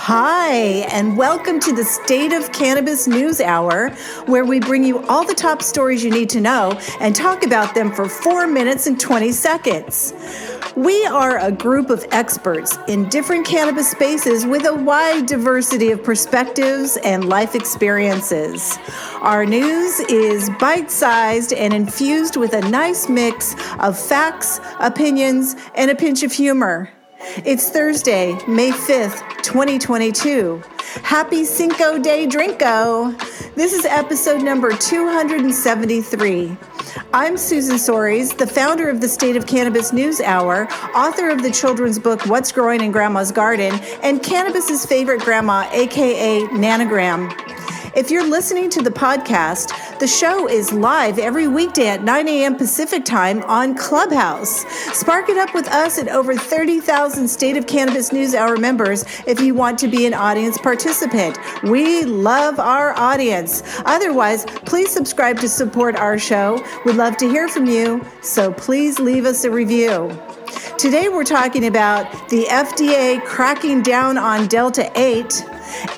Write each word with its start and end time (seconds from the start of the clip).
Hi, 0.00 0.86
and 0.92 1.18
welcome 1.18 1.58
to 1.60 1.74
the 1.74 1.84
State 1.84 2.32
of 2.32 2.50
Cannabis 2.52 3.06
News 3.06 3.42
Hour, 3.42 3.90
where 4.24 4.44
we 4.44 4.58
bring 4.58 4.84
you 4.84 5.04
all 5.06 5.26
the 5.26 5.34
top 5.34 5.60
stories 5.60 6.02
you 6.02 6.10
need 6.10 6.30
to 6.30 6.40
know 6.40 6.80
and 7.00 7.14
talk 7.14 7.44
about 7.44 7.74
them 7.74 7.92
for 7.92 8.08
four 8.08 8.46
minutes 8.46 8.86
and 8.86 8.98
20 8.98 9.32
seconds. 9.32 10.14
We 10.76 11.04
are 11.06 11.38
a 11.38 11.52
group 11.52 11.90
of 11.90 12.06
experts 12.10 12.78
in 12.86 13.10
different 13.10 13.44
cannabis 13.44 13.90
spaces 13.90 14.46
with 14.46 14.64
a 14.66 14.74
wide 14.74 15.26
diversity 15.26 15.90
of 15.90 16.02
perspectives 16.02 16.96
and 16.98 17.28
life 17.28 17.54
experiences. 17.54 18.78
Our 19.20 19.44
news 19.44 19.98
is 20.00 20.48
bite 20.58 20.90
sized 20.92 21.52
and 21.52 21.74
infused 21.74 22.36
with 22.36 22.54
a 22.54 22.62
nice 22.70 23.10
mix 23.10 23.54
of 23.80 23.98
facts, 23.98 24.60
opinions, 24.78 25.56
and 25.74 25.90
a 25.90 25.94
pinch 25.96 26.22
of 26.22 26.32
humor. 26.32 26.88
It's 27.20 27.68
Thursday, 27.68 28.38
May 28.46 28.70
5th, 28.70 29.42
2022. 29.42 30.62
Happy 31.02 31.44
Cinco 31.44 31.98
de 31.98 32.28
Drinko! 32.28 33.18
This 33.56 33.72
is 33.72 33.84
episode 33.84 34.40
number 34.42 34.70
273. 34.70 36.56
I'm 37.12 37.36
Susan 37.36 37.74
Soares, 37.74 38.36
the 38.36 38.46
founder 38.46 38.88
of 38.88 39.00
the 39.00 39.08
State 39.08 39.34
of 39.34 39.48
Cannabis 39.48 39.92
News 39.92 40.20
Hour, 40.20 40.68
author 40.94 41.28
of 41.28 41.42
the 41.42 41.50
children's 41.50 41.98
book 41.98 42.24
What's 42.26 42.52
Growing 42.52 42.82
in 42.82 42.92
Grandma's 42.92 43.32
Garden, 43.32 43.74
and 44.04 44.22
Cannabis's 44.22 44.86
favorite 44.86 45.20
grandma, 45.22 45.68
aka 45.72 46.42
Nanogram. 46.52 47.32
If 47.98 48.12
you're 48.12 48.24
listening 48.24 48.70
to 48.70 48.80
the 48.80 48.92
podcast, 48.92 49.98
the 49.98 50.06
show 50.06 50.48
is 50.48 50.72
live 50.72 51.18
every 51.18 51.48
weekday 51.48 51.88
at 51.88 52.04
9 52.04 52.28
a.m. 52.28 52.54
Pacific 52.54 53.04
time 53.04 53.42
on 53.42 53.74
Clubhouse. 53.74 54.64
Spark 54.96 55.28
it 55.28 55.36
up 55.36 55.52
with 55.52 55.66
us 55.66 55.98
and 55.98 56.08
over 56.08 56.36
30,000 56.36 57.26
State 57.26 57.56
of 57.56 57.66
Cannabis 57.66 58.12
News 58.12 58.36
Hour 58.36 58.56
members 58.56 59.04
if 59.26 59.40
you 59.40 59.52
want 59.52 59.80
to 59.80 59.88
be 59.88 60.06
an 60.06 60.14
audience 60.14 60.56
participant. 60.58 61.36
We 61.64 62.04
love 62.04 62.60
our 62.60 62.96
audience. 62.96 63.64
Otherwise, 63.84 64.44
please 64.44 64.92
subscribe 64.92 65.40
to 65.40 65.48
support 65.48 65.96
our 65.96 66.20
show. 66.20 66.64
We'd 66.84 66.94
love 66.94 67.16
to 67.16 67.28
hear 67.28 67.48
from 67.48 67.66
you, 67.66 68.06
so 68.22 68.52
please 68.52 69.00
leave 69.00 69.24
us 69.24 69.42
a 69.42 69.50
review. 69.50 70.16
Today, 70.78 71.08
we're 71.08 71.24
talking 71.24 71.66
about 71.66 72.28
the 72.28 72.44
FDA 72.44 73.20
cracking 73.24 73.82
down 73.82 74.16
on 74.16 74.46
Delta 74.46 74.88
8 74.94 75.42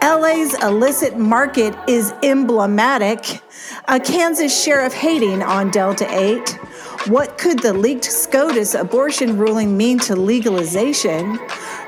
LA's 0.03 0.55
illicit 0.63 1.19
market 1.19 1.75
is 1.89 2.13
emblematic. 2.23 3.43
A 3.89 4.01
Kansas 4.01 4.63
sheriff 4.63 4.93
hating 4.93 5.43
on 5.43 5.71
Delta 5.71 6.07
8. 6.11 6.59
What 7.07 7.39
could 7.39 7.61
the 7.61 7.73
leaked 7.73 8.05
SCOTUS 8.05 8.75
abortion 8.75 9.39
ruling 9.39 9.77
mean 9.77 9.99
to 10.01 10.15
legalization? 10.15 11.39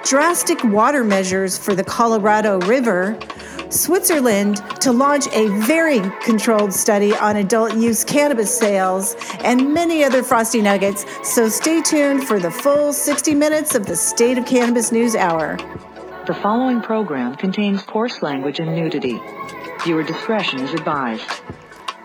Drastic 0.04 0.64
water 0.64 1.04
measures 1.04 1.58
for 1.58 1.74
the 1.74 1.84
Colorado 1.84 2.60
River. 2.60 3.18
Switzerland 3.68 4.56
to 4.80 4.92
launch 4.92 5.26
a 5.32 5.48
very 5.66 6.00
controlled 6.22 6.72
study 6.72 7.14
on 7.16 7.36
adult 7.36 7.74
use 7.74 8.04
cannabis 8.04 8.56
sales, 8.56 9.16
and 9.44 9.72
many 9.72 10.04
other 10.04 10.22
frosty 10.22 10.60
nuggets. 10.60 11.06
So 11.22 11.48
stay 11.48 11.80
tuned 11.80 12.26
for 12.26 12.38
the 12.38 12.50
full 12.50 12.92
60 12.92 13.34
minutes 13.34 13.74
of 13.74 13.86
the 13.86 13.96
State 13.96 14.38
of 14.38 14.44
Cannabis 14.44 14.92
News 14.92 15.14
Hour. 15.14 15.58
The 16.24 16.34
following 16.34 16.80
program 16.80 17.34
contains 17.34 17.82
coarse 17.82 18.22
language 18.22 18.60
and 18.60 18.76
nudity. 18.76 19.20
Viewer 19.82 20.04
discretion 20.04 20.60
is 20.60 20.72
advised. 20.72 21.28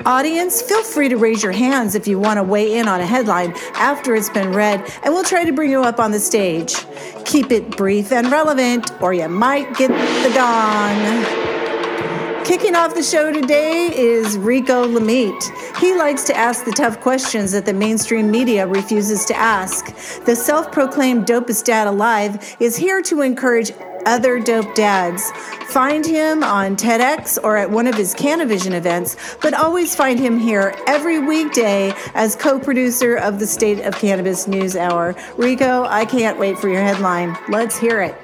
Audience, 0.07 0.59
feel 0.59 0.81
free 0.81 1.07
to 1.07 1.17
raise 1.17 1.43
your 1.43 1.51
hands 1.51 1.93
if 1.93 2.07
you 2.07 2.17
want 2.17 2.37
to 2.37 2.43
weigh 2.43 2.79
in 2.79 2.87
on 2.87 2.99
a 2.99 3.05
headline 3.05 3.53
after 3.75 4.15
it's 4.15 4.31
been 4.31 4.53
read, 4.53 4.79
and 5.03 5.13
we'll 5.13 5.23
try 5.23 5.45
to 5.45 5.53
bring 5.53 5.69
you 5.69 5.83
up 5.83 5.99
on 5.99 6.09
the 6.09 6.19
stage. 6.19 6.73
Keep 7.25 7.51
it 7.51 7.77
brief 7.77 8.11
and 8.11 8.31
relevant, 8.31 8.91
or 9.03 9.13
you 9.13 9.29
might 9.29 9.77
get 9.77 9.89
the 9.89 10.33
gong. 10.33 11.47
Kicking 12.43 12.75
off 12.75 12.95
the 12.95 13.03
show 13.03 13.31
today 13.31 13.91
is 13.93 14.35
Rico 14.37 14.87
Lamitte. 14.87 15.77
He 15.77 15.93
likes 15.93 16.23
to 16.23 16.35
ask 16.35 16.65
the 16.65 16.71
tough 16.71 17.01
questions 17.01 17.51
that 17.51 17.65
the 17.65 17.73
mainstream 17.73 18.31
media 18.31 18.65
refuses 18.65 19.25
to 19.25 19.35
ask. 19.35 19.93
The 20.23 20.35
self 20.35 20.71
proclaimed 20.71 21.27
dopest 21.27 21.65
dad 21.65 21.87
alive 21.87 22.55
is 22.59 22.77
here 22.77 23.01
to 23.03 23.21
encourage 23.21 23.73
other 24.07 24.39
dope 24.39 24.73
dads. 24.73 25.29
Find 25.67 26.05
him 26.05 26.43
on 26.43 26.75
TEDx 26.75 27.37
or 27.43 27.57
at 27.57 27.69
one 27.69 27.85
of 27.85 27.95
his 27.95 28.15
Canavision 28.15 28.71
events, 28.71 29.17
but 29.41 29.53
always 29.53 29.93
find 29.93 30.17
him 30.17 30.39
here 30.39 30.73
every 30.87 31.19
weekday 31.19 31.93
as 32.15 32.35
co 32.35 32.57
producer 32.57 33.17
of 33.17 33.37
the 33.37 33.45
State 33.45 33.81
of 33.81 33.93
Cannabis 33.95 34.47
News 34.47 34.75
Hour. 34.75 35.13
Rico, 35.35 35.83
I 35.83 36.05
can't 36.05 36.39
wait 36.39 36.57
for 36.57 36.69
your 36.69 36.81
headline. 36.81 37.37
Let's 37.49 37.77
hear 37.77 38.01
it. 38.01 38.15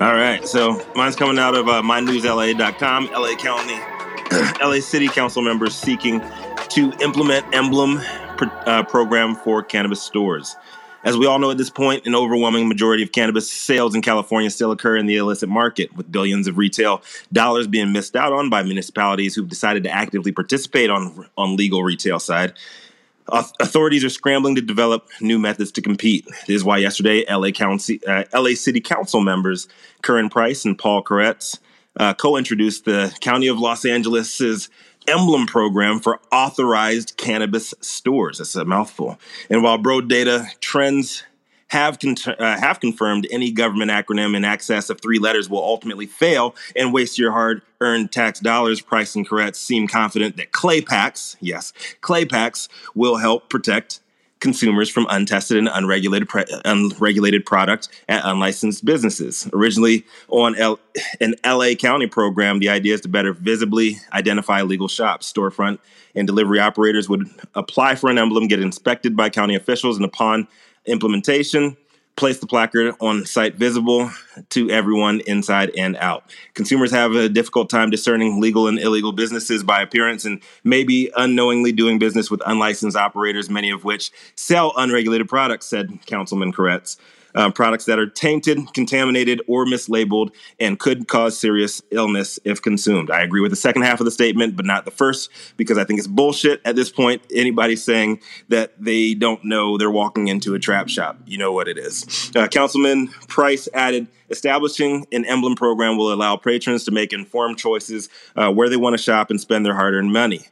All 0.00 0.14
right. 0.14 0.44
So 0.48 0.84
mine's 0.96 1.14
coming 1.14 1.38
out 1.38 1.54
of 1.54 1.68
uh, 1.68 1.82
mynewsla.com. 1.82 3.10
LA 3.12 3.36
County, 3.36 3.78
LA 4.64 4.80
City 4.80 5.06
Council 5.06 5.42
members 5.42 5.76
seeking 5.76 6.20
to 6.70 6.92
implement 7.00 7.46
emblem 7.54 8.00
uh, 8.40 8.82
program 8.84 9.36
for 9.36 9.62
cannabis 9.62 10.02
stores. 10.02 10.56
As 11.04 11.16
we 11.16 11.26
all 11.26 11.38
know 11.38 11.50
at 11.50 11.58
this 11.58 11.70
point, 11.70 12.06
an 12.06 12.14
overwhelming 12.14 12.68
majority 12.68 13.02
of 13.02 13.10
cannabis 13.10 13.50
sales 13.50 13.94
in 13.94 14.02
California 14.02 14.50
still 14.50 14.70
occur 14.70 14.96
in 14.96 15.06
the 15.06 15.16
illicit 15.16 15.48
market, 15.48 15.94
with 15.96 16.12
billions 16.12 16.46
of 16.46 16.58
retail 16.58 17.02
dollars 17.32 17.66
being 17.66 17.92
missed 17.92 18.14
out 18.14 18.32
on 18.32 18.48
by 18.48 18.62
municipalities 18.62 19.34
who've 19.34 19.48
decided 19.48 19.82
to 19.82 19.90
actively 19.90 20.30
participate 20.30 20.90
on 20.90 21.28
on 21.36 21.56
legal 21.56 21.82
retail 21.82 22.18
side. 22.18 22.52
Authorities 23.28 24.04
are 24.04 24.10
scrambling 24.10 24.56
to 24.56 24.60
develop 24.60 25.08
new 25.20 25.38
methods 25.38 25.70
to 25.72 25.82
compete. 25.82 26.26
This 26.46 26.56
is 26.56 26.64
why 26.64 26.78
yesterday, 26.78 27.24
LA, 27.30 27.50
County, 27.50 28.00
uh, 28.06 28.24
LA 28.34 28.54
City 28.54 28.80
Council 28.80 29.20
members 29.20 29.68
Curren 30.02 30.28
Price 30.28 30.64
and 30.64 30.76
Paul 30.76 31.02
Koretz 31.02 31.58
uh, 31.96 32.14
co-introduced 32.14 32.84
the 32.84 33.14
County 33.20 33.46
of 33.46 33.58
Los 33.58 33.84
Angeles's 33.84 34.68
emblem 35.08 35.46
program 35.46 36.00
for 36.00 36.20
authorized 36.30 37.16
cannabis 37.16 37.74
stores. 37.80 38.38
That's 38.38 38.54
a 38.56 38.64
mouthful. 38.64 39.18
And 39.50 39.62
while 39.62 39.78
Broad 39.78 40.08
Data 40.08 40.46
Trends 40.60 41.24
have 41.68 41.98
con- 41.98 42.16
uh, 42.26 42.58
have 42.58 42.80
confirmed 42.80 43.26
any 43.30 43.50
government 43.50 43.90
acronym 43.90 44.36
in 44.36 44.44
excess 44.44 44.90
of 44.90 45.00
three 45.00 45.18
letters 45.18 45.48
will 45.48 45.62
ultimately 45.64 46.04
fail 46.04 46.54
and 46.76 46.92
waste 46.92 47.18
your 47.18 47.32
hard-earned 47.32 48.12
tax 48.12 48.40
dollars. 48.40 48.82
Price 48.82 49.14
and 49.14 49.26
Koretz 49.26 49.56
seem 49.56 49.88
confident 49.88 50.36
that 50.36 50.52
clay 50.52 50.82
packs, 50.82 51.36
yes, 51.40 51.72
clay 52.02 52.26
packs, 52.26 52.68
will 52.94 53.16
help 53.16 53.48
protect 53.48 54.00
consumers 54.42 54.90
from 54.90 55.06
untested 55.08 55.56
and 55.56 55.68
unregulated 55.68 56.28
pre- 56.28 56.44
unregulated 56.64 57.46
product 57.46 57.88
at 58.08 58.22
unlicensed 58.24 58.84
businesses. 58.84 59.48
Originally 59.54 60.04
on 60.28 60.54
L- 60.56 60.80
an 61.20 61.36
LA 61.46 61.74
County 61.74 62.08
program, 62.08 62.58
the 62.58 62.68
idea 62.68 62.92
is 62.92 63.00
to 63.02 63.08
better 63.08 63.32
visibly 63.32 63.96
identify 64.12 64.60
legal 64.62 64.88
shops, 64.88 65.32
storefront, 65.32 65.78
and 66.14 66.26
delivery 66.26 66.58
operators 66.58 67.08
would 67.08 67.30
apply 67.54 67.94
for 67.94 68.10
an 68.10 68.18
emblem, 68.18 68.48
get 68.48 68.60
inspected 68.60 69.16
by 69.16 69.30
county 69.30 69.54
officials, 69.54 69.96
and 69.96 70.04
upon 70.04 70.48
implementation, 70.86 71.76
place 72.16 72.38
the 72.38 72.46
placard 72.46 72.94
on 73.00 73.24
site 73.24 73.56
visible 73.56 74.10
to 74.50 74.70
everyone 74.70 75.20
inside 75.26 75.70
and 75.76 75.96
out. 75.96 76.24
Consumers 76.54 76.90
have 76.90 77.14
a 77.14 77.28
difficult 77.28 77.70
time 77.70 77.90
discerning 77.90 78.40
legal 78.40 78.68
and 78.68 78.78
illegal 78.78 79.12
businesses 79.12 79.62
by 79.62 79.80
appearance 79.82 80.24
and 80.24 80.42
maybe 80.62 81.10
unknowingly 81.16 81.72
doing 81.72 81.98
business 81.98 82.30
with 82.30 82.42
unlicensed 82.44 82.96
operators, 82.96 83.48
many 83.48 83.70
of 83.70 83.84
which 83.84 84.10
sell 84.36 84.72
unregulated 84.76 85.28
products, 85.28 85.66
said 85.66 86.04
Councilman 86.06 86.52
Koretz 86.52 86.98
uh, 87.34 87.50
products 87.50 87.84
that 87.86 87.98
are 87.98 88.06
tainted, 88.06 88.72
contaminated, 88.74 89.40
or 89.46 89.64
mislabeled 89.64 90.30
and 90.58 90.78
could 90.78 91.08
cause 91.08 91.38
serious 91.38 91.82
illness 91.90 92.38
if 92.44 92.60
consumed. 92.60 93.10
I 93.10 93.22
agree 93.22 93.40
with 93.40 93.50
the 93.50 93.56
second 93.56 93.82
half 93.82 94.00
of 94.00 94.04
the 94.04 94.10
statement, 94.10 94.56
but 94.56 94.64
not 94.64 94.84
the 94.84 94.90
first, 94.90 95.30
because 95.56 95.78
I 95.78 95.84
think 95.84 95.98
it's 95.98 96.08
bullshit 96.08 96.60
at 96.64 96.76
this 96.76 96.90
point. 96.90 97.22
Anybody 97.32 97.76
saying 97.76 98.20
that 98.48 98.72
they 98.82 99.14
don't 99.14 99.44
know 99.44 99.78
they're 99.78 99.90
walking 99.90 100.28
into 100.28 100.54
a 100.54 100.58
trap 100.58 100.88
shop, 100.88 101.18
you 101.26 101.38
know 101.38 101.52
what 101.52 101.68
it 101.68 101.78
is. 101.78 102.30
Uh, 102.34 102.48
Councilman 102.48 103.08
Price 103.28 103.68
added, 103.74 104.08
establishing 104.30 105.06
an 105.12 105.24
emblem 105.24 105.54
program 105.54 105.96
will 105.96 106.12
allow 106.12 106.36
patrons 106.36 106.84
to 106.84 106.90
make 106.90 107.12
informed 107.12 107.58
choices 107.58 108.08
uh, 108.36 108.50
where 108.50 108.68
they 108.68 108.76
want 108.76 108.94
to 108.94 109.02
shop 109.02 109.30
and 109.30 109.40
spend 109.40 109.64
their 109.64 109.74
hard 109.74 109.94
earned 109.94 110.12
money. 110.12 110.46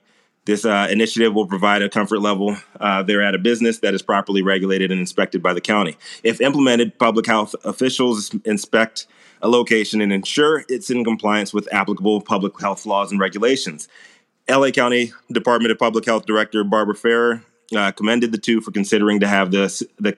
This 0.46 0.64
uh, 0.64 0.88
initiative 0.90 1.34
will 1.34 1.46
provide 1.46 1.82
a 1.82 1.88
comfort 1.88 2.20
level 2.20 2.56
uh, 2.78 3.02
there 3.02 3.22
at 3.22 3.34
a 3.34 3.38
business 3.38 3.81
that 3.81 3.94
is 3.94 4.02
properly 4.02 4.42
regulated 4.42 4.90
and 4.90 4.98
inspected 4.98 5.42
by 5.42 5.52
the 5.52 5.60
county. 5.60 5.96
If 6.22 6.40
implemented, 6.40 6.98
public 6.98 7.26
health 7.26 7.54
officials 7.64 8.34
inspect 8.44 9.06
a 9.42 9.48
location 9.48 10.00
and 10.00 10.12
ensure 10.12 10.64
it's 10.69 10.90
in 10.90 11.04
compliance 11.04 11.52
with 11.52 11.72
applicable 11.72 12.22
public 12.22 12.58
health 12.60 12.87
laws 12.87 13.10
and 13.10 13.20
regulations. 13.20 13.88
LA 14.48 14.70
County 14.70 15.12
Department 15.31 15.72
of 15.72 15.78
Public 15.78 16.04
Health 16.04 16.26
Director 16.26 16.64
Barbara 16.64 16.94
Ferrer 16.94 17.42
uh, 17.76 17.92
commended 17.92 18.32
the 18.32 18.38
two 18.38 18.60
for 18.60 18.70
considering 18.70 19.20
to 19.20 19.28
have 19.28 19.50
the, 19.50 19.87
the, 19.98 20.16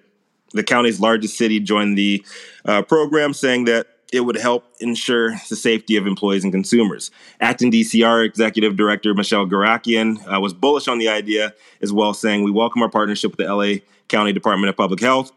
the 0.53 0.63
county's 0.63 1.01
largest 1.01 1.37
city 1.37 1.61
join 1.61 1.95
the 1.95 2.25
uh, 2.65 2.83
program, 2.83 3.35
saying 3.35 3.65
that 3.65 3.87
it 4.13 4.21
would 4.21 4.37
help 4.37 4.67
ensure 4.79 5.31
the 5.49 5.57
safety 5.57 5.97
of 5.97 6.07
employees 6.07 6.45
and 6.45 6.53
consumers. 6.53 7.11
Acting 7.41 7.73
DCR 7.73 8.25
Executive 8.25 8.77
Director 8.77 9.15
Michelle 9.15 9.47
Garakian 9.47 10.19
uh, 10.33 10.39
was 10.39 10.53
bullish 10.53 10.87
on 10.87 10.99
the 10.99 11.09
idea 11.09 11.55
as 11.81 11.93
well, 11.93 12.13
saying, 12.13 12.45
We 12.45 12.51
welcome 12.51 12.83
our 12.83 12.91
partnership 12.91 13.31
with 13.31 13.39
the 13.39 13.53
LA 13.53 13.81
County 14.09 14.33
Department 14.33 14.69
of 14.69 14.77
Public 14.77 15.01
Health. 15.01 15.33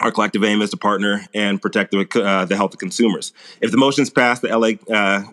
Our 0.00 0.10
collective 0.10 0.44
aim 0.44 0.60
is 0.62 0.70
to 0.70 0.76
partner 0.76 1.24
and 1.32 1.62
protect 1.62 1.92
the, 1.92 2.06
uh, 2.22 2.44
the 2.44 2.56
health 2.56 2.74
of 2.74 2.78
consumers. 2.78 3.32
If 3.60 3.70
the 3.70 3.76
motion's 3.76 4.10
passed, 4.10 4.42
the 4.42 4.56
LA 4.56 4.94
uh, 4.94 5.24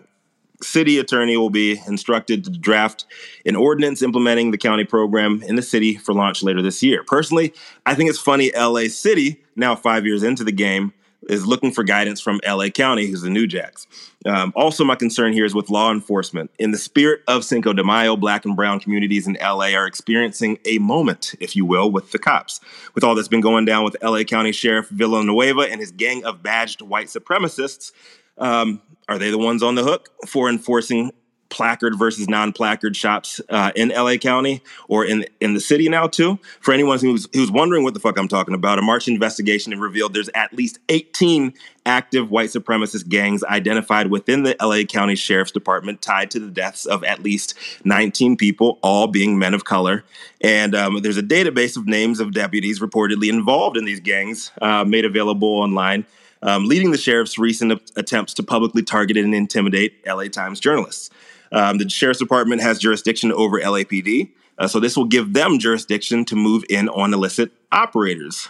city 0.62 0.98
attorney 0.98 1.36
will 1.36 1.50
be 1.50 1.80
instructed 1.86 2.44
to 2.44 2.50
draft 2.50 3.04
an 3.44 3.56
ordinance 3.56 4.02
implementing 4.02 4.50
the 4.50 4.58
county 4.58 4.84
program 4.84 5.42
in 5.42 5.56
the 5.56 5.62
city 5.62 5.96
for 5.96 6.14
launch 6.14 6.42
later 6.42 6.62
this 6.62 6.82
year. 6.82 7.04
Personally, 7.04 7.52
I 7.84 7.94
think 7.94 8.10
it's 8.10 8.18
funny 8.18 8.50
LA 8.56 8.88
City, 8.88 9.44
now 9.54 9.76
five 9.76 10.06
years 10.06 10.22
into 10.22 10.44
the 10.44 10.52
game, 10.52 10.92
is 11.28 11.46
looking 11.46 11.72
for 11.72 11.84
guidance 11.84 12.20
from 12.20 12.40
LA 12.46 12.68
County, 12.68 13.06
who's 13.06 13.22
the 13.22 13.30
New 13.30 13.46
Jacks. 13.46 13.86
Um, 14.24 14.52
also, 14.56 14.84
my 14.84 14.96
concern 14.96 15.32
here 15.32 15.44
is 15.44 15.54
with 15.54 15.70
law 15.70 15.92
enforcement. 15.92 16.50
In 16.58 16.70
the 16.70 16.78
spirit 16.78 17.22
of 17.28 17.44
Cinco 17.44 17.72
de 17.72 17.84
Mayo, 17.84 18.16
black 18.16 18.44
and 18.44 18.56
brown 18.56 18.80
communities 18.80 19.26
in 19.26 19.36
LA 19.40 19.74
are 19.74 19.86
experiencing 19.86 20.58
a 20.64 20.78
moment, 20.78 21.34
if 21.40 21.54
you 21.54 21.64
will, 21.64 21.90
with 21.90 22.12
the 22.12 22.18
cops. 22.18 22.60
With 22.94 23.04
all 23.04 23.14
that's 23.14 23.28
been 23.28 23.40
going 23.40 23.64
down 23.64 23.84
with 23.84 23.96
LA 24.02 24.22
County 24.24 24.52
Sheriff 24.52 24.88
Villanueva 24.88 25.62
and 25.62 25.80
his 25.80 25.90
gang 25.90 26.24
of 26.24 26.42
badged 26.42 26.82
white 26.82 27.06
supremacists, 27.06 27.92
um, 28.38 28.80
are 29.08 29.18
they 29.18 29.30
the 29.30 29.38
ones 29.38 29.62
on 29.62 29.74
the 29.74 29.84
hook 29.84 30.10
for 30.26 30.48
enforcing 30.48 31.12
placard 31.48 31.98
versus 31.98 32.28
non-placard 32.28 32.96
shops 32.96 33.40
uh, 33.48 33.72
in 33.74 33.88
LA 33.88 34.16
County 34.16 34.62
or 34.88 35.04
in 35.04 35.24
in 35.40 35.54
the 35.54 35.60
city 35.60 35.88
now 35.88 36.06
too. 36.06 36.38
For 36.60 36.72
anyone 36.72 36.98
who's 36.98 37.28
who's 37.32 37.50
wondering 37.50 37.84
what 37.84 37.94
the 37.94 38.00
fuck 38.00 38.18
I'm 38.18 38.28
talking 38.28 38.54
about, 38.54 38.78
a 38.78 38.82
March 38.82 39.08
investigation 39.08 39.78
revealed 39.78 40.14
there's 40.14 40.30
at 40.34 40.52
least 40.52 40.78
18 40.88 41.54
active 41.86 42.30
white 42.30 42.50
supremacist 42.50 43.08
gangs 43.08 43.44
identified 43.44 44.10
within 44.10 44.42
the 44.42 44.56
LA 44.60 44.82
County 44.82 45.14
Sheriff's 45.14 45.52
Department 45.52 46.02
tied 46.02 46.30
to 46.32 46.40
the 46.40 46.50
deaths 46.50 46.84
of 46.84 47.04
at 47.04 47.22
least 47.22 47.54
19 47.84 48.36
people, 48.36 48.78
all 48.82 49.06
being 49.06 49.38
men 49.38 49.54
of 49.54 49.64
color. 49.64 50.04
And 50.40 50.74
um, 50.74 51.00
there's 51.02 51.16
a 51.16 51.22
database 51.22 51.76
of 51.76 51.86
names 51.86 52.20
of 52.20 52.32
deputies 52.32 52.80
reportedly 52.80 53.28
involved 53.28 53.76
in 53.76 53.84
these 53.84 54.00
gangs 54.00 54.50
uh, 54.60 54.84
made 54.84 55.04
available 55.04 55.48
online. 55.48 56.04
Um, 56.42 56.66
leading 56.66 56.90
the 56.90 56.98
sheriff's 56.98 57.38
recent 57.38 57.72
attempts 57.96 58.34
to 58.34 58.42
publicly 58.42 58.82
target 58.82 59.16
and 59.16 59.34
intimidate 59.34 60.06
LA 60.06 60.24
Times 60.24 60.60
journalists. 60.60 61.10
Um, 61.52 61.78
the 61.78 61.88
sheriff's 61.88 62.18
department 62.18 62.62
has 62.62 62.78
jurisdiction 62.78 63.32
over 63.32 63.60
LAPD, 63.60 64.30
uh, 64.58 64.68
so 64.68 64.80
this 64.80 64.96
will 64.96 65.06
give 65.06 65.32
them 65.32 65.58
jurisdiction 65.58 66.24
to 66.26 66.36
move 66.36 66.64
in 66.68 66.88
on 66.88 67.12
illicit 67.12 67.52
operators. 67.72 68.48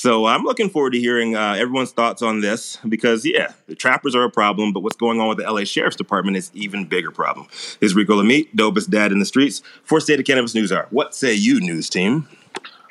So 0.00 0.24
I'm 0.24 0.44
looking 0.44 0.70
forward 0.70 0.94
to 0.94 0.98
hearing 0.98 1.36
uh, 1.36 1.56
everyone's 1.58 1.92
thoughts 1.92 2.22
on 2.22 2.40
this 2.40 2.78
because, 2.88 3.26
yeah, 3.26 3.52
the 3.66 3.74
trappers 3.74 4.14
are 4.14 4.24
a 4.24 4.30
problem, 4.30 4.72
but 4.72 4.80
what's 4.80 4.96
going 4.96 5.20
on 5.20 5.28
with 5.28 5.36
the 5.36 5.52
LA 5.52 5.64
Sheriff's 5.64 5.96
Department 5.96 6.38
is 6.38 6.50
even 6.54 6.86
bigger 6.86 7.10
problem. 7.10 7.48
Is 7.82 7.94
Rico 7.94 8.14
Lamitte, 8.14 8.48
dopest 8.56 8.88
dad 8.88 9.12
in 9.12 9.18
the 9.18 9.26
streets 9.26 9.60
for 9.84 10.00
State 10.00 10.18
of 10.18 10.24
Cannabis 10.24 10.54
News 10.54 10.72
Hour. 10.72 10.86
What 10.88 11.14
say 11.14 11.34
you, 11.34 11.60
news 11.60 11.90
team? 11.90 12.26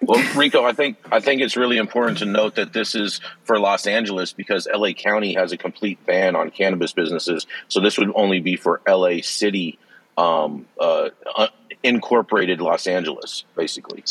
Well, 0.01 0.23
Rico, 0.35 0.63
I 0.63 0.73
think 0.73 0.97
I 1.11 1.19
think 1.19 1.41
it's 1.41 1.57
really 1.57 1.77
important 1.77 2.19
to 2.19 2.25
note 2.25 2.55
that 2.55 2.73
this 2.73 2.95
is 2.95 3.19
for 3.43 3.59
Los 3.59 3.85
Angeles 3.85 4.33
because 4.33 4.67
LA 4.73 4.93
County 4.93 5.33
has 5.33 5.51
a 5.51 5.57
complete 5.57 6.03
ban 6.05 6.35
on 6.35 6.51
cannabis 6.51 6.93
businesses. 6.93 7.45
So 7.67 7.79
this 7.81 7.97
would 7.97 8.11
only 8.15 8.39
be 8.39 8.55
for 8.55 8.81
LA 8.87 9.21
City, 9.21 9.77
um, 10.17 10.65
uh, 10.79 11.09
incorporated 11.83 12.61
Los 12.61 12.87
Angeles, 12.87 13.43
basically. 13.55 14.03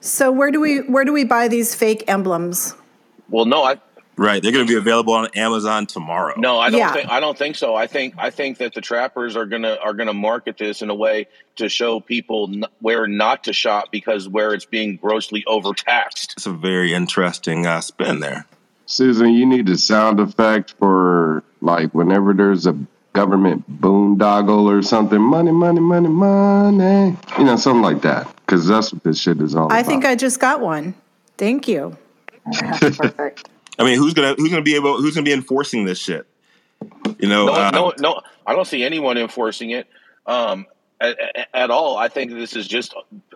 So 0.00 0.30
where 0.30 0.50
do 0.50 0.60
we 0.60 0.78
where 0.80 1.04
do 1.04 1.12
we 1.12 1.24
buy 1.24 1.48
these 1.48 1.74
fake 1.74 2.04
emblems? 2.08 2.74
Well, 3.28 3.44
no, 3.44 3.62
I 3.64 3.80
Right, 4.18 4.42
they're 4.42 4.52
going 4.52 4.66
to 4.66 4.72
be 4.72 4.78
available 4.78 5.12
on 5.12 5.28
Amazon 5.34 5.86
tomorrow. 5.86 6.34
No, 6.38 6.58
I 6.58 6.70
don't 6.70 6.80
Yeah. 6.80 6.92
think 6.92 7.08
I 7.10 7.20
don't 7.20 7.36
think 7.36 7.54
so. 7.56 7.74
I 7.74 7.86
think 7.86 8.14
I 8.16 8.30
think 8.30 8.58
that 8.58 8.72
the 8.72 8.80
trappers 8.80 9.36
are 9.36 9.44
gonna 9.44 9.76
are 9.82 9.92
gonna 9.92 10.14
market 10.14 10.56
this 10.56 10.80
in 10.80 10.88
a 10.88 10.94
way 10.94 11.26
to 11.56 11.68
show 11.68 12.00
people 12.00 12.48
n- 12.50 12.64
where 12.80 13.06
not 13.06 13.44
to 13.44 13.52
shop 13.52 13.92
because 13.92 14.26
where 14.26 14.54
it's 14.54 14.64
being 14.64 14.96
grossly 14.96 15.44
overtaxed. 15.46 16.32
It's 16.36 16.46
a 16.46 16.52
very 16.52 16.94
interesting 16.94 17.66
uh, 17.66 17.82
spin 17.82 18.20
there. 18.20 18.46
Susan, 18.86 19.34
you 19.34 19.44
need 19.44 19.68
a 19.68 19.76
sound 19.76 20.18
effect 20.20 20.74
for 20.78 21.42
like 21.60 21.92
whenever 21.94 22.32
there's 22.32 22.66
a 22.66 22.76
government 23.12 23.64
boondoggle 23.80 24.64
or 24.64 24.80
something. 24.82 25.20
Money, 25.20 25.50
money, 25.50 25.80
money, 25.80 26.08
money. 26.08 27.16
You 27.38 27.44
know, 27.44 27.56
something 27.56 27.82
like 27.82 28.02
that. 28.02 28.28
Because 28.36 28.66
that's 28.66 28.92
what 28.92 29.02
this 29.02 29.18
shit 29.20 29.40
is 29.40 29.54
all 29.54 29.64
I 29.64 29.66
about. 29.66 29.78
I 29.78 29.82
think 29.82 30.04
I 30.04 30.14
just 30.14 30.38
got 30.40 30.60
one. 30.60 30.94
Thank 31.36 31.66
you. 31.68 31.96
Perfect. 32.52 33.48
I 33.78 33.84
mean, 33.84 33.98
who's 33.98 34.14
gonna 34.14 34.34
who's 34.34 34.50
gonna 34.50 34.62
be 34.62 34.74
able 34.74 35.00
who's 35.00 35.14
gonna 35.14 35.24
be 35.24 35.32
enforcing 35.32 35.84
this 35.84 35.98
shit? 35.98 36.26
You 37.18 37.28
know, 37.28 37.46
No, 37.46 37.52
uh, 37.52 37.70
no, 37.72 37.92
no. 37.98 38.20
I 38.46 38.54
don't 38.54 38.66
see 38.66 38.84
anyone 38.84 39.16
enforcing 39.16 39.70
it 39.70 39.86
um, 40.26 40.66
at, 41.00 41.16
at 41.54 41.70
all. 41.70 41.96
I 41.96 42.08
think 42.08 42.32
this 42.32 42.54
is 42.54 42.66
just 42.66 42.94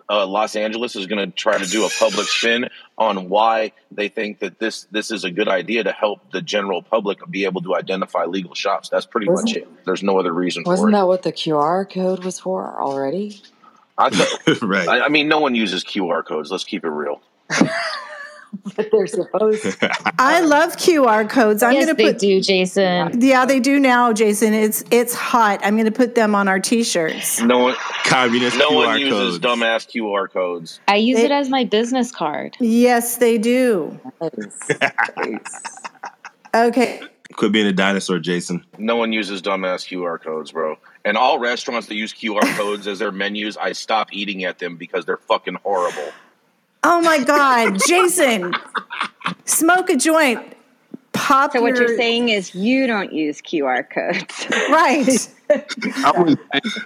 uh, 0.09 0.27
Los 0.27 0.55
Angeles 0.55 0.95
is 0.95 1.07
going 1.07 1.25
to 1.25 1.35
try 1.35 1.57
to 1.57 1.65
do 1.65 1.85
a 1.85 1.89
public 1.89 2.27
spin 2.27 2.69
on 2.97 3.29
why 3.29 3.71
they 3.91 4.09
think 4.09 4.39
that 4.39 4.59
this 4.59 4.85
this 4.91 5.09
is 5.09 5.23
a 5.23 5.31
good 5.31 5.47
idea 5.47 5.83
to 5.83 5.91
help 5.91 6.31
the 6.31 6.41
general 6.41 6.81
public 6.83 7.19
be 7.29 7.45
able 7.45 7.61
to 7.61 7.75
identify 7.75 8.25
legal 8.25 8.53
shops. 8.53 8.89
That's 8.89 9.05
pretty 9.05 9.27
Wasn't- 9.27 9.49
much 9.49 9.57
it. 9.57 9.85
There's 9.85 10.03
no 10.03 10.19
other 10.19 10.33
reason 10.33 10.63
for 10.63 10.71
Wasn't 10.71 10.91
that 10.91 11.07
what 11.07 11.23
the 11.23 11.31
QR 11.31 11.89
code 11.89 12.23
was 12.23 12.39
for 12.39 12.79
already? 12.81 13.41
I, 13.97 14.09
th- 14.09 14.61
right. 14.61 14.87
I, 14.87 15.05
I 15.05 15.09
mean, 15.09 15.27
no 15.27 15.39
one 15.39 15.55
uses 15.55 15.83
QR 15.83 16.25
codes. 16.25 16.51
Let's 16.51 16.63
keep 16.63 16.83
it 16.83 16.89
real. 16.89 17.21
But 18.75 18.89
they're 18.91 19.07
supposed 19.07 19.63
to. 19.63 20.13
I 20.19 20.41
love 20.41 20.75
QR 20.77 21.27
codes. 21.29 21.63
I'm 21.63 21.73
yes, 21.73 21.85
going 21.85 21.95
to 21.97 22.03
they 22.03 22.11
put 22.13 22.19
do, 22.19 22.41
Jason. 22.41 23.19
Yeah, 23.21 23.45
they 23.45 23.59
do 23.59 23.79
now, 23.79 24.13
Jason. 24.13 24.53
It's 24.53 24.83
it's 24.91 25.13
hot. 25.13 25.59
I'm 25.63 25.75
going 25.75 25.85
to 25.85 25.91
put 25.91 26.15
them 26.15 26.35
on 26.35 26.47
our 26.47 26.59
t-shirts. 26.59 27.41
No 27.41 27.57
one, 27.59 27.75
Communist 28.05 28.57
no 28.57 28.69
QR 28.71 28.75
one 28.75 28.99
codes. 28.99 29.03
uses 29.09 29.39
dumbass 29.39 29.87
QR 29.87 30.29
codes. 30.31 30.79
I 30.87 30.97
use 30.97 31.17
They- 31.17 31.25
it 31.25 31.31
as 31.31 31.49
my 31.49 31.63
business 31.63 32.11
card. 32.11 32.55
Yes, 32.59 33.17
they 33.17 33.37
do. 33.37 33.99
Okay. 36.53 37.01
Quit 37.37 37.53
being 37.53 37.67
a 37.67 37.71
dinosaur, 37.71 38.19
Jason. 38.19 38.65
No 38.77 38.97
one 38.97 39.13
uses 39.13 39.41
dumbass 39.41 39.87
QR 39.87 40.21
codes, 40.21 40.51
bro. 40.51 40.75
And 41.05 41.15
all 41.15 41.39
restaurants 41.39 41.87
that 41.87 41.95
use 41.95 42.13
QR 42.13 42.41
codes 42.57 42.87
as 42.87 42.99
their 42.99 43.11
menus, 43.13 43.55
I 43.55 43.71
stop 43.71 44.09
eating 44.11 44.43
at 44.43 44.59
them 44.59 44.75
because 44.75 45.05
they're 45.05 45.15
fucking 45.17 45.55
horrible. 45.63 46.11
Oh 46.83 47.01
my 47.01 47.23
God, 47.23 47.77
Jason, 47.87 48.53
smoke 49.45 49.89
a 49.89 49.95
joint. 49.97 50.41
Pop 51.13 51.51
So 51.53 51.61
what 51.61 51.75
your- 51.75 51.89
you're 51.89 51.97
saying 51.97 52.29
is 52.29 52.55
you 52.55 52.87
don't 52.87 53.11
use 53.13 53.41
QR 53.41 53.83
codes. 53.83 54.47
right? 54.69 55.29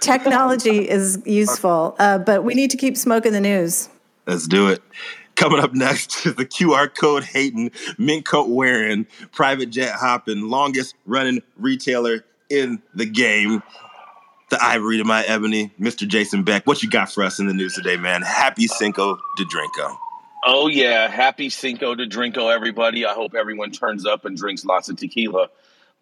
Technology 0.00 0.88
is 0.88 1.22
useful, 1.24 1.94
uh, 1.98 2.18
but 2.18 2.44
we 2.44 2.54
need 2.54 2.70
to 2.72 2.76
keep 2.76 2.96
smoking 2.96 3.32
the 3.32 3.40
news. 3.40 3.88
Let's 4.26 4.46
do 4.46 4.68
it. 4.68 4.82
Coming 5.36 5.60
up 5.60 5.74
next 5.74 6.26
is 6.26 6.34
the 6.36 6.44
QR 6.44 6.88
code 6.94 7.24
hating, 7.24 7.70
mint 7.98 8.24
coat 8.26 8.48
wearing, 8.48 9.06
private 9.32 9.70
jet 9.70 9.92
hopping, 9.92 10.48
longest 10.50 10.94
running 11.06 11.42
retailer 11.58 12.24
in 12.50 12.82
the 12.94 13.06
game. 13.06 13.62
The 14.48 14.62
ivory 14.62 14.98
to 14.98 15.04
my 15.04 15.24
ebony, 15.24 15.72
Mr. 15.80 16.06
Jason 16.06 16.44
Beck. 16.44 16.66
What 16.68 16.80
you 16.80 16.88
got 16.88 17.10
for 17.10 17.24
us 17.24 17.40
in 17.40 17.48
the 17.48 17.52
news 17.52 17.74
today, 17.74 17.96
man? 17.96 18.22
Happy 18.22 18.68
Cinco 18.68 19.18
de 19.36 19.44
Drinko. 19.44 19.96
Oh 20.44 20.68
yeah, 20.68 21.08
happy 21.08 21.50
Cinco 21.50 21.96
de 21.96 22.06
Drinko, 22.06 22.54
everybody. 22.54 23.04
I 23.04 23.12
hope 23.12 23.34
everyone 23.34 23.72
turns 23.72 24.06
up 24.06 24.24
and 24.24 24.36
drinks 24.36 24.64
lots 24.64 24.88
of 24.88 24.96
tequila. 24.96 25.48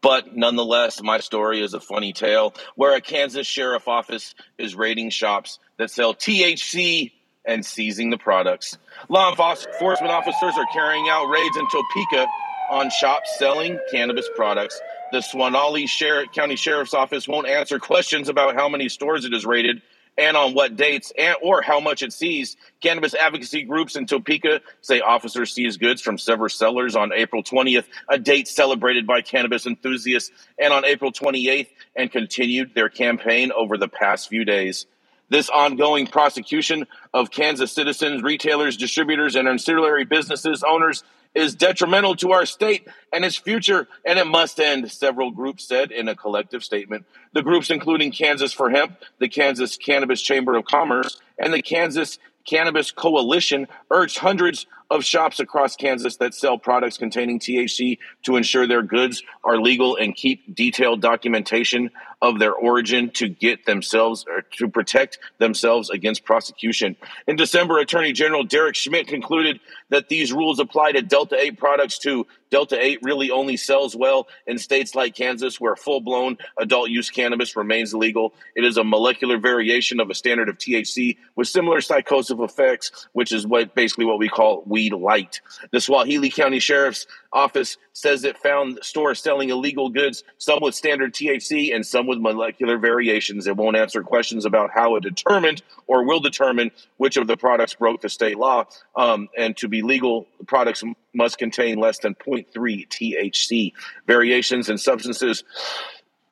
But 0.03 0.37
nonetheless, 0.37 1.03
my 1.03 1.21
story 1.21 1.63
is 1.63 1.73
a 1.73 1.81
funny 1.81 2.13
tale 2.13 2.53
where 2.75 2.95
a 2.95 3.01
Kansas 3.01 3.47
sheriff 3.47 3.89
office 3.89 4.35
is 4.59 4.75
raiding 4.75 5.09
shops 5.09 5.59
that 5.79 5.91
sell 5.91 6.15
THC 6.15 7.13
and 7.47 7.65
seizing 7.65 8.11
the 8.11 8.19
products. 8.19 8.77
Law 9.09 9.31
enforcement 9.31 10.13
officers 10.13 10.55
are 10.59 10.67
carrying 10.75 11.09
out 11.09 11.31
raids 11.31 11.57
in 11.57 11.67
Topeka 11.71 12.27
on 12.71 12.91
shops 12.91 13.39
selling 13.39 13.79
cannabis 13.91 14.29
products. 14.37 14.79
The 15.13 15.19
Swanali 15.19 15.89
Sheriff, 15.89 16.33
County 16.33 16.57
Sheriff's 16.57 16.95
Office 16.95 17.29
won't 17.29 17.47
answer 17.47 17.79
questions 17.79 18.29
about 18.29 18.55
how 18.55 18.69
many 18.69 18.89
stores 18.89 19.25
it 19.25 19.33
has 19.33 19.47
raided 19.47 19.83
and 20.17 20.37
on 20.37 20.55
what 20.55 20.77
dates 20.77 21.13
and 21.17 21.37
or 21.43 21.63
how 21.63 21.81
much 21.81 22.03
it 22.03 22.13
seized. 22.13 22.57
Cannabis 22.81 23.15
advocacy 23.15 23.63
groups 23.63 23.97
in 23.97 24.07
Topeka 24.07 24.61
say 24.81 25.01
officers 25.01 25.53
seized 25.53 25.81
goods 25.81 26.01
from 26.01 26.19
several 26.19 26.49
sellers 26.49 26.97
on 26.97 27.13
April 27.13 27.43
20th, 27.43 27.85
a 28.09 28.19
date 28.19 28.49
celebrated 28.49 29.07
by 29.07 29.21
cannabis 29.21 29.67
enthusiasts, 29.67 30.31
and 30.59 30.73
on 30.73 30.85
April 30.85 31.13
28th, 31.13 31.69
and 31.97 32.11
continued 32.11 32.75
their 32.75 32.89
campaign 32.89 33.53
over 33.53 33.77
the 33.77 33.89
past 33.89 34.29
few 34.29 34.45
days. 34.45 34.87
This 35.31 35.49
ongoing 35.49 36.07
prosecution 36.07 36.87
of 37.13 37.31
Kansas 37.31 37.73
citizens, 37.73 38.23
retailers, 38.23 38.77
distributors, 38.77 39.37
and 39.37 39.49
ancillary 39.49 40.05
businesses 40.05 40.63
owners 40.63 41.03
is 41.35 41.55
detrimental 41.55 42.15
to 42.17 42.33
our 42.33 42.47
state 42.47 42.87
and 43.13 43.25
its 43.25 43.37
future, 43.37 43.89
and 44.05 44.19
it 44.19 44.27
must 44.27 44.61
end, 44.61 44.91
several 44.91 45.31
groups 45.31 45.67
said 45.67 45.91
in 45.91 46.09
a 46.09 46.15
collective 46.15 46.63
statement. 46.63 47.07
The 47.33 47.43
groups, 47.43 47.71
including 47.71 48.13
Kansas 48.13 48.53
for 48.53 48.71
Hemp, 48.71 48.99
the 49.19 49.29
Kansas 49.29 49.77
Cannabis 49.77 50.23
Chamber 50.23 50.57
of 50.57 50.65
Commerce, 50.65 51.21
and 51.39 51.53
the 51.53 51.63
Kansas 51.63 52.19
Cannabis 52.47 52.91
Coalition, 52.91 53.67
urged 53.91 54.19
hundreds 54.19 54.67
of 54.95 55.05
shops 55.05 55.41
across 55.41 55.75
Kansas 55.77 56.17
that 56.19 56.35
sell 56.35 56.57
products 56.57 56.99
containing 56.99 57.41
THC 57.41 57.99
to 58.23 58.37
ensure 58.37 58.67
their 58.67 58.83
goods 58.83 59.23
are 59.43 59.59
legal 59.59 59.97
and 59.97 60.15
keep 60.15 60.55
detailed 60.55 61.03
documentation 61.03 61.91
of 62.23 62.39
their 62.39 62.53
origin 62.53 63.11
to 63.11 63.29
get 63.29 63.67
themselves 63.67 64.25
or 64.27 64.43
to 64.43 64.69
protect 64.69 65.19
themselves 65.39 65.91
against 65.91 66.25
prosecution. 66.25 66.97
In 67.27 67.37
December, 67.37 67.79
Attorney 67.79 68.13
General 68.13 68.45
Derek 68.45 68.77
Schmidt 68.77 69.09
concluded 69.09 69.61
that 69.91 70.09
these 70.09 70.33
rules 70.33 70.59
apply 70.59 70.93
to 70.93 71.03
Delta 71.03 71.37
8 71.39 71.59
products 71.59 71.99
too. 71.99 72.27
Delta 72.51 72.81
8 72.81 73.01
really 73.03 73.31
only 73.31 73.57
sells 73.57 73.97
well 73.97 74.29
in 74.47 74.59
states 74.59 74.95
like 74.95 75.15
Kansas 75.15 75.61
where 75.61 75.77
full-blown 75.77 76.39
adult 76.59 76.89
use 76.89 77.11
cannabis 77.11 77.57
remains 77.57 77.93
illegal. 77.93 78.33
It 78.55 78.65
is 78.65 78.77
a 78.77 78.85
molecular 78.85 79.39
variation 79.39 80.01
of 80.01 80.09
a 80.09 80.15
standard 80.15 80.49
of 80.49 80.57
THC 80.57 81.19
with 81.35 81.49
similar 81.49 81.81
psychosis 81.81 82.39
effects, 82.39 83.09
which 83.13 83.33
is 83.33 83.47
what 83.47 83.75
basically 83.75 84.05
what 84.05 84.19
we 84.19 84.29
call 84.29 84.63
weed 84.67 84.84
light. 84.91 85.41
The 85.71 85.81
Swahili 85.81 86.31
County 86.31 86.59
Sheriff's 86.59 87.07
Office 87.33 87.77
says 87.93 88.25
it 88.25 88.39
found 88.39 88.79
stores 88.83 89.21
selling 89.21 89.51
illegal 89.51 89.91
goods, 89.91 90.23
some 90.39 90.61
with 90.61 90.75
standard 90.75 91.13
THC 91.13 91.75
and 91.75 91.85
some 91.85 92.07
with 92.07 92.19
molecular 92.19 92.79
variations. 92.79 93.47
It 93.47 93.57
won't 93.57 93.77
answer 93.77 94.03
questions 94.03 94.45
about 94.45 94.71
how 94.73 94.97
it 94.97 95.03
determined 95.03 95.63
or 95.87 96.05
will 96.05 96.21
determine 96.21 96.71
which 96.97 97.17
of 97.17 97.27
the 97.27 97.37
products 97.37 97.75
broke 97.75 98.01
the 98.01 98.09
state 98.09 98.39
law. 98.39 98.65
Um, 98.97 99.29
and 99.37 99.57
to 99.59 99.69
be 99.69 99.83
legal, 99.83 100.27
products 100.47 100.85
must 101.13 101.39
contain 101.39 101.79
less 101.79 101.99
than 101.99 102.15
0.3 102.15 102.89
THC. 102.89 103.73
Variations 104.07 104.69
in 104.69 104.79
substances 104.79 105.45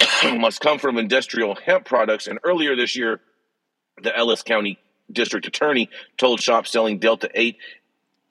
must 0.25 0.61
come 0.61 0.78
from 0.78 0.99
industrial 0.99 1.54
hemp 1.54 1.85
products. 1.85 2.26
And 2.26 2.38
earlier 2.44 2.76
this 2.76 2.97
year, 2.97 3.21
the 4.02 4.16
Ellis 4.16 4.42
County 4.42 4.78
District 5.11 5.47
Attorney 5.47 5.88
told 6.16 6.40
shops 6.40 6.71
selling 6.71 6.99
Delta 6.99 7.28
8 7.35 7.56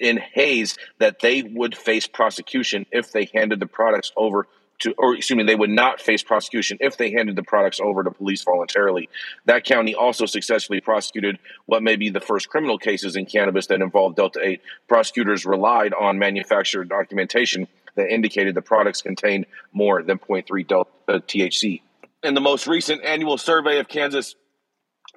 in 0.01 0.17
Hays 0.17 0.77
that 0.99 1.19
they 1.19 1.43
would 1.43 1.75
face 1.75 2.07
prosecution 2.07 2.85
if 2.91 3.11
they 3.11 3.29
handed 3.33 3.59
the 3.59 3.67
products 3.67 4.11
over 4.17 4.47
to, 4.81 4.93
or 4.97 5.15
excuse 5.15 5.37
me, 5.37 5.43
they 5.43 5.55
would 5.55 5.69
not 5.69 6.01
face 6.01 6.23
prosecution 6.23 6.77
if 6.81 6.97
they 6.97 7.11
handed 7.11 7.35
the 7.35 7.43
products 7.43 7.79
over 7.79 8.03
to 8.03 8.11
police 8.11 8.43
voluntarily. 8.43 9.09
That 9.45 9.63
county 9.63 9.95
also 9.95 10.25
successfully 10.25 10.81
prosecuted 10.81 11.39
what 11.65 11.83
may 11.83 11.95
be 11.95 12.09
the 12.09 12.19
first 12.19 12.49
criminal 12.49 12.77
cases 12.77 13.15
in 13.15 13.25
cannabis 13.25 13.67
that 13.67 13.81
involved 13.81 14.15
Delta 14.15 14.39
8. 14.43 14.61
Prosecutors 14.87 15.45
relied 15.45 15.93
on 15.93 16.19
manufacturer 16.19 16.83
documentation 16.83 17.67
that 17.95 18.11
indicated 18.11 18.55
the 18.55 18.61
products 18.61 19.01
contained 19.01 19.45
more 19.71 20.01
than 20.01 20.17
0.3 20.17 20.67
Delta 20.67 20.89
uh, 21.07 21.13
THC. 21.19 21.81
In 22.23 22.33
the 22.33 22.41
most 22.41 22.67
recent 22.67 23.03
annual 23.03 23.37
survey 23.37 23.79
of 23.79 23.87
Kansas 23.87 24.35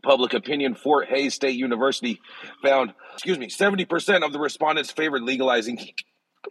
public 0.02 0.34
opinion, 0.34 0.74
Fort 0.74 1.08
Hays 1.08 1.34
State 1.34 1.56
University 1.56 2.20
found, 2.62 2.92
excuse 3.14 3.38
me, 3.38 3.46
70% 3.46 4.24
of 4.24 4.32
the 4.32 4.38
respondents 4.38 4.90
favored 4.90 5.22
legalizing 5.22 5.78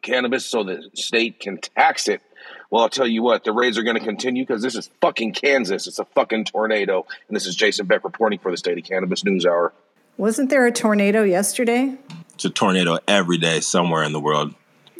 cannabis 0.01 0.45
so 0.45 0.63
the 0.63 0.89
state 0.95 1.39
can 1.39 1.57
tax 1.57 2.07
it. 2.07 2.21
Well, 2.69 2.83
I'll 2.83 2.89
tell 2.89 3.07
you 3.07 3.21
what, 3.21 3.43
the 3.43 3.51
raids 3.51 3.77
are 3.77 3.83
going 3.83 3.97
to 3.97 4.03
continue 4.03 4.43
because 4.43 4.61
this 4.61 4.75
is 4.75 4.89
fucking 4.99 5.33
Kansas. 5.33 5.87
It's 5.87 5.99
a 5.99 6.05
fucking 6.05 6.45
tornado. 6.45 7.05
And 7.27 7.35
this 7.35 7.45
is 7.45 7.55
Jason 7.55 7.85
Beck 7.85 8.03
reporting 8.03 8.39
for 8.39 8.51
the 8.51 8.57
State 8.57 8.77
of 8.77 8.83
Cannabis 8.83 9.23
News 9.23 9.45
Hour. 9.45 9.73
Wasn't 10.17 10.49
there 10.49 10.65
a 10.65 10.71
tornado 10.71 11.23
yesterday? 11.23 11.97
It's 12.33 12.45
a 12.45 12.49
tornado 12.49 12.97
every 13.07 13.37
day 13.37 13.59
somewhere 13.59 14.03
in 14.03 14.11
the 14.11 14.19
world. 14.19 14.53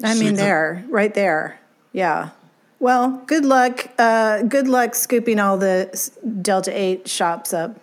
I 0.04 0.16
mean, 0.16 0.36
there, 0.36 0.84
right 0.90 1.14
there. 1.14 1.60
Yeah. 1.92 2.30
Well, 2.80 3.24
good 3.28 3.46
luck. 3.46 3.90
Uh, 3.98 4.44
good 4.44 4.68
luck 4.68 4.96
scooping 4.96 5.40
all 5.40 5.58
the 5.58 6.12
Delta 6.42 6.78
8 6.78 7.08
shops 7.08 7.54
up, 7.54 7.80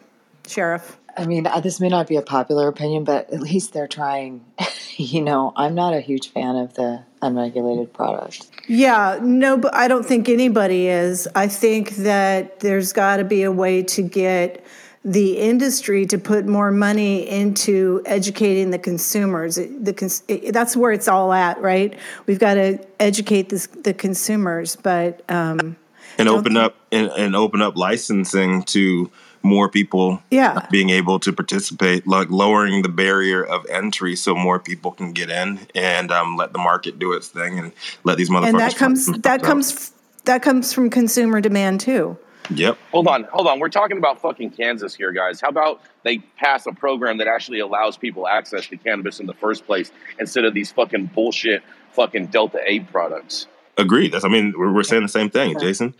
Sheriff. 0.46 0.99
I 1.17 1.26
mean, 1.26 1.47
uh, 1.47 1.61
this 1.61 1.81
may 1.81 1.88
not 1.88 2.07
be 2.07 2.17
a 2.17 2.23
popular 2.23 2.69
opinion, 2.69 3.05
but 3.05 3.31
at 3.33 3.40
least 3.40 3.73
they're 3.73 3.88
trying. 3.88 4.45
you 4.97 5.23
know, 5.23 5.52
I'm 5.57 5.75
not 5.75 5.95
a 5.95 6.00
huge 6.00 6.31
fan 6.31 6.57
of 6.57 6.75
the 6.75 7.02
unregulated 7.23 7.93
product. 7.93 8.47
Yeah, 8.69 9.19
no, 9.23 9.57
but 9.57 9.75
I 9.75 9.88
don't 9.88 10.05
think 10.07 10.29
anybody 10.29 10.88
is. 10.88 11.29
I 11.35 11.49
think 11.49 11.90
that 11.97 12.61
there's 12.61 12.93
got 12.93 13.17
to 13.19 13.25
be 13.25 13.43
a 13.43 13.52
way 13.52 13.83
to 13.83 14.02
get 14.02 14.64
the 15.02 15.38
industry 15.38 16.05
to 16.05 16.19
put 16.19 16.47
more 16.47 16.71
money 16.71 17.26
into 17.29 18.02
educating 18.05 18.71
the 18.71 18.79
consumers. 18.79 19.57
It- 19.57 19.85
The 19.85 19.95
cons- 19.95 20.23
it- 20.29 20.52
that's 20.52 20.76
where 20.76 20.93
it's 20.93 21.09
all 21.09 21.33
at, 21.33 21.61
right? 21.62 21.95
We've 22.26 22.38
got 22.38 22.55
to 22.55 22.79
educate 22.99 23.49
this, 23.49 23.67
the 23.67 23.95
consumers, 23.95 24.76
but 24.76 25.23
um, 25.31 25.76
and 26.19 26.29
open 26.29 26.57
up 26.59 26.75
and, 26.93 27.09
and 27.17 27.35
open 27.35 27.62
up 27.62 27.79
licensing 27.79 28.62
to 28.64 29.11
more 29.42 29.68
people 29.68 30.23
Yeah. 30.30 30.66
being 30.70 30.90
able 30.90 31.18
to 31.20 31.32
participate 31.32 32.06
like 32.06 32.30
lowering 32.30 32.82
the 32.82 32.88
barrier 32.88 33.42
of 33.44 33.64
entry 33.70 34.14
so 34.16 34.35
more 34.35 34.59
people 34.59 34.92
can 34.92 35.12
get 35.12 35.30
in 35.30 35.61
and 35.75 36.11
um, 36.12 36.37
let 36.37 36.52
the 36.52 36.59
market 36.59 36.99
do 36.99 37.12
its 37.12 37.28
thing 37.28 37.59
and 37.59 37.73
let 38.04 38.18
these 38.18 38.28
motherfuckers 38.30 38.49
and 38.50 38.59
that 38.61 38.76
comes 38.76 39.06
fucking 39.06 39.20
that 39.23 39.40
out. 39.40 39.47
comes 39.47 39.92
that 40.25 40.42
comes 40.42 40.73
from 40.73 40.90
consumer 40.90 41.40
demand 41.40 41.80
too. 41.80 42.16
yep 42.50 42.76
Hold 42.92 43.06
on, 43.09 43.25
hold 43.25 43.47
on. 43.47 43.59
We're 43.61 43.68
talking 43.70 43.97
about 43.97 44.20
fucking 44.20 44.50
Kansas 44.50 44.94
here, 44.94 45.12
guys. 45.12 45.40
How 45.40 45.49
about 45.49 45.80
they 46.02 46.18
pass 46.37 46.66
a 46.66 46.73
program 46.73 47.16
that 47.18 47.26
actually 47.26 47.61
allows 47.61 47.97
people 47.97 48.28
access 48.28 48.66
to 48.68 48.76
cannabis 48.76 49.20
in 49.20 49.26
the 49.26 49.35
first 49.35 49.64
place 49.66 49.90
instead 50.18 50.44
of 50.44 50.52
these 50.52 50.70
fucking 50.73 51.06
bullshit 51.14 51.62
fucking 51.92 52.26
Delta 52.26 52.59
8 52.64 52.90
products? 52.92 53.47
Agreed 53.80 54.12
that's 54.12 54.25
i 54.25 54.28
mean 54.28 54.54
we're, 54.56 54.72
we're 54.72 54.82
saying 54.82 55.02
the 55.02 55.08
same 55.08 55.30
thing 55.30 55.58
jason 55.58 55.94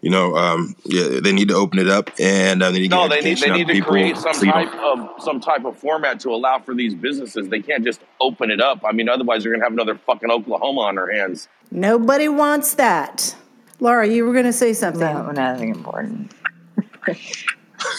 you 0.00 0.10
know 0.10 0.36
um, 0.36 0.76
yeah, 0.84 1.20
they 1.20 1.32
need 1.32 1.48
to 1.48 1.54
open 1.54 1.78
it 1.78 1.88
up 1.88 2.10
and 2.20 2.62
uh, 2.62 2.70
they 2.70 2.80
need 2.80 2.90
to 2.90 2.96
No, 2.96 3.08
get 3.08 3.22
they 3.22 3.30
need 3.30 3.38
they 3.38 3.50
need 3.50 3.66
to 3.66 3.72
people 3.72 3.90
create 3.90 4.16
some 4.16 4.34
so 4.34 4.44
type 4.44 4.74
of 4.74 5.22
some 5.22 5.40
type 5.40 5.64
of 5.64 5.78
format 5.78 6.20
to 6.20 6.30
allow 6.30 6.58
for 6.58 6.74
these 6.74 6.94
businesses. 6.94 7.48
They 7.48 7.60
can't 7.60 7.84
just 7.84 8.00
open 8.20 8.50
it 8.50 8.60
up. 8.60 8.82
I 8.84 8.92
mean, 8.92 9.08
otherwise 9.08 9.42
they're 9.42 9.52
gonna 9.52 9.64
have 9.64 9.72
another 9.72 9.94
fucking 9.94 10.30
Oklahoma 10.30 10.82
on 10.82 10.96
their 10.96 11.10
hands. 11.10 11.48
Nobody 11.70 12.28
wants 12.28 12.74
that. 12.74 13.34
Lara, 13.80 14.06
you 14.08 14.24
were 14.24 14.32
going 14.32 14.44
to 14.44 14.52
say 14.52 14.72
something. 14.72 15.00
No, 15.00 15.30
nothing 15.30 15.70
important. 15.70 16.32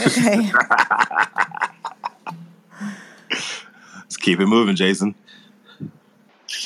Okay. 0.01 0.51
let's 4.00 4.18
keep 4.18 4.39
it 4.39 4.48
moving 4.48 4.75
jason 4.75 5.13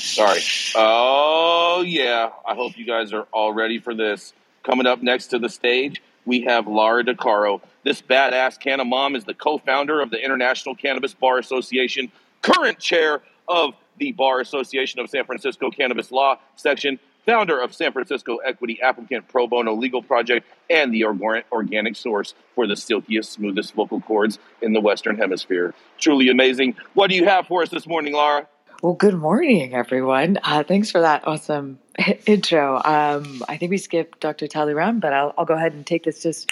Sorry. 0.09 0.41
Oh 0.75 1.83
yeah. 1.85 2.29
I 2.45 2.55
hope 2.55 2.77
you 2.77 2.85
guys 2.85 3.13
are 3.13 3.27
all 3.31 3.53
ready 3.53 3.79
for 3.79 3.93
this. 3.93 4.33
Coming 4.63 4.85
up 4.85 5.01
next 5.01 5.27
to 5.27 5.39
the 5.39 5.49
stage, 5.49 6.01
we 6.25 6.41
have 6.41 6.67
Lara 6.67 7.03
DeCaro. 7.03 7.61
This 7.83 8.01
badass 8.01 8.59
canna 8.59 8.85
mom 8.85 9.15
is 9.15 9.23
the 9.23 9.33
co-founder 9.33 10.01
of 10.01 10.09
the 10.09 10.23
International 10.23 10.75
Cannabis 10.75 11.13
Bar 11.13 11.37
Association, 11.39 12.11
current 12.41 12.77
chair 12.79 13.21
of 13.47 13.73
the 13.97 14.11
Bar 14.11 14.41
Association 14.41 14.99
of 14.99 15.09
San 15.09 15.25
Francisco 15.25 15.71
Cannabis 15.71 16.11
Law 16.11 16.37
Section, 16.55 16.99
founder 17.25 17.59
of 17.59 17.73
San 17.73 17.91
Francisco 17.91 18.37
Equity 18.37 18.81
Applicant 18.81 19.27
Pro 19.27 19.47
Bono 19.47 19.73
Legal 19.73 20.01
Project, 20.01 20.47
and 20.69 20.93
the 20.93 21.05
organic 21.05 21.95
source 21.95 22.33
for 22.55 22.67
the 22.67 22.75
silkiest, 22.75 23.31
smoothest 23.31 23.73
vocal 23.73 24.01
cords 24.01 24.39
in 24.61 24.73
the 24.73 24.81
Western 24.81 25.17
Hemisphere. 25.17 25.73
Truly 25.97 26.29
amazing. 26.29 26.75
What 26.93 27.09
do 27.09 27.15
you 27.15 27.25
have 27.25 27.47
for 27.47 27.61
us 27.61 27.69
this 27.69 27.87
morning, 27.87 28.13
Lara? 28.13 28.47
Well, 28.81 28.93
good 28.93 29.15
morning, 29.15 29.73
everyone. 29.73 30.37
Uh, 30.41 30.63
thanks 30.63 30.89
for 30.89 31.01
that 31.01 31.27
awesome 31.27 31.79
intro. 32.25 32.77
Um, 32.77 33.43
I 33.49 33.57
think 33.57 33.71
we 33.71 33.77
skipped 33.77 34.21
Dr. 34.21 34.47
Talleyrand, 34.47 35.01
but 35.01 35.11
I'll, 35.11 35.33
I'll 35.37 35.43
go 35.43 35.55
ahead 35.55 35.73
and 35.73 35.85
take 35.85 36.05
this 36.05 36.23
just 36.23 36.49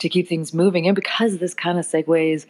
to 0.00 0.10
keep 0.10 0.28
things 0.28 0.52
moving. 0.52 0.86
And 0.86 0.94
because 0.94 1.38
this 1.38 1.54
kind 1.54 1.78
of 1.78 1.86
segues 1.86 2.44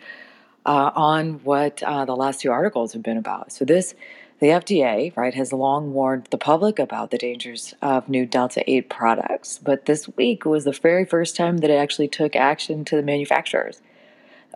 uh, 0.67 0.91
on 0.97 1.35
what 1.45 1.81
uh, 1.85 2.05
the 2.07 2.17
last 2.17 2.41
two 2.41 2.51
articles 2.51 2.93
have 2.93 3.05
been 3.05 3.17
about. 3.17 3.53
So, 3.53 3.65
this, 3.65 3.95
the 4.41 4.49
FDA, 4.49 5.17
right, 5.17 5.35
has 5.35 5.53
long 5.53 5.93
warned 5.93 6.27
the 6.33 6.39
public 6.39 6.81
about 6.81 7.13
the 7.13 7.19
dangers 7.19 7.73
of 7.83 8.09
new 8.09 8.27
Delta 8.27 8.69
8 8.69 8.91
products. 8.91 9.61
But 9.63 9.87
this 9.87 10.09
week 10.17 10.45
was 10.45 10.65
the 10.65 10.73
very 10.73 11.05
first 11.05 11.37
time 11.37 11.59
that 11.59 11.71
it 11.71 11.75
actually 11.75 12.09
took 12.09 12.35
action 12.35 12.85
to 12.87 12.97
the 12.97 13.03
manufacturers. 13.03 13.81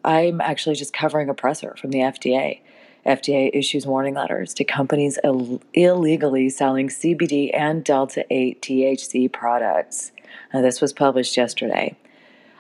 I'm 0.05 0.41
actually 0.41 0.75
just 0.75 0.93
covering 0.93 1.29
a 1.29 1.35
presser 1.35 1.77
from 1.79 1.93
the 1.93 2.01
FDA. 2.01 2.59
FDA 3.07 3.51
issues 3.53 3.87
warning 3.87 4.15
letters 4.15 4.55
to 4.55 4.65
companies 4.65 5.19
Ill- 5.25 5.61
illegally 5.75 6.49
selling 6.49 6.89
CBD 6.89 7.51
and 7.53 7.85
Delta 7.85 8.25
8 8.31 8.63
THC 8.63 9.33
products. 9.33 10.13
Now, 10.53 10.63
this 10.63 10.81
was 10.81 10.93
published 10.93 11.37
yesterday. 11.37 11.97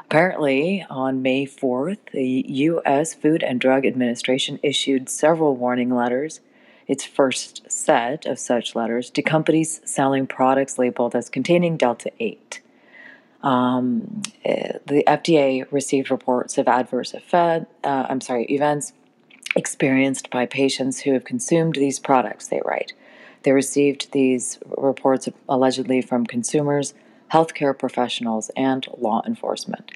Apparently, 0.01 0.85
on 0.91 1.23
May 1.23 1.47
4th, 1.47 1.99
the 2.13 2.45
U.S. 2.47 3.15
Food 3.15 3.43
and 3.43 3.59
Drug 3.59 3.87
Administration 3.87 4.61
issued 4.63 5.09
several 5.09 5.57
warning 5.57 5.95
letters, 5.95 6.41
its 6.87 7.05
first 7.05 7.63
set 7.71 8.27
of 8.27 8.39
such 8.39 8.77
letters, 8.77 9.11
to 9.11 9.23
companies 9.23 9.81
selling 9.85 10.27
products 10.27 10.79
labeled 10.79 11.17
as 11.17 11.31
containing 11.31 11.77
Delta 11.77 12.13
8. 12.21 12.61
Um, 13.43 14.23
eh, 14.45 14.79
the 14.87 15.05
FDA 15.07 15.67
received 15.73 16.11
reports 16.11 16.59
of 16.59 16.69
adverse 16.69 17.13
effect, 17.15 17.67
uh, 17.85 18.07
I'm 18.09 18.21
sorry, 18.21 18.45
events 18.45 18.93
experienced 19.57 20.31
by 20.31 20.47
patients 20.47 21.01
who 21.01 21.13
have 21.13 21.25
consumed 21.25 21.75
these 21.75 21.99
products, 21.99 22.49
they 22.49 22.61
write. 22.65 22.93
They 23.43 23.53
received 23.53 24.13
these 24.13 24.59
reports 24.79 25.29
allegedly 25.49 26.01
from 26.01 26.27
consumers, 26.27 26.95
healthcare 27.33 27.79
professionals, 27.79 28.51
and 28.57 28.87
law 28.97 29.23
enforcement. 29.27 29.93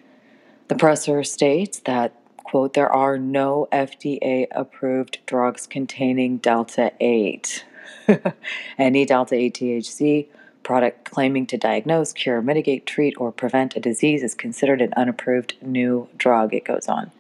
The 0.68 0.74
presser 0.74 1.24
states 1.24 1.80
that, 1.80 2.12
quote, 2.36 2.74
there 2.74 2.92
are 2.92 3.18
no 3.18 3.66
FDA 3.72 4.46
approved 4.50 5.18
drugs 5.24 5.66
containing 5.66 6.38
Delta 6.38 6.92
8. 7.00 7.64
Any 8.78 9.06
Delta 9.06 9.34
8 9.34 9.54
THC 9.54 10.26
product 10.62 11.10
claiming 11.10 11.46
to 11.46 11.56
diagnose, 11.56 12.12
cure, 12.12 12.42
mitigate, 12.42 12.84
treat, 12.84 13.14
or 13.16 13.32
prevent 13.32 13.74
a 13.74 13.80
disease 13.80 14.22
is 14.22 14.34
considered 14.34 14.82
an 14.82 14.92
unapproved 14.98 15.54
new 15.62 16.06
drug, 16.18 16.52
it 16.52 16.66
goes 16.66 16.88
on. 16.88 17.10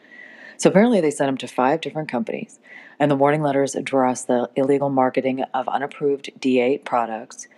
So 0.58 0.68
apparently, 0.68 1.00
they 1.00 1.10
sent 1.10 1.28
them 1.28 1.38
to 1.38 1.48
five 1.48 1.80
different 1.80 2.10
companies, 2.10 2.58
and 2.98 3.10
the 3.10 3.16
warning 3.16 3.42
letters 3.42 3.74
address 3.74 4.24
the 4.24 4.50
illegal 4.56 4.90
marketing 4.90 5.44
of 5.54 5.68
unapproved 5.68 6.30
D8 6.40 6.84
products, 6.84 7.48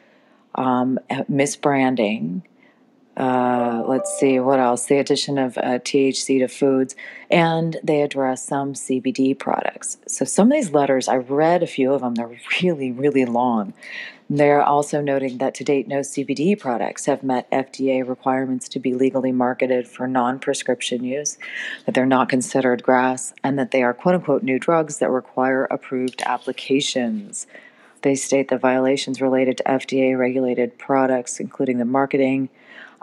um, 0.54 0.98
misbranding, 1.10 2.42
uh, 3.16 3.82
let's 3.86 4.18
see 4.18 4.38
what 4.38 4.60
else 4.60 4.86
the 4.86 4.98
addition 4.98 5.36
of 5.36 5.58
uh, 5.58 5.78
THC 5.80 6.38
to 6.38 6.48
foods, 6.48 6.94
and 7.30 7.76
they 7.82 8.02
address 8.02 8.46
some 8.46 8.74
CBD 8.74 9.38
products. 9.38 9.98
So, 10.06 10.24
some 10.24 10.50
of 10.50 10.52
these 10.52 10.70
letters, 10.70 11.08
I 11.08 11.16
read 11.16 11.62
a 11.62 11.66
few 11.66 11.92
of 11.92 12.02
them, 12.02 12.14
they're 12.14 12.38
really, 12.62 12.92
really 12.92 13.24
long. 13.24 13.74
They're 14.32 14.62
also 14.62 15.00
noting 15.00 15.38
that 15.38 15.54
to 15.56 15.64
date, 15.64 15.88
no 15.88 16.00
CBD 16.00 16.56
products 16.56 17.06
have 17.06 17.24
met 17.24 17.50
FDA 17.50 18.08
requirements 18.08 18.68
to 18.68 18.78
be 18.78 18.94
legally 18.94 19.32
marketed 19.32 19.88
for 19.88 20.06
non 20.06 20.38
prescription 20.38 21.02
use, 21.02 21.36
that 21.84 21.96
they're 21.96 22.06
not 22.06 22.28
considered 22.28 22.84
grass, 22.84 23.34
and 23.42 23.58
that 23.58 23.72
they 23.72 23.82
are 23.82 23.92
quote 23.92 24.14
unquote 24.14 24.44
new 24.44 24.60
drugs 24.60 24.98
that 24.98 25.10
require 25.10 25.64
approved 25.64 26.22
applications. 26.24 27.48
They 28.02 28.14
state 28.14 28.48
that 28.50 28.60
violations 28.60 29.20
related 29.20 29.56
to 29.58 29.64
FDA 29.64 30.16
regulated 30.16 30.78
products, 30.78 31.40
including 31.40 31.78
the 31.78 31.84
marketing 31.84 32.50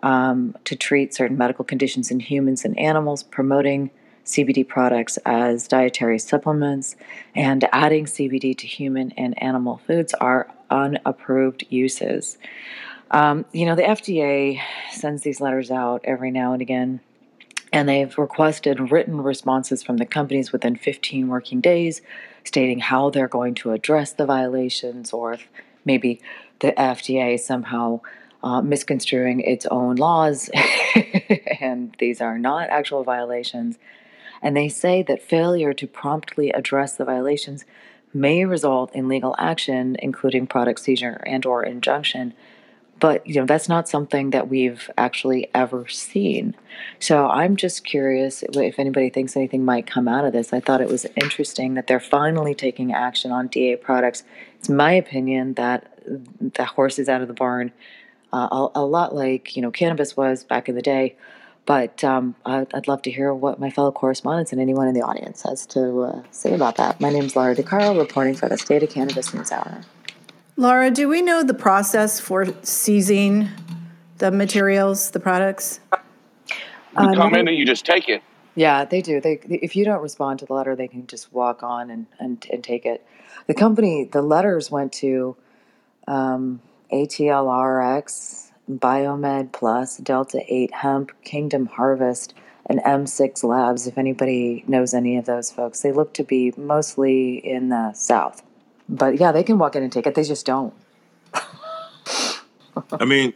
um, 0.04 0.56
to 0.64 0.78
treat 0.78 1.14
certain 1.14 1.38
medical 1.38 1.66
conditions 1.66 2.10
in 2.10 2.22
humans 2.22 2.64
and 2.64 2.80
animals, 2.80 3.24
promoting 3.24 3.92
CBD 4.28 4.68
products 4.68 5.18
as 5.26 5.68
dietary 5.68 6.20
supplements, 6.20 6.98
and 7.34 7.68
adding 7.72 8.06
CBD 8.06 8.56
to 8.58 8.68
human 8.68 9.12
and 9.12 9.42
animal 9.42 9.82
foods 9.88 10.14
are 10.16 10.52
unapproved 10.70 11.66
uses. 11.70 12.38
Um, 13.10 13.46
you 13.54 13.66
know, 13.66 13.76
the 13.76 13.84
FDA 13.84 14.60
sends 14.92 15.24
these 15.24 15.40
letters 15.40 15.72
out 15.72 16.02
every 16.04 16.30
now 16.30 16.52
and 16.52 16.62
again, 16.62 17.00
and 17.72 17.88
they've 17.88 18.18
requested 18.18 18.92
written 18.92 19.22
responses 19.22 19.82
from 19.82 19.96
the 19.96 20.06
companies 20.06 20.52
within 20.52 20.76
15 20.76 21.30
working 21.30 21.62
days 21.62 22.02
stating 22.44 22.80
how 22.80 23.10
they're 23.10 23.28
going 23.28 23.56
to 23.56 23.72
address 23.72 24.14
the 24.14 24.26
violations 24.26 25.12
or 25.12 25.34
if 25.34 25.48
maybe 25.86 26.22
the 26.60 26.74
FDA 26.74 27.40
somehow 27.40 28.02
uh, 28.44 28.62
misconstruing 28.62 29.42
its 29.42 29.66
own 29.68 29.96
laws 29.96 30.50
and 31.60 31.96
these 32.00 32.22
are 32.22 32.38
not 32.38 32.70
actual 32.70 33.04
violations 33.04 33.78
and 34.42 34.56
they 34.56 34.70
say 34.70 35.04
that 35.04 35.22
failure 35.22 35.74
to 35.74 35.88
promptly 35.88 36.52
address 36.52 36.96
the 36.96 37.06
violations 37.06 37.66
may 38.14 38.46
result 38.46 38.94
in 38.96 39.08
legal 39.08 39.36
action, 39.38 39.96
including 40.00 40.48
product 40.48 40.80
seizure 40.80 41.22
and 41.26 41.46
or 41.46 41.64
injunction. 41.64 42.34
But 43.00 43.28
you 43.28 43.36
know 43.36 43.46
that's 43.46 43.70
not 43.70 43.88
something 43.88 44.32
that 44.32 44.50
we've 44.50 44.90
actually 44.98 45.50
ever 45.54 45.88
seen. 45.88 46.56
So 47.00 47.28
I'm 47.28 47.56
just 47.56 47.86
curious 47.86 48.44
if 48.44 48.80
anybody 48.80 49.12
thinks 49.12 49.36
anything 49.38 49.64
might 49.64 49.86
come 49.86 50.08
out 50.08 50.26
of 50.26 50.34
this. 50.34 50.52
I 50.52 50.60
thought 50.60 50.82
it 50.82 50.88
was 50.88 51.06
interesting 51.16 51.76
that 51.76 51.86
they're 51.86 52.00
finally 52.00 52.56
taking 52.56 52.94
action 52.94 53.32
on 53.32 53.50
D8 53.50 53.82
products. 53.82 54.24
It's 54.60 54.70
my 54.70 54.94
opinion 54.94 55.54
that 55.56 55.94
the 56.56 56.66
horse 56.66 56.98
is 56.98 57.08
out 57.08 57.22
of 57.22 57.28
the 57.28 57.36
barn, 57.36 57.72
uh, 58.34 58.48
a, 58.52 58.80
a 58.80 58.86
lot 58.86 59.14
like 59.14 59.56
you 59.56 59.62
know 59.62 59.70
cannabis 59.70 60.18
was 60.18 60.44
back 60.44 60.68
in 60.68 60.74
the 60.74 60.82
day. 60.82 61.16
But 61.68 62.02
um, 62.02 62.34
I'd, 62.46 62.74
I'd, 62.74 62.88
love 62.88 63.02
to 63.02 63.12
hear 63.12 63.34
what 63.34 63.60
my 63.60 63.70
fellow 63.70 63.92
correspondents 63.92 64.54
and 64.54 64.62
anyone 64.62 64.88
in 64.88 64.94
the 64.94 65.02
audience 65.02 65.42
has 65.42 65.66
to 65.68 66.00
uh, 66.02 66.24
say 66.32 66.54
about 66.54 66.78
that. 66.78 67.02
My 67.02 67.10
name 67.10 67.26
is 67.26 67.36
Lara 67.36 67.58
DeCaro, 67.58 68.00
reporting 68.00 68.36
for 68.36 68.48
the 68.48 68.58
State 68.58 68.84
of 68.84 68.90
Cannabis 68.90 69.34
News 69.34 69.52
Hour. 69.52 69.82
Lara, 70.56 70.90
do 70.90 71.10
we 71.10 71.22
know 71.22 71.44
the 71.44 71.54
process 71.54 72.22
for 72.22 72.48
seizing 72.64 73.50
the 74.20 74.32
materials, 74.32 75.12
the 75.12 75.20
products? 75.20 75.82
You 75.92 77.14
come 77.14 77.34
no, 77.34 77.40
in 77.40 77.50
and 77.50 77.58
you 77.58 77.66
just 77.66 77.86
take 77.86 78.08
it. 78.08 78.24
Yeah, 78.56 78.86
they 78.86 79.02
do. 79.02 79.20
They 79.20 79.34
if 79.50 79.76
you 79.76 79.84
don't 79.84 80.02
respond 80.02 80.40
to 80.40 80.46
the 80.46 80.54
letter, 80.54 80.74
they 80.74 80.88
can 80.88 81.06
just 81.06 81.34
walk 81.34 81.64
on 81.64 81.92
and 81.92 82.08
and, 82.18 82.48
and 82.50 82.64
take 82.64 82.86
it. 82.86 83.06
The 83.46 83.54
company, 83.54 84.06
the 84.06 84.22
letters 84.22 84.72
went 84.72 84.94
to 84.94 85.36
um, 86.08 86.62
ATLRX 86.94 88.47
Biomed 88.70 89.52
Plus, 89.52 89.98
Delta 89.98 90.42
8 90.48 90.74
Hemp, 90.74 91.12
Kingdom 91.24 91.68
Harvest, 91.68 92.34
and 92.66 92.80
M6 92.82 93.44
Labs, 93.44 93.88
if 93.88 93.98
anybody 93.98 94.64
knows 94.68 94.94
any 94.94 95.18
of 95.18 95.26
those 95.26 95.52
folks. 95.52 95.82
They 95.82 95.92
look 95.92 96.14
to 96.16 96.24
be 96.24 96.54
mostly 96.58 97.36
in 97.36 97.70
the 97.70 97.94
South. 97.94 98.44
But 98.90 99.20
yeah, 99.20 99.32
they 99.32 99.44
can 99.44 99.58
walk 99.58 99.76
in 99.76 99.84
and 99.84 99.92
take 99.92 100.06
it, 100.06 100.16
they 100.16 100.24
just 100.24 100.46
don't. 100.46 100.74
I 103.00 103.06
mean, 103.06 103.34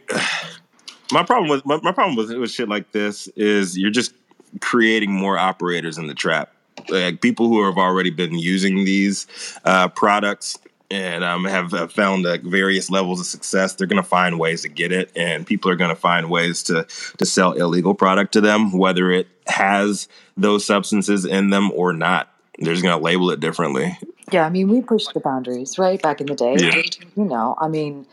my 1.12 1.22
problem 1.22 1.48
with 1.48 1.64
my, 1.64 1.78
my 1.82 1.92
problem 1.92 2.16
with, 2.16 2.30
with 2.36 2.50
shit 2.50 2.68
like 2.68 2.92
this 2.92 3.26
is 3.28 3.76
you're 3.76 3.90
just 3.90 4.14
creating 4.60 5.12
more 5.12 5.38
operators 5.38 5.98
in 5.98 6.06
the 6.06 6.14
trap. 6.14 6.54
Like 6.88 7.20
people 7.20 7.48
who 7.48 7.64
have 7.64 7.78
already 7.78 8.10
been 8.10 8.38
using 8.38 8.84
these 8.84 9.26
uh, 9.64 9.88
products 9.88 10.58
and 10.92 11.24
um, 11.24 11.46
have, 11.46 11.72
have, 11.72 11.90
found 11.90 12.26
uh, 12.26 12.36
various 12.42 12.90
levels 12.90 13.18
of 13.18 13.24
success, 13.24 13.74
they're 13.74 13.86
going 13.86 14.02
to 14.02 14.08
find 14.08 14.38
ways 14.38 14.60
to 14.62 14.68
get 14.68 14.92
it, 14.92 15.10
and 15.16 15.46
people 15.46 15.70
are 15.70 15.76
going 15.76 15.88
to 15.88 15.96
find 15.96 16.28
ways 16.28 16.62
to 16.64 16.86
to 17.16 17.24
sell 17.24 17.52
illegal 17.52 17.94
product 17.94 18.32
to 18.34 18.42
them, 18.42 18.72
whether 18.72 19.10
it 19.10 19.26
has 19.46 20.06
those 20.36 20.66
substances 20.66 21.24
in 21.24 21.50
them 21.50 21.72
or 21.72 21.94
not. 21.94 22.28
They're 22.58 22.74
just 22.74 22.84
going 22.84 22.96
to 22.96 23.02
label 23.02 23.30
it 23.30 23.40
differently. 23.40 23.98
Yeah, 24.30 24.44
I 24.44 24.50
mean, 24.50 24.68
we 24.68 24.82
pushed 24.82 25.14
the 25.14 25.20
boundaries 25.20 25.78
right 25.78 26.00
back 26.00 26.20
in 26.20 26.26
the 26.26 26.34
day. 26.34 26.56
Yeah. 26.58 26.82
You 27.16 27.24
know, 27.24 27.56
I 27.58 27.68
mean, 27.68 28.06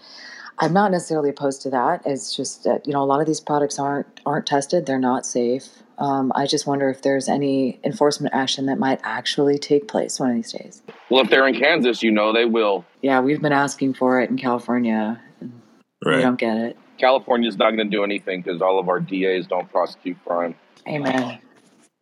I'm 0.58 0.72
not 0.72 0.92
necessarily 0.92 1.30
opposed 1.30 1.62
to 1.63 1.70
that. 1.72 2.04
It's 2.06 2.34
just 2.34 2.63
that 2.63 2.88
you 2.88 2.94
know 2.94 3.04
a 3.04 3.06
lot 3.06 3.20
of 3.20 3.28
these 3.28 3.42
products 3.42 3.78
aren't 3.78 4.08
aren't 4.26 4.46
tested. 4.46 4.86
They're 4.86 5.00
not 5.00 5.26
safe. 5.26 5.68
Um, 5.99 6.31
I 6.33 6.45
just 6.45 6.65
wonder 6.65 6.89
if 6.89 7.01
there's 7.01 7.27
any 7.27 7.79
enforcement 7.83 8.33
action 8.33 8.67
that 8.67 8.79
might 8.79 9.01
actually 9.03 9.57
take 9.57 9.88
place 9.89 10.19
one 10.19 10.29
of 10.29 10.35
these 10.35 10.53
days. 10.53 10.81
Well, 11.09 11.23
if 11.23 11.29
they're 11.29 11.47
in 11.47 11.59
Kansas, 11.59 12.01
you 12.01 12.09
know 12.09 12.31
they 12.31 12.45
will. 12.45 12.85
Yeah, 13.01 13.19
we've 13.19 13.41
been 13.41 13.51
asking 13.51 13.95
for 13.95 14.21
it 14.21 14.29
in 14.29 14.38
California. 14.38 15.21
Right. 16.03 16.17
We 16.17 16.21
don't 16.21 16.39
get 16.39 16.57
it. 16.57 16.77
California's 16.97 17.57
not 17.57 17.71
going 17.71 17.89
to 17.89 17.95
do 17.95 18.03
anything 18.03 18.41
because 18.41 18.62
all 18.62 18.79
of 18.79 18.88
our 18.88 18.99
DAs 18.99 19.45
don't 19.47 19.69
prosecute 19.69 20.17
crime. 20.25 20.55
Amen. 20.88 21.39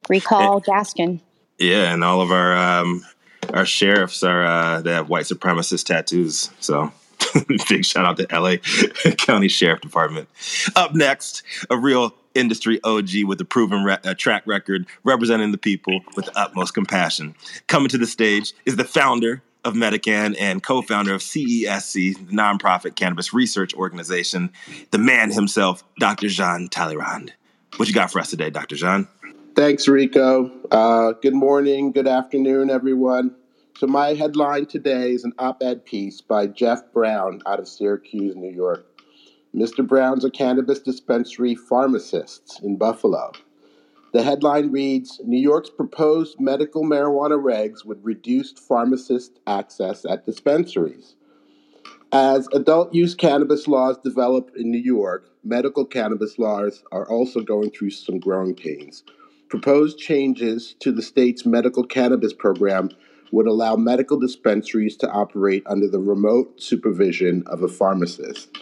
Recall 0.10 0.62
Gascón. 0.62 1.20
Yeah, 1.60 1.92
and 1.92 2.04
all 2.04 2.22
of 2.22 2.32
our 2.32 2.56
um, 2.56 3.04
our 3.54 3.66
sheriffs 3.66 4.24
are 4.24 4.46
uh, 4.46 4.82
they 4.82 4.92
have 4.92 5.10
white 5.10 5.26
supremacist 5.26 5.86
tattoos. 5.86 6.52
So 6.60 6.92
big 7.70 7.84
shout 7.84 8.06
out 8.06 8.18
to 8.18 8.28
LA 8.32 8.58
County 9.18 9.48
Sheriff 9.48 9.82
Department. 9.82 10.30
Up 10.76 10.94
next, 10.94 11.44
a 11.70 11.78
real 11.78 12.14
industry 12.38 12.80
OG 12.84 13.24
with 13.26 13.42
a 13.42 13.46
proven 13.46 13.84
re- 13.84 13.98
track 14.16 14.44
record 14.46 14.86
representing 15.04 15.52
the 15.52 15.58
people 15.58 16.00
with 16.16 16.26
the 16.26 16.40
utmost 16.40 16.74
compassion. 16.74 17.36
Coming 17.68 17.90
to 17.90 17.98
the 17.98 18.08
stage 18.08 18.54
is 18.66 18.76
the 18.76 18.84
founder 18.84 19.42
of 19.66 19.74
MediCann 19.74 20.36
and 20.40 20.64
co-founder 20.64 21.14
of 21.14 21.22
CESC, 21.22 22.16
the 22.28 22.34
nonprofit 22.34 22.96
cannabis 22.96 23.34
research 23.34 23.74
organization, 23.74 24.52
the 24.92 24.98
man 24.98 25.32
himself, 25.32 25.84
Dr. 26.00 26.30
Jean 26.30 26.70
Talleyrand. 26.70 27.34
What 27.76 27.90
you 27.90 27.94
got 27.94 28.12
for 28.12 28.20
us 28.20 28.30
today, 28.30 28.50
Dr. 28.50 28.76
Jean? 28.76 29.08
Thanks, 29.56 29.88
Rico. 29.88 30.52
Uh, 30.72 31.14
good 31.22 31.34
morning, 31.34 31.92
good 31.92 32.08
afternoon, 32.08 32.70
everyone. 32.70 33.36
So 33.78 33.88
my 33.88 34.14
headline 34.14 34.66
today 34.66 35.12
is 35.12 35.24
an 35.24 35.34
op-ed 35.38 35.86
piece 35.86 36.22
by 36.22 36.48
Jeff 36.48 36.92
Brown 36.94 37.42
out 37.46 37.60
of 37.60 37.68
Syracuse, 37.68 38.36
New 38.36 38.52
York. 38.52 38.86
Mr. 39.56 39.86
Brown's 39.86 40.26
a 40.26 40.30
cannabis 40.30 40.80
dispensary 40.80 41.56
pharmacist 41.56 42.62
in 42.64 42.78
Buffalo. 42.78 43.32
The 44.14 44.24
headline 44.24 44.72
reads 44.72 45.22
New 45.24 45.40
York's 45.40 45.70
proposed 45.70 46.40
medical 46.40 46.84
marijuana 46.84 47.42
regs 47.42 47.86
would 47.86 48.04
reduce 48.04 48.52
pharmacist 48.54 49.40
access 49.46 50.06
at 50.06 50.26
dispensaries. 50.26 51.16
As 52.12 52.48
adult 52.54 52.94
use 52.94 53.16
cannabis 53.16 53.68
laws 53.68 53.98
develop 54.04 54.52
in 54.56 54.72
New 54.72 54.80
York, 54.80 55.30
medical 55.44 55.86
cannabis 55.86 56.40
laws 56.40 56.84
are 56.92 57.08
also 57.10 57.42
going 57.42 57.70
through 57.70 57.90
some 57.90 58.18
growing 58.20 58.56
pains. 58.56 59.04
Proposed 59.50 59.98
changes 59.98 60.76
to 60.80 60.92
the 60.92 61.02
state's 61.02 61.46
medical 61.46 61.84
cannabis 61.84 62.34
program 62.34 62.90
would 63.32 63.48
allow 63.48 63.76
medical 63.76 64.18
dispensaries 64.18 64.96
to 64.98 65.10
operate 65.10 65.64
under 65.66 65.88
the 65.88 66.00
remote 66.00 66.62
supervision 66.62 67.44
of 67.46 67.62
a 67.62 67.68
pharmacist. 67.68 68.58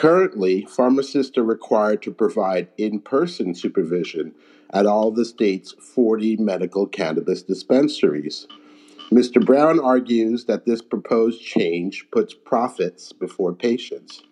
Currently, 0.00 0.64
pharmacists 0.64 1.36
are 1.36 1.44
required 1.44 2.00
to 2.04 2.10
provide 2.10 2.68
in 2.78 3.00
person 3.00 3.54
supervision 3.54 4.34
at 4.72 4.86
all 4.86 5.10
the 5.10 5.26
state's 5.26 5.72
40 5.72 6.38
medical 6.38 6.86
cannabis 6.86 7.42
dispensaries. 7.42 8.46
Mr. 9.12 9.44
Brown 9.44 9.78
argues 9.78 10.46
that 10.46 10.64
this 10.64 10.80
proposed 10.80 11.42
change 11.42 12.06
puts 12.10 12.32
profits 12.32 13.12
before 13.12 13.52
patients. 13.52 14.22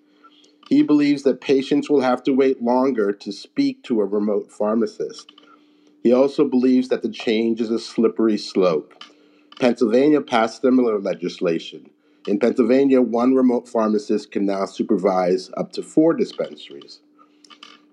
He 0.70 0.82
believes 0.82 1.22
that 1.24 1.42
patients 1.42 1.90
will 1.90 2.00
have 2.00 2.22
to 2.22 2.32
wait 2.32 2.62
longer 2.62 3.12
to 3.12 3.30
speak 3.30 3.82
to 3.82 4.00
a 4.00 4.06
remote 4.06 4.50
pharmacist. 4.50 5.34
He 6.02 6.14
also 6.14 6.48
believes 6.48 6.88
that 6.88 7.02
the 7.02 7.10
change 7.10 7.60
is 7.60 7.70
a 7.70 7.78
slippery 7.78 8.38
slope. 8.38 9.04
Pennsylvania 9.60 10.22
passed 10.22 10.62
similar 10.62 10.98
legislation. 10.98 11.90
In 12.28 12.38
Pennsylvania, 12.38 13.00
one 13.00 13.34
remote 13.34 13.66
pharmacist 13.66 14.32
can 14.32 14.44
now 14.44 14.66
supervise 14.66 15.50
up 15.56 15.72
to 15.72 15.82
four 15.82 16.12
dispensaries. 16.12 17.00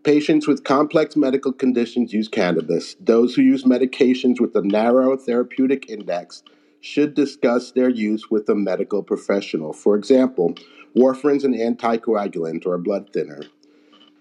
Patients 0.04 0.46
with 0.46 0.66
complex 0.66 1.16
medical 1.16 1.54
conditions 1.54 2.12
use 2.12 2.28
cannabis. 2.28 2.98
Those 3.00 3.34
who 3.34 3.42
use 3.42 3.64
medications 3.64 4.42
with 4.42 4.54
a 4.58 4.62
narrow 4.62 5.16
therapeutic 5.16 5.90
index 5.90 6.44
should 6.82 7.14
discuss 7.14 7.72
their 7.72 7.88
use 7.88 8.30
with 8.30 8.50
a 8.50 8.56
medical 8.56 9.04
professional. 9.04 9.72
For 9.72 9.96
example, 9.96 10.56
warfarin's 10.94 11.46
an 11.46 11.54
anticoagulant 11.54 12.66
or 12.66 12.74
a 12.74 12.80
blood 12.80 13.14
thinner. 13.14 13.44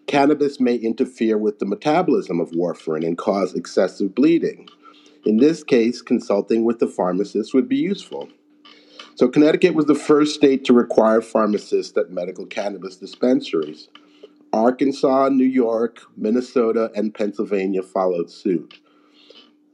Cannabis 0.06 0.60
may 0.60 0.76
interfere 0.76 1.36
with 1.36 1.58
the 1.58 1.66
metabolism 1.66 2.38
of 2.38 2.52
warfarin 2.52 3.04
and 3.04 3.18
cause 3.18 3.54
excessive 3.54 4.14
bleeding. 4.14 4.68
In 5.24 5.38
this 5.38 5.64
case, 5.64 6.02
consulting 6.02 6.62
with 6.62 6.78
the 6.78 6.86
pharmacist 6.86 7.52
would 7.52 7.68
be 7.68 7.78
useful. 7.78 8.28
So, 9.16 9.28
Connecticut 9.28 9.74
was 9.74 9.86
the 9.86 9.94
first 9.94 10.34
state 10.34 10.64
to 10.64 10.72
require 10.72 11.20
pharmacists 11.20 11.96
at 11.96 12.10
medical 12.10 12.46
cannabis 12.46 12.96
dispensaries. 12.96 13.88
Arkansas, 14.52 15.28
New 15.28 15.44
York, 15.44 16.02
Minnesota, 16.16 16.90
and 16.96 17.14
Pennsylvania 17.14 17.82
followed 17.82 18.30
suit. 18.30 18.80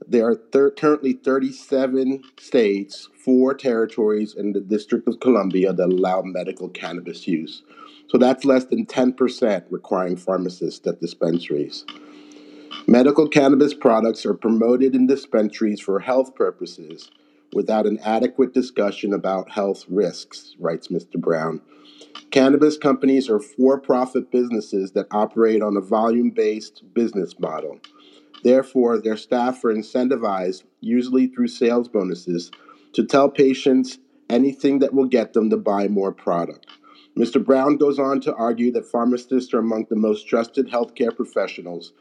There 0.06 0.26
are 0.26 0.34
thir- 0.34 0.72
currently 0.72 1.14
37 1.14 2.22
states, 2.38 3.08
four 3.24 3.54
territories, 3.54 4.34
and 4.34 4.54
the 4.54 4.60
District 4.60 5.08
of 5.08 5.20
Columbia 5.20 5.72
that 5.72 5.88
allow 5.88 6.22
medical 6.22 6.68
cannabis 6.68 7.26
use. 7.26 7.62
So 8.08 8.18
that's 8.18 8.44
less 8.44 8.64
than 8.64 8.86
10% 8.86 9.64
requiring 9.70 10.16
pharmacists 10.16 10.86
at 10.86 11.00
dispensaries. 11.00 11.86
Medical 12.86 13.28
cannabis 13.28 13.72
products 13.72 14.26
are 14.26 14.34
promoted 14.34 14.94
in 14.94 15.06
dispensaries 15.06 15.80
for 15.80 16.00
health 16.00 16.34
purposes 16.34 17.10
without 17.52 17.86
an 17.86 17.98
adequate 17.98 18.54
discussion 18.54 19.12
about 19.12 19.50
health 19.50 19.84
risks, 19.88 20.54
writes 20.58 20.88
Mr. 20.88 21.20
Brown. 21.20 21.60
Cannabis 22.30 22.76
companies 22.76 23.28
are 23.28 23.40
for 23.40 23.78
profit 23.78 24.30
businesses 24.30 24.92
that 24.92 25.06
operate 25.10 25.62
on 25.62 25.76
a 25.76 25.80
volume 25.80 26.30
based 26.30 26.82
business 26.94 27.38
model. 27.38 27.80
Therefore, 28.42 28.98
their 28.98 29.16
staff 29.16 29.64
are 29.64 29.74
incentivized, 29.74 30.62
usually 30.80 31.26
through 31.26 31.48
sales 31.48 31.88
bonuses, 31.88 32.50
to 32.92 33.04
tell 33.04 33.28
patients 33.28 33.98
anything 34.28 34.78
that 34.78 34.94
will 34.94 35.06
get 35.06 35.32
them 35.32 35.50
to 35.50 35.56
buy 35.56 35.88
more 35.88 36.12
product. 36.12 36.66
Mr. 37.18 37.44
Brown 37.44 37.76
goes 37.76 37.98
on 37.98 38.20
to 38.20 38.34
argue 38.34 38.70
that 38.72 38.86
pharmacists 38.86 39.52
are 39.52 39.58
among 39.58 39.86
the 39.90 39.96
most 39.96 40.28
trusted 40.28 40.68
healthcare 40.68 41.14
professionals. 41.14 41.92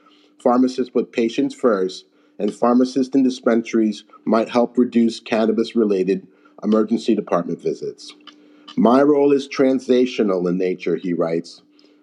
Pharmacists 0.41 0.91
put 0.91 1.11
patients 1.11 1.55
first, 1.55 2.05
and 2.39 2.53
pharmacists 2.53 3.13
in 3.13 3.23
dispensaries 3.23 4.05
might 4.25 4.49
help 4.49 4.77
reduce 4.77 5.19
cannabis 5.19 5.75
related 5.75 6.25
emergency 6.63 7.13
department 7.13 7.61
visits. 7.61 8.13
My 8.75 9.01
role 9.03 9.31
is 9.31 9.47
translational 9.47 10.47
in 10.47 10.57
nature, 10.57 10.95
he 10.95 11.13
writes. 11.13 11.61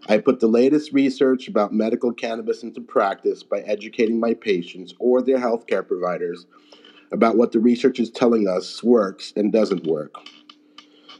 I 0.09 0.19
put 0.19 0.39
the 0.41 0.47
latest 0.47 0.93
research 0.93 1.49
about 1.49 1.73
medical 1.73 2.13
cannabis 2.13 2.63
into 2.63 2.81
practice 2.81 3.43
by 3.43 3.61
educating 3.61 4.21
my 4.21 4.35
patients 4.35 4.95
or 4.99 5.21
their 5.21 5.39
healthcare 5.39 5.87
providers 5.87 6.47
about 7.11 7.37
what 7.37 7.53
the 7.53 7.59
research 7.59 7.99
is 7.99 8.11
telling 8.11 8.47
us 8.47 8.83
works 8.85 9.33
and 9.37 9.53
doesn't 9.53 9.87
work. 9.87 10.15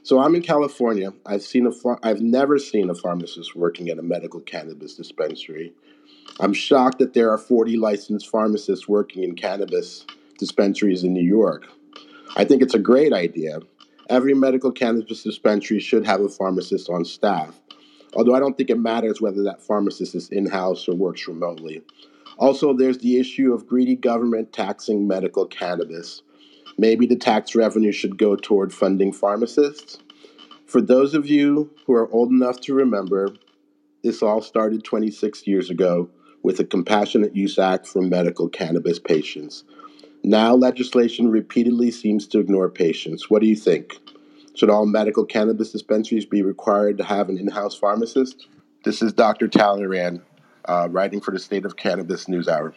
So 0.03 0.21
I'm 0.21 0.37
in 0.37 0.43
California. 0.43 1.13
I've 1.25 1.43
seen 1.43 1.67
a 1.67 1.73
ph- 1.73 1.99
I've 2.03 2.21
never 2.21 2.59
seen 2.59 2.91
a 2.91 2.95
pharmacist 2.95 3.57
working 3.57 3.89
at 3.89 3.99
a 3.99 4.03
medical 4.03 4.41
cannabis 4.41 4.95
dispensary. 4.95 5.73
I'm 6.39 6.53
shocked 6.53 6.99
that 6.99 7.15
there 7.15 7.31
are 7.31 7.39
40 7.39 7.79
licensed 7.79 8.29
pharmacists 8.29 8.87
working 8.87 9.25
in 9.25 9.37
cannabis 9.37 10.05
dispensaries 10.39 11.03
in 11.03 11.15
New 11.15 11.25
York. 11.25 11.67
I 12.37 12.45
think 12.45 12.61
it's 12.61 12.75
a 12.75 12.79
great 12.79 13.15
idea. 13.15 13.61
Every 14.11 14.35
medical 14.35 14.71
cannabis 14.71 15.23
dispensary 15.23 15.81
should 15.81 16.05
have 16.05 16.21
a 16.21 16.29
pharmacist 16.29 16.91
on 16.91 17.07
staff, 17.07 17.59
although 18.15 18.35
I 18.35 18.41
don't 18.41 18.55
think 18.55 18.69
it 18.69 18.79
matters 18.79 19.19
whether 19.19 19.43
that 19.45 19.63
pharmacist 19.63 20.15
is 20.15 20.29
in 20.29 20.45
house 20.45 20.87
or 20.87 20.95
works 20.95 21.27
remotely. 21.27 21.81
Also, 22.37 22.75
there's 22.75 22.99
the 22.99 23.19
issue 23.19 23.55
of 23.55 23.67
greedy 23.67 23.97
government 23.97 24.53
taxing 24.53 25.09
medical 25.09 25.47
cannabis. 25.47 26.21
Maybe 26.77 27.07
the 27.07 27.17
tax 27.17 27.55
revenue 27.55 27.93
should 27.93 28.19
go 28.19 28.37
toward 28.37 28.75
funding 28.75 29.11
pharmacists. 29.11 30.01
For 30.67 30.83
those 30.83 31.15
of 31.15 31.27
you 31.27 31.71
who 31.87 31.95
are 31.95 32.13
old 32.13 32.31
enough 32.31 32.61
to 32.63 32.75
remember, 32.75 33.31
this 34.05 34.23
all 34.23 34.43
started 34.43 34.85
26 34.85 35.47
years 35.47 35.71
ago 35.71 36.11
with 36.47 36.61
a 36.61 36.65
Compassionate 36.65 37.35
Use 37.35 37.59
Act 37.59 37.89
for 37.89 38.01
medical 38.01 38.49
cannabis 38.49 39.01
patients. 39.01 39.65
Now, 40.23 40.55
legislation 40.55 41.29
repeatedly 41.29 41.91
seems 41.91 42.25
to 42.29 42.39
ignore 42.39 42.71
patients. 42.71 43.29
What 43.29 43.43
do 43.43 43.49
you 43.49 43.57
think? 43.57 43.99
Should 44.55 44.71
all 44.71 44.87
medical 44.87 45.25
cannabis 45.25 45.73
dispensaries 45.73 46.25
be 46.25 46.43
required 46.43 46.99
to 46.99 47.05
have 47.05 47.29
an 47.29 47.37
in 47.37 47.49
house 47.49 47.77
pharmacist? 47.77 48.47
This 48.85 49.03
is 49.03 49.13
Dr. 49.13 49.49
Talleyrand, 49.49 50.23
uh, 50.67 50.87
writing 50.89 51.21
for 51.21 51.33
the 51.33 51.41
State 51.41 51.65
of 51.65 51.75
Cannabis 51.75 52.29
News 52.29 52.47
Hour. 52.47 52.77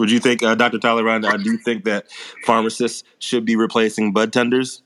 Would 0.00 0.10
you 0.10 0.18
think, 0.18 0.42
uh, 0.42 0.56
Dr. 0.56 0.80
Talleyrand, 0.80 1.24
uh, 1.24 1.36
do 1.36 1.52
you 1.52 1.58
think 1.58 1.84
that 1.84 2.10
pharmacists 2.44 3.04
should 3.20 3.44
be 3.44 3.54
replacing 3.54 4.12
bud 4.12 4.32
tenders? 4.32 4.82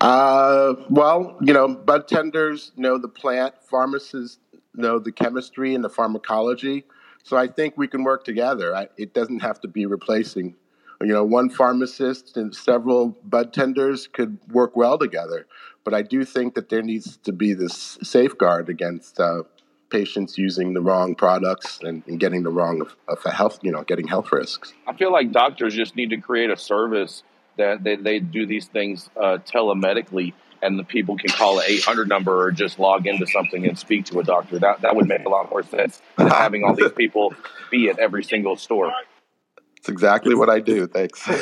Uh, 0.00 0.72
well, 0.88 1.36
you 1.42 1.52
know, 1.52 1.68
bud 1.68 2.08
tenders 2.08 2.72
know 2.78 2.96
the 2.96 3.08
plant, 3.08 3.56
pharmacists 3.60 4.38
know 4.74 4.98
the 4.98 5.12
chemistry 5.12 5.74
and 5.74 5.84
the 5.84 5.90
pharmacology. 5.90 6.86
So 7.22 7.36
I 7.36 7.46
think 7.46 7.74
we 7.76 7.88
can 7.88 8.02
work 8.04 8.24
together. 8.24 8.74
I, 8.74 8.88
it 8.96 9.14
doesn't 9.14 9.40
have 9.40 9.60
to 9.60 9.68
be 9.68 9.86
replacing. 9.86 10.56
You 11.00 11.08
know, 11.08 11.24
one 11.24 11.50
pharmacist 11.50 12.36
and 12.36 12.54
several 12.54 13.08
bud 13.24 13.52
tenders 13.52 14.06
could 14.06 14.38
work 14.50 14.76
well 14.76 14.98
together. 14.98 15.46
But 15.84 15.94
I 15.94 16.02
do 16.02 16.24
think 16.24 16.54
that 16.54 16.68
there 16.68 16.82
needs 16.82 17.16
to 17.18 17.32
be 17.32 17.54
this 17.54 17.98
safeguard 18.02 18.68
against 18.68 19.18
uh, 19.18 19.42
patients 19.90 20.38
using 20.38 20.74
the 20.74 20.80
wrong 20.80 21.14
products 21.14 21.80
and, 21.82 22.02
and 22.06 22.20
getting 22.20 22.44
the 22.44 22.50
wrong 22.50 22.80
of, 22.80 22.96
of 23.08 23.32
health, 23.32 23.58
you 23.62 23.72
know, 23.72 23.82
getting 23.82 24.06
health 24.06 24.32
risks. 24.32 24.72
I 24.86 24.94
feel 24.94 25.12
like 25.12 25.32
doctors 25.32 25.74
just 25.74 25.96
need 25.96 26.10
to 26.10 26.16
create 26.16 26.50
a 26.50 26.56
service 26.56 27.24
that 27.58 27.84
they, 27.84 27.96
they 27.96 28.18
do 28.18 28.46
these 28.46 28.66
things 28.66 29.10
uh, 29.16 29.38
telemedically 29.44 30.32
and 30.62 30.78
the 30.78 30.84
people 30.84 31.16
can 31.16 31.30
call 31.30 31.58
an 31.58 31.66
800 31.66 32.08
number 32.08 32.46
or 32.46 32.52
just 32.52 32.78
log 32.78 33.06
into 33.06 33.26
something 33.26 33.66
and 33.66 33.78
speak 33.78 34.06
to 34.06 34.20
a 34.20 34.24
doctor. 34.24 34.58
That, 34.58 34.80
that 34.82 34.96
would 34.96 35.08
make 35.08 35.24
a 35.24 35.28
lot 35.28 35.50
more 35.50 35.62
sense 35.64 36.00
than 36.16 36.28
having 36.28 36.64
all 36.64 36.74
these 36.74 36.92
people 36.92 37.34
be 37.70 37.90
at 37.90 37.98
every 37.98 38.24
single 38.24 38.56
store. 38.56 38.92
It's 39.76 39.88
exactly 39.88 40.36
what 40.36 40.48
I 40.48 40.60
do. 40.60 40.86
Thanks. 40.86 41.26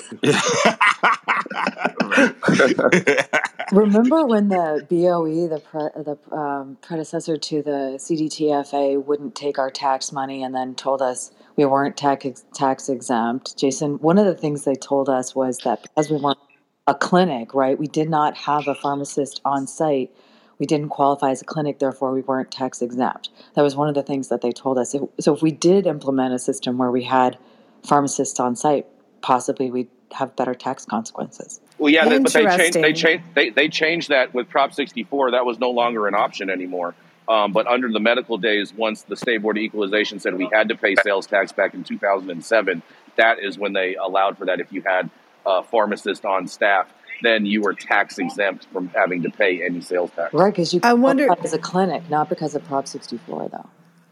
Remember 3.73 4.25
when 4.25 4.49
the 4.49 4.87
BOE, 4.89 5.47
the 5.47 5.61
pre- 5.61 6.03
the 6.03 6.17
um, 6.35 6.79
predecessor 6.81 7.37
to 7.37 7.63
the 7.63 7.99
CDTFA, 8.01 9.05
wouldn't 9.05 9.35
take 9.35 9.59
our 9.59 9.71
tax 9.71 10.11
money 10.11 10.43
and 10.43 10.55
then 10.55 10.75
told 10.75 11.03
us 11.03 11.33
we 11.57 11.67
weren't 11.67 11.99
tax 11.99 12.47
tax 12.55 12.89
exempt? 12.89 13.59
Jason, 13.59 13.99
one 13.99 14.17
of 14.17 14.25
the 14.25 14.35
things 14.35 14.65
they 14.65 14.75
told 14.75 15.11
us 15.11 15.35
was 15.35 15.59
that 15.59 15.83
because 15.83 16.11
we 16.11 16.17
weren't 16.17 16.39
a 16.87 16.95
clinic, 16.95 17.55
right, 17.55 17.79
we 17.79 17.87
did 17.87 18.11
not 18.11 18.37
have 18.37 18.67
a 18.67 18.75
pharmacist 18.75 19.41
on 19.45 19.67
site. 19.67 20.11
We 20.59 20.67
didn't 20.67 20.89
qualify 20.89 21.31
as 21.31 21.41
a 21.41 21.45
clinic, 21.45 21.79
therefore 21.79 22.13
we 22.13 22.21
weren't 22.21 22.51
tax 22.51 22.83
exempt. 22.83 23.31
That 23.55 23.63
was 23.63 23.77
one 23.77 23.89
of 23.89 23.95
the 23.95 24.03
things 24.03 24.29
that 24.29 24.41
they 24.41 24.53
told 24.53 24.77
us. 24.77 24.95
So 25.21 25.35
if 25.35 25.41
we 25.41 25.53
did 25.53 25.87
implement 25.87 26.35
a 26.35 26.39
system 26.39 26.79
where 26.79 26.91
we 26.91 27.05
had 27.05 27.39
pharmacists 27.83 28.39
on 28.41 28.57
site, 28.57 28.87
possibly 29.23 29.71
we'd 29.71 29.89
have 30.13 30.35
better 30.37 30.55
tax 30.55 30.85
consequences. 30.85 31.61
Well, 31.79 31.93
yeah, 31.93 32.09
they, 32.09 32.19
but 32.19 32.33
they 32.33 32.45
changed. 32.45 32.75
They 32.75 32.93
changed. 32.93 33.25
They, 33.35 33.51
they 33.51 33.69
changed 33.69 34.09
that 34.09 34.35
with 34.35 34.49
Prop 34.49 34.75
64. 34.75 35.31
That 35.31 35.47
was 35.47 35.59
no 35.59 35.71
longer 35.71 36.09
an 36.09 36.15
option 36.15 36.51
anymore. 36.51 36.95
Um, 37.29 37.53
but 37.53 37.69
under 37.69 37.91
the 37.91 38.01
medical 38.01 38.39
days, 38.39 38.75
once 38.75 39.03
the 39.03 39.17
state 39.17 39.41
board 39.41 39.57
of 39.57 39.63
equalization 39.63 40.19
said 40.19 40.35
we 40.35 40.49
had 40.53 40.69
to 40.71 40.75
pay 40.75 40.97
sales 41.05 41.27
tax 41.27 41.53
back 41.53 41.75
in 41.75 41.85
2007, 41.85 42.83
that 43.17 43.39
is 43.39 43.57
when 43.57 43.73
they 43.73 43.95
allowed 43.95 44.37
for 44.37 44.47
that. 44.47 44.59
If 44.59 44.73
you 44.73 44.83
had 44.85 45.11
a 45.59 45.63
pharmacist 45.63 46.25
on 46.25 46.47
staff, 46.47 46.89
then 47.23 47.47
you 47.47 47.61
were 47.61 47.75
tax 47.75 48.19
exempt 48.19 48.67
from 48.73 48.89
having 48.89 49.23
to 49.23 49.31
pay 49.31 49.65
any 49.65 49.81
sales 49.81 50.11
tax. 50.17 50.33
Right, 50.33 50.53
because 50.53 50.73
you 50.73 50.81
I 50.83 50.95
wonder 50.95 51.29
as 51.43 51.53
a 51.53 51.59
clinic, 51.59 52.09
not 52.09 52.29
because 52.29 52.55
of 52.55 52.65
Prop 52.65 52.87
64, 52.87 53.49
though. 53.51 53.67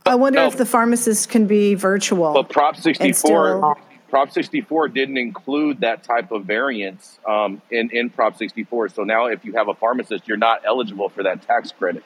I 0.06 0.14
wonder 0.14 0.40
no, 0.40 0.46
if 0.46 0.56
the 0.56 0.66
pharmacist 0.66 1.28
can 1.28 1.46
be 1.46 1.74
virtual. 1.74 2.32
But 2.32 2.48
Prop 2.48 2.76
64, 2.76 3.76
Prop 4.08 4.30
64 4.32 4.88
didn't 4.88 5.18
include 5.18 5.80
that 5.80 6.02
type 6.02 6.32
of 6.32 6.44
variance 6.44 7.18
um, 7.26 7.60
in, 7.70 7.90
in 7.90 8.08
Prop 8.08 8.36
64. 8.36 8.88
So 8.90 9.04
now 9.04 9.26
if 9.26 9.44
you 9.44 9.52
have 9.52 9.68
a 9.68 9.74
pharmacist, 9.74 10.26
you're 10.26 10.38
not 10.38 10.62
eligible 10.64 11.10
for 11.10 11.22
that 11.24 11.42
tax 11.42 11.72
credit. 11.72 12.04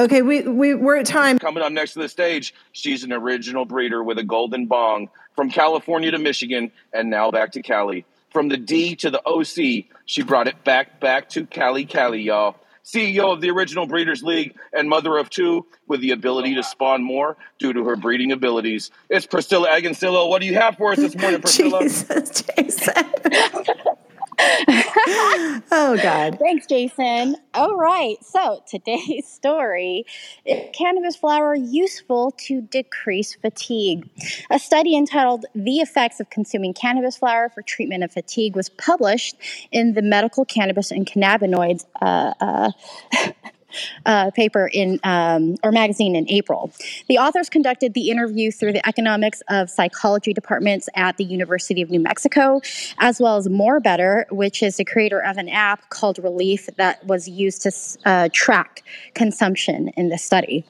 Okay, 0.00 0.22
we, 0.22 0.42
we, 0.42 0.74
we're 0.74 0.96
at 0.96 1.06
time. 1.06 1.38
Coming 1.38 1.62
up 1.62 1.70
next 1.70 1.92
to 1.92 2.00
the 2.00 2.08
stage, 2.08 2.54
she's 2.72 3.04
an 3.04 3.12
original 3.12 3.64
breeder 3.64 4.02
with 4.02 4.18
a 4.18 4.24
golden 4.24 4.66
bong 4.66 5.08
from 5.36 5.48
California 5.48 6.10
to 6.10 6.18
Michigan 6.18 6.72
and 6.92 7.08
now 7.08 7.30
back 7.30 7.52
to 7.52 7.62
Cali. 7.62 8.04
From 8.32 8.48
the 8.48 8.56
D 8.56 8.96
to 8.96 9.10
the 9.10 9.22
OC, 9.26 9.84
she 10.06 10.22
brought 10.22 10.48
it 10.48 10.64
back 10.64 11.00
back 11.00 11.28
to 11.30 11.46
Cali 11.46 11.84
Cali, 11.84 12.22
y'all. 12.22 12.56
CEO 12.84 13.32
of 13.32 13.40
the 13.40 13.50
original 13.50 13.86
Breeders 13.86 14.22
League 14.22 14.56
and 14.72 14.88
mother 14.88 15.16
of 15.18 15.30
two 15.30 15.66
with 15.86 16.00
the 16.00 16.10
ability 16.10 16.54
to 16.56 16.62
spawn 16.62 17.02
more 17.02 17.36
due 17.58 17.72
to 17.72 17.84
her 17.84 17.94
breeding 17.94 18.32
abilities. 18.32 18.90
It's 19.08 19.26
Priscilla 19.26 19.68
Agoncillo. 19.68 20.28
What 20.28 20.40
do 20.40 20.46
you 20.46 20.54
have 20.54 20.76
for 20.76 20.92
us 20.92 20.98
this 20.98 21.14
morning, 21.14 21.40
Priscilla? 21.42 21.82
Jesus, 21.82 22.42
Jason. 22.56 22.94
oh 24.38 25.98
God. 26.02 26.38
Thanks, 26.38 26.66
Jason. 26.66 27.36
All 27.54 27.76
right. 27.76 28.16
So 28.24 28.62
today's 28.66 29.28
story 29.30 30.06
is 30.46 30.70
cannabis 30.72 31.16
flower 31.16 31.54
useful 31.54 32.32
to 32.46 32.62
decrease 32.62 33.34
fatigue. 33.34 34.08
A 34.50 34.58
study 34.58 34.96
entitled 34.96 35.44
The 35.54 35.78
Effects 35.78 36.20
of 36.20 36.30
Consuming 36.30 36.72
Cannabis 36.72 37.16
Flower 37.16 37.50
for 37.50 37.62
Treatment 37.62 38.04
of 38.04 38.12
Fatigue 38.12 38.56
was 38.56 38.68
published 38.70 39.36
in 39.70 39.94
the 39.94 40.02
Medical 40.02 40.44
Cannabis 40.44 40.90
and 40.90 41.06
Cannabinoids 41.06 41.84
uh, 42.00 42.32
uh, 42.40 42.72
uh, 44.06 44.30
paper 44.30 44.68
in 44.72 44.98
um, 45.04 45.56
or 45.62 45.72
magazine 45.72 46.16
in 46.16 46.28
April. 46.30 46.72
The 47.08 47.18
authors 47.18 47.48
conducted 47.48 47.94
the 47.94 48.10
interview 48.10 48.50
through 48.50 48.72
the 48.72 48.86
economics 48.86 49.42
of 49.48 49.70
psychology 49.70 50.32
departments 50.32 50.88
at 50.94 51.16
the 51.16 51.24
University 51.24 51.82
of 51.82 51.90
New 51.90 52.00
Mexico, 52.00 52.60
as 52.98 53.20
well 53.20 53.36
as 53.36 53.48
More 53.48 53.80
Better, 53.80 54.26
which 54.30 54.62
is 54.62 54.76
the 54.76 54.84
creator 54.84 55.20
of 55.20 55.36
an 55.36 55.48
app 55.48 55.88
called 55.90 56.18
Releaf 56.18 56.74
that 56.76 57.04
was 57.06 57.28
used 57.28 57.62
to 57.62 57.72
uh, 58.04 58.28
track 58.32 58.82
consumption 59.14 59.88
in 59.96 60.08
the 60.08 60.18
study. 60.18 60.64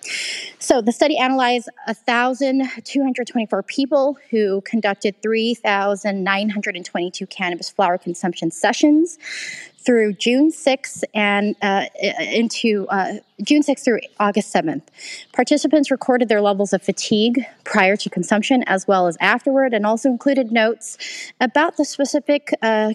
So 0.59 0.81
the 0.81 0.93
study 0.93 1.19
analyzed 1.19 1.69
1,224 1.87 3.62
people 3.62 4.17
who 4.31 4.61
conducted 4.62 5.21
3,922 5.23 7.27
cannabis 7.27 7.71
flower 7.71 7.99
consumption 7.99 8.51
sessions 8.51 9.19
through 9.85 10.14
June 10.14 10.51
6th 10.51 11.03
and 11.14 11.57
uh, 11.62 11.87
into 12.21 12.87
uh, 12.88 13.14
June 13.42 13.62
6th 13.62 13.85
through 13.85 14.01
August 14.21 14.55
7th. 14.55 14.83
Participants 15.33 15.90
recorded 15.90 16.29
their 16.29 16.40
levels 16.40 16.73
of 16.73 16.83
fatigue 16.83 17.45
prior 17.64 17.97
to 17.97 18.09
consumption 18.09 18.62
as 18.66 18.87
well 18.87 19.07
as 19.07 19.16
afterward, 19.21 19.75
and 19.75 19.85
also 19.85 20.09
included 20.09 20.53
notes 20.53 21.33
about 21.40 21.77
the 21.77 21.85
specific 21.85 22.55
uh, 22.62 22.92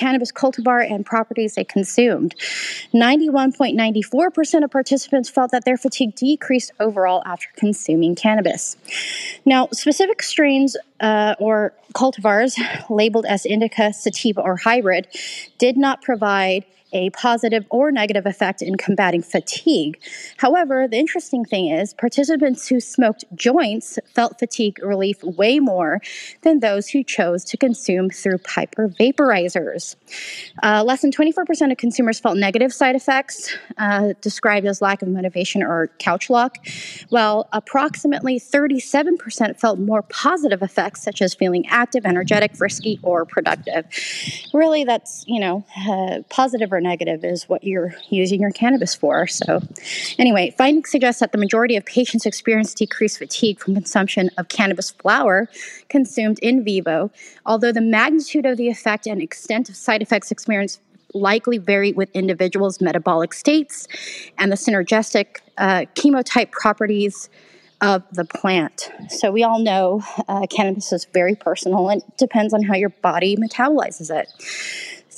cannabis 0.00 0.32
cultivar 0.32 0.80
and 0.90 1.04
properties 1.04 1.54
they 1.54 1.64
consumed. 1.64 2.34
91.94% 2.94 4.64
of 4.64 4.70
participants 4.70 5.28
felt 5.28 5.50
that 5.50 5.64
their 5.66 5.76
fatigue 5.76 6.14
decreased 6.14 6.72
overall 6.80 7.22
after 7.26 7.48
consuming 7.56 8.14
cannabis. 8.14 8.76
Now, 9.44 9.68
specific 9.72 10.22
strains 10.22 10.76
uh, 11.00 11.34
or 11.38 11.74
cultivars 11.94 12.58
labeled 12.88 13.26
as 13.26 13.44
indica, 13.44 13.92
sativa, 13.92 14.40
or 14.40 14.56
hybrid 14.56 15.06
did 15.58 15.76
not 15.76 16.00
provide 16.02 16.64
a 16.92 17.10
positive 17.10 17.64
or 17.70 17.90
negative 17.90 18.26
effect 18.26 18.62
in 18.62 18.76
combating 18.76 19.22
fatigue. 19.22 20.00
However, 20.36 20.88
the 20.88 20.98
interesting 20.98 21.44
thing 21.44 21.68
is 21.68 21.94
participants 21.94 22.68
who 22.68 22.80
smoked 22.80 23.24
joints 23.34 23.98
felt 24.14 24.38
fatigue 24.38 24.78
relief 24.82 25.22
way 25.22 25.58
more 25.58 26.00
than 26.42 26.60
those 26.60 26.88
who 26.88 27.02
chose 27.02 27.44
to 27.44 27.56
consume 27.56 28.10
through 28.10 28.38
pipe 28.38 28.74
or 28.78 28.88
vaporizers. 28.88 29.96
Uh, 30.62 30.82
less 30.84 31.02
than 31.02 31.10
24% 31.10 31.70
of 31.70 31.78
consumers 31.78 32.18
felt 32.18 32.36
negative 32.36 32.72
side 32.72 32.96
effects, 32.96 33.54
uh, 33.78 34.12
described 34.20 34.66
as 34.66 34.80
lack 34.82 35.02
of 35.02 35.08
motivation 35.08 35.62
or 35.62 35.88
couch 35.98 36.30
lock, 36.30 36.58
while 37.08 37.48
approximately 37.52 38.38
37% 38.38 39.58
felt 39.58 39.78
more 39.78 40.02
positive 40.02 40.62
effects, 40.62 41.02
such 41.02 41.22
as 41.22 41.34
feeling 41.34 41.66
active, 41.68 42.04
energetic, 42.04 42.56
frisky, 42.56 42.98
or 43.02 43.24
productive. 43.24 43.86
Really, 44.52 44.84
that's, 44.84 45.24
you 45.26 45.40
know, 45.40 45.64
uh, 45.88 46.22
positive 46.28 46.72
or 46.72 46.79
negative 46.80 47.24
is 47.24 47.48
what 47.48 47.64
you're 47.64 47.94
using 48.08 48.40
your 48.40 48.50
cannabis 48.50 48.94
for. 48.94 49.26
So, 49.26 49.60
anyway, 50.18 50.54
findings 50.56 50.90
suggest 50.90 51.20
that 51.20 51.32
the 51.32 51.38
majority 51.38 51.76
of 51.76 51.84
patients 51.84 52.26
experience 52.26 52.74
decreased 52.74 53.18
fatigue 53.18 53.58
from 53.58 53.74
consumption 53.74 54.30
of 54.38 54.48
cannabis 54.48 54.90
flower 54.90 55.48
consumed 55.88 56.38
in 56.40 56.64
vivo, 56.64 57.10
although 57.46 57.72
the 57.72 57.80
magnitude 57.80 58.46
of 58.46 58.56
the 58.56 58.68
effect 58.68 59.06
and 59.06 59.20
extent 59.20 59.68
of 59.68 59.76
side 59.76 60.02
effects 60.02 60.30
experienced 60.30 60.80
likely 61.14 61.58
vary 61.58 61.92
with 61.92 62.08
individuals' 62.14 62.80
metabolic 62.80 63.32
states 63.32 63.88
and 64.38 64.52
the 64.52 64.56
synergistic 64.56 65.38
uh, 65.58 65.84
chemotype 65.94 66.52
properties 66.52 67.28
of 67.80 68.02
the 68.12 68.24
plant. 68.24 68.92
So 69.08 69.30
we 69.30 69.42
all 69.42 69.58
know 69.58 70.02
uh, 70.28 70.46
cannabis 70.46 70.92
is 70.92 71.06
very 71.06 71.34
personal 71.34 71.88
and 71.88 72.02
depends 72.18 72.52
on 72.52 72.62
how 72.62 72.74
your 72.74 72.90
body 72.90 73.36
metabolizes 73.36 74.10
it. 74.10 74.28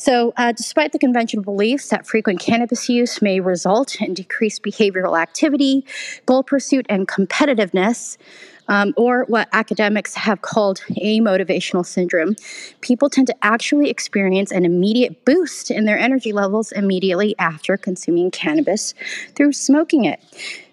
So, 0.02 0.32
uh, 0.36 0.50
despite 0.50 0.90
the 0.90 0.98
conventional 0.98 1.44
beliefs 1.44 1.90
that 1.90 2.08
frequent 2.08 2.40
cannabis 2.40 2.88
use 2.88 3.22
may 3.22 3.38
result 3.38 4.00
in 4.00 4.14
decreased 4.14 4.64
behavioral 4.64 5.16
activity, 5.16 5.84
goal 6.26 6.42
pursuit, 6.42 6.86
and 6.88 7.06
competitiveness, 7.06 8.16
um, 8.66 8.94
or 8.96 9.26
what 9.28 9.48
academics 9.52 10.14
have 10.16 10.42
called 10.42 10.82
amotivational 11.00 11.86
syndrome, 11.86 12.34
people 12.80 13.08
tend 13.08 13.28
to 13.28 13.36
actually 13.42 13.90
experience 13.90 14.50
an 14.50 14.64
immediate 14.64 15.24
boost 15.24 15.70
in 15.70 15.84
their 15.84 15.98
energy 15.98 16.32
levels 16.32 16.72
immediately 16.72 17.36
after 17.38 17.76
consuming 17.76 18.32
cannabis 18.32 18.94
through 19.36 19.52
smoking 19.52 20.04
it. 20.04 20.18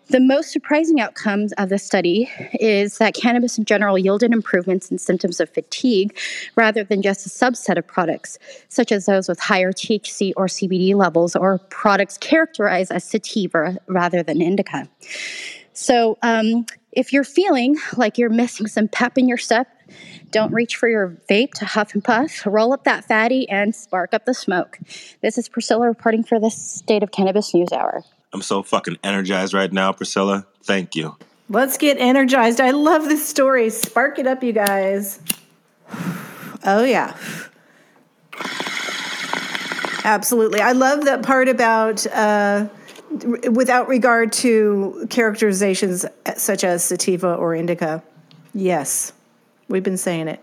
The 0.09 0.19
most 0.19 0.51
surprising 0.51 0.99
outcomes 0.99 1.53
of 1.53 1.69
the 1.69 1.77
study 1.77 2.31
is 2.59 2.97
that 2.97 3.13
cannabis 3.13 3.59
in 3.59 3.65
general 3.65 3.95
yielded 3.95 4.33
improvements 4.33 4.89
in 4.89 4.97
symptoms 4.97 5.39
of 5.39 5.51
fatigue 5.51 6.17
rather 6.55 6.83
than 6.83 7.03
just 7.03 7.27
a 7.27 7.29
subset 7.29 7.77
of 7.77 7.85
products, 7.85 8.39
such 8.69 8.91
as 8.91 9.05
those 9.05 9.29
with 9.29 9.39
higher 9.39 9.71
THC 9.71 10.33
or 10.35 10.47
CBD 10.47 10.95
levels 10.95 11.35
or 11.35 11.59
products 11.69 12.17
characterized 12.17 12.91
as 12.91 13.03
sativa 13.03 13.77
rather 13.85 14.23
than 14.23 14.41
indica. 14.41 14.89
So, 15.73 16.17
um, 16.23 16.65
if 16.91 17.13
you're 17.13 17.23
feeling 17.23 17.77
like 17.95 18.17
you're 18.17 18.31
missing 18.31 18.65
some 18.65 18.87
pep 18.87 19.15
in 19.19 19.27
your 19.27 19.37
step, 19.37 19.67
don't 20.31 20.51
reach 20.51 20.75
for 20.75 20.89
your 20.89 21.17
vape 21.29 21.53
to 21.53 21.65
huff 21.65 21.93
and 21.93 22.03
puff. 22.03 22.47
Roll 22.47 22.73
up 22.73 22.83
that 22.85 23.05
fatty 23.05 23.47
and 23.47 23.75
spark 23.75 24.15
up 24.15 24.25
the 24.25 24.33
smoke. 24.33 24.79
This 25.21 25.37
is 25.37 25.47
Priscilla 25.47 25.87
reporting 25.87 26.23
for 26.23 26.39
the 26.39 26.49
State 26.49 27.03
of 27.03 27.11
Cannabis 27.11 27.53
News 27.53 27.71
Hour. 27.71 28.03
I'm 28.33 28.41
so 28.41 28.63
fucking 28.63 28.97
energized 29.03 29.53
right 29.53 29.71
now, 29.71 29.91
Priscilla. 29.91 30.45
Thank 30.63 30.95
you. 30.95 31.17
Let's 31.49 31.77
get 31.77 31.97
energized. 31.97 32.61
I 32.61 32.71
love 32.71 33.05
this 33.05 33.27
story. 33.27 33.69
Spark 33.71 34.19
it 34.19 34.27
up, 34.27 34.43
you 34.43 34.53
guys. 34.53 35.19
Oh, 36.63 36.83
yeah. 36.83 37.17
Absolutely. 40.03 40.61
I 40.61 40.73
love 40.73 41.05
that 41.05 41.23
part 41.23 41.49
about, 41.49 42.05
uh, 42.07 42.67
without 43.51 43.87
regard 43.87 44.31
to 44.33 45.07
characterizations 45.09 46.05
such 46.37 46.63
as 46.63 46.83
sativa 46.83 47.33
or 47.33 47.55
indica. 47.55 48.03
Yes, 48.53 49.11
we've 49.67 49.83
been 49.83 49.97
saying 49.97 50.27
it. 50.27 50.39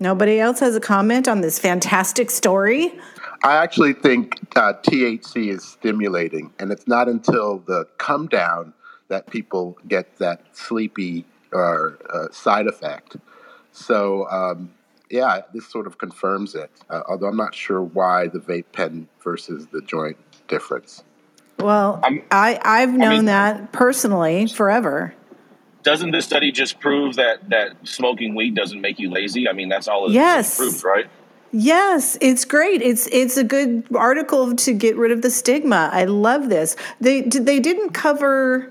Nobody 0.00 0.40
else 0.40 0.60
has 0.60 0.76
a 0.76 0.80
comment 0.80 1.28
on 1.28 1.42
this 1.42 1.58
fantastic 1.58 2.30
story? 2.30 2.98
I 3.42 3.56
actually 3.56 3.92
think 3.92 4.40
uh, 4.56 4.74
THC 4.74 5.48
is 5.48 5.64
stimulating, 5.64 6.52
and 6.58 6.72
it's 6.72 6.88
not 6.88 7.08
until 7.08 7.58
the 7.58 7.86
come 7.98 8.26
down 8.26 8.72
that 9.08 9.30
people 9.30 9.78
get 9.86 10.18
that 10.18 10.42
sleepy 10.52 11.24
or 11.52 11.98
uh, 12.12 12.32
side 12.32 12.66
effect. 12.66 13.16
So, 13.72 14.28
um, 14.28 14.72
yeah, 15.10 15.42
this 15.54 15.66
sort 15.66 15.86
of 15.86 15.98
confirms 15.98 16.54
it. 16.54 16.70
Uh, 16.90 17.02
although 17.08 17.26
I'm 17.26 17.36
not 17.36 17.54
sure 17.54 17.82
why 17.82 18.26
the 18.26 18.40
vape 18.40 18.66
pen 18.72 19.08
versus 19.22 19.66
the 19.68 19.80
joint 19.82 20.16
difference. 20.48 21.04
Well, 21.58 22.00
I'm, 22.02 22.22
I 22.30 22.60
I've 22.62 22.92
known 22.92 23.08
I 23.08 23.16
mean, 23.16 23.24
that 23.26 23.72
personally 23.72 24.46
forever. 24.46 25.14
Doesn't 25.82 26.10
this 26.10 26.24
study 26.24 26.52
just 26.52 26.80
prove 26.80 27.16
that 27.16 27.48
that 27.50 27.76
smoking 27.84 28.34
weed 28.34 28.54
doesn't 28.54 28.80
make 28.80 28.98
you 28.98 29.10
lazy? 29.10 29.48
I 29.48 29.52
mean, 29.52 29.68
that's 29.68 29.88
all 29.88 30.06
it 30.06 30.12
yes. 30.12 30.56
proves, 30.56 30.84
right? 30.84 31.06
Yes, 31.50 32.18
it's 32.20 32.44
great. 32.44 32.82
It's 32.82 33.06
it's 33.06 33.36
a 33.36 33.44
good 33.44 33.84
article 33.94 34.54
to 34.54 34.72
get 34.74 34.96
rid 34.96 35.12
of 35.12 35.22
the 35.22 35.30
stigma. 35.30 35.88
I 35.92 36.04
love 36.04 36.48
this. 36.50 36.76
They 37.00 37.22
they 37.22 37.58
didn't 37.58 37.90
cover 37.90 38.70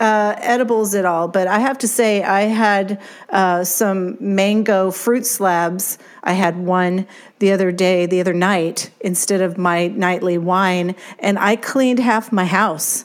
uh, 0.00 0.34
edibles 0.38 0.94
at 0.94 1.04
all, 1.04 1.28
but 1.28 1.46
I 1.46 1.58
have 1.58 1.78
to 1.78 1.88
say 1.88 2.22
I 2.22 2.42
had 2.42 3.00
uh, 3.28 3.64
some 3.64 4.16
mango 4.20 4.90
fruit 4.90 5.26
slabs. 5.26 5.98
I 6.22 6.32
had 6.32 6.58
one 6.58 7.06
the 7.38 7.52
other 7.52 7.70
day, 7.70 8.06
the 8.06 8.20
other 8.20 8.34
night, 8.34 8.90
instead 9.00 9.40
of 9.40 9.58
my 9.58 9.88
nightly 9.88 10.38
wine, 10.38 10.96
and 11.18 11.38
I 11.38 11.56
cleaned 11.56 11.98
half 11.98 12.32
my 12.32 12.46
house. 12.46 13.04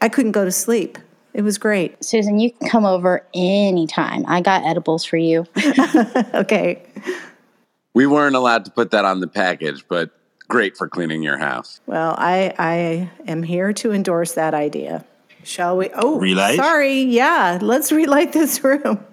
I 0.00 0.08
couldn't 0.08 0.32
go 0.32 0.44
to 0.44 0.52
sleep. 0.52 0.98
It 1.32 1.42
was 1.42 1.58
great. 1.58 2.02
Susan, 2.04 2.38
you 2.38 2.52
can 2.52 2.68
come 2.68 2.84
over 2.84 3.26
anytime. 3.34 4.24
I 4.28 4.40
got 4.40 4.64
edibles 4.64 5.04
for 5.04 5.16
you. 5.16 5.46
okay. 6.34 6.82
We 7.94 8.06
weren't 8.06 8.36
allowed 8.36 8.64
to 8.66 8.70
put 8.70 8.90
that 8.90 9.04
on 9.04 9.20
the 9.20 9.28
package, 9.28 9.84
but 9.88 10.10
great 10.48 10.76
for 10.76 10.88
cleaning 10.88 11.22
your 11.22 11.38
house. 11.38 11.80
Well, 11.86 12.14
I 12.18 12.52
I 12.58 13.10
am 13.26 13.42
here 13.42 13.72
to 13.74 13.92
endorse 13.92 14.34
that 14.34 14.52
idea. 14.52 15.04
Shall 15.44 15.76
we? 15.76 15.90
Oh, 15.94 16.18
relight? 16.18 16.56
sorry. 16.56 17.02
Yeah, 17.02 17.58
let's 17.62 17.92
relight 17.92 18.32
this 18.32 18.62
room. 18.64 19.04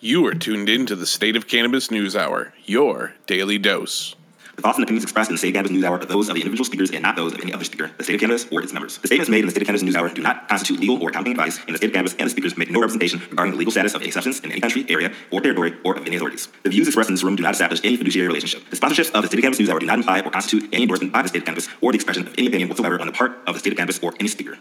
You 0.00 0.24
are 0.26 0.34
tuned 0.34 0.68
in 0.68 0.86
to 0.86 0.94
the 0.94 1.06
State 1.06 1.34
of 1.34 1.48
Cannabis 1.48 1.90
News 1.90 2.14
Hour, 2.14 2.54
your 2.64 3.14
daily 3.26 3.58
dose. 3.58 4.14
The 4.58 4.62
thoughts 4.62 4.76
and 4.76 4.82
opinions 4.82 5.04
expressed 5.04 5.30
in 5.30 5.34
the 5.34 5.38
State 5.38 5.50
of 5.50 5.54
Cannabis 5.54 5.70
News 5.70 5.84
Hour 5.84 6.00
are 6.00 6.04
those 6.04 6.28
of 6.28 6.34
the 6.34 6.40
individual 6.40 6.64
speakers 6.64 6.90
and 6.90 7.00
not 7.00 7.14
those 7.14 7.32
of 7.32 7.40
any 7.40 7.52
other 7.52 7.62
speaker, 7.62 7.92
the 7.96 8.02
State 8.02 8.14
of 8.14 8.20
Cannabis, 8.20 8.44
or 8.50 8.60
its 8.60 8.72
members. 8.72 8.98
The 8.98 9.06
statements 9.06 9.30
made 9.30 9.38
in 9.38 9.46
the 9.46 9.52
State 9.52 9.62
of 9.62 9.66
Cannabis 9.66 9.84
News 9.84 9.94
Hour 9.94 10.08
do 10.08 10.20
not 10.20 10.48
constitute 10.48 10.80
legal 10.80 11.00
or 11.00 11.10
accounting 11.10 11.30
advice, 11.30 11.60
and 11.64 11.74
the 11.74 11.78
State 11.78 11.90
of 11.90 11.92
Cannabis 11.92 12.16
and 12.18 12.26
the 12.26 12.30
speakers 12.30 12.58
make 12.58 12.68
no 12.68 12.80
representation 12.80 13.20
regarding 13.30 13.52
the 13.52 13.56
legal 13.56 13.70
status 13.70 13.94
of 13.94 14.02
any 14.02 14.10
substance 14.10 14.40
in 14.40 14.50
any 14.50 14.60
country, 14.60 14.84
area, 14.88 15.12
or 15.30 15.40
territory, 15.40 15.76
or 15.84 15.96
of 15.96 16.04
any 16.04 16.16
authorities. 16.16 16.48
The 16.64 16.70
views 16.70 16.88
expressed 16.88 17.08
in 17.08 17.14
this 17.14 17.22
room 17.22 17.36
do 17.36 17.44
not 17.44 17.52
establish 17.52 17.80
any 17.84 17.96
fiduciary 17.96 18.26
relationship. 18.26 18.68
The 18.68 18.74
sponsorships 18.74 19.12
of 19.12 19.22
the 19.22 19.28
State 19.28 19.38
of 19.38 19.42
Cannabis 19.42 19.60
News 19.60 19.70
Hour 19.70 19.78
do 19.78 19.86
not 19.86 19.98
imply 19.98 20.22
or 20.22 20.30
constitute 20.32 20.68
any 20.72 20.82
endorsement 20.82 21.12
by 21.12 21.22
the 21.22 21.28
State 21.28 21.38
of 21.38 21.44
Cannabis 21.44 21.68
or 21.80 21.92
the 21.92 21.96
expression 21.96 22.26
of 22.26 22.34
any 22.36 22.48
opinion 22.48 22.68
whatsoever 22.68 23.00
on 23.00 23.06
the 23.06 23.12
part 23.12 23.38
of 23.46 23.54
the 23.54 23.60
State 23.60 23.74
of 23.74 23.76
Cannabis 23.76 24.00
or 24.02 24.12
any 24.18 24.28
speaker. 24.28 24.58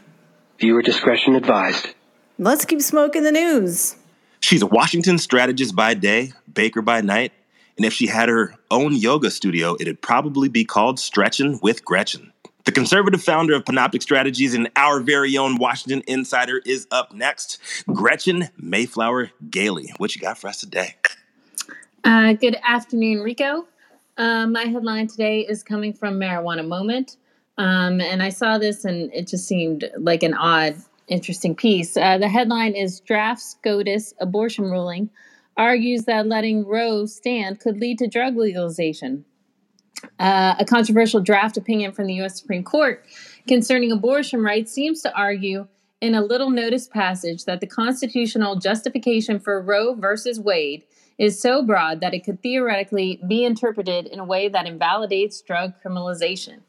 Viewer 0.59 0.83
discretion 0.83 1.33
advised. 1.33 1.87
Let's 2.37 2.65
keep 2.65 2.83
smoking 2.83 3.23
the 3.23 3.31
news. 3.31 3.95
She's 4.41 4.61
a 4.61 4.67
Washington 4.67 5.17
strategist 5.17 5.75
by 5.75 5.95
day, 5.95 6.33
baker 6.53 6.83
by 6.83 7.01
night, 7.01 7.31
and 7.77 7.85
if 7.85 7.93
she 7.93 8.07
had 8.07 8.27
her 8.27 8.55
own 8.71 8.95
yoga 8.95 9.29
studio, 9.29 9.77
it'd 9.79 10.01
probably 10.01 10.49
be 10.49 10.65
called 10.65 10.99
Stretchin' 10.99 11.59
with 11.61 11.85
Gretchen. 11.85 12.33
The 12.65 12.71
conservative 12.73 13.23
founder 13.23 13.55
of 13.55 13.63
Panoptic 13.63 14.01
Strategies 14.01 14.53
and 14.53 14.69
our 14.75 14.99
very 14.99 15.37
own 15.37 15.55
Washington 15.55 16.03
insider 16.05 16.61
is 16.65 16.85
up 16.91 17.13
next. 17.13 17.59
Gretchen 17.93 18.49
Mayflower 18.57 19.31
Gailey. 19.49 19.93
What 19.97 20.15
you 20.15 20.21
got 20.21 20.37
for 20.37 20.47
us 20.49 20.59
today? 20.59 20.95
Uh, 22.03 22.33
good 22.33 22.57
afternoon, 22.67 23.21
Rico. 23.21 23.67
Uh, 24.17 24.47
my 24.47 24.63
headline 24.63 25.07
today 25.07 25.41
is 25.41 25.63
coming 25.63 25.93
from 25.93 26.19
Marijuana 26.19 26.67
Moment. 26.67 27.15
Um, 27.57 28.01
and 28.01 28.21
I 28.21 28.29
saw 28.29 28.57
this 28.57 28.83
and 28.83 29.13
it 29.13 29.27
just 29.27 29.47
seemed 29.47 29.89
like 29.97 30.23
an 30.23 30.33
odd, 30.33 30.75
interesting 31.07 31.55
piece. 31.55 31.95
Uh, 31.95 32.17
the 32.17 32.27
headline 32.27 32.73
is 32.75 32.99
Draft 32.99 33.41
SCOTUS 33.41 34.13
Abortion 34.19 34.65
Ruling 34.65 35.09
argues 35.57 36.05
that 36.05 36.27
letting 36.27 36.65
Roe 36.65 37.05
stand 37.05 37.59
could 37.59 37.79
lead 37.79 37.97
to 37.99 38.07
drug 38.07 38.37
legalization. 38.37 39.25
Uh, 40.19 40.55
a 40.59 40.65
controversial 40.65 41.19
draft 41.19 41.57
opinion 41.57 41.91
from 41.91 42.05
the 42.05 42.13
U.S. 42.15 42.39
Supreme 42.39 42.63
Court 42.63 43.03
concerning 43.47 43.91
abortion 43.91 44.43
rights 44.43 44.71
seems 44.71 45.01
to 45.01 45.15
argue 45.15 45.67
in 46.01 46.13
a 46.13 46.21
little 46.21 46.51
notice 46.51 46.87
passage 46.87 47.45
that 47.45 47.59
the 47.59 47.67
constitutional 47.67 48.55
justification 48.55 49.39
for 49.39 49.59
Roe 49.61 49.95
versus 49.95 50.39
Wade 50.39 50.83
is 51.17 51.41
so 51.41 51.63
broad 51.63 51.99
that 52.01 52.13
it 52.13 52.23
could 52.23 52.41
theoretically 52.43 53.19
be 53.27 53.43
interpreted 53.43 54.05
in 54.05 54.19
a 54.19 54.23
way 54.23 54.47
that 54.49 54.67
invalidates 54.67 55.41
drug 55.41 55.73
criminalization. 55.83 56.59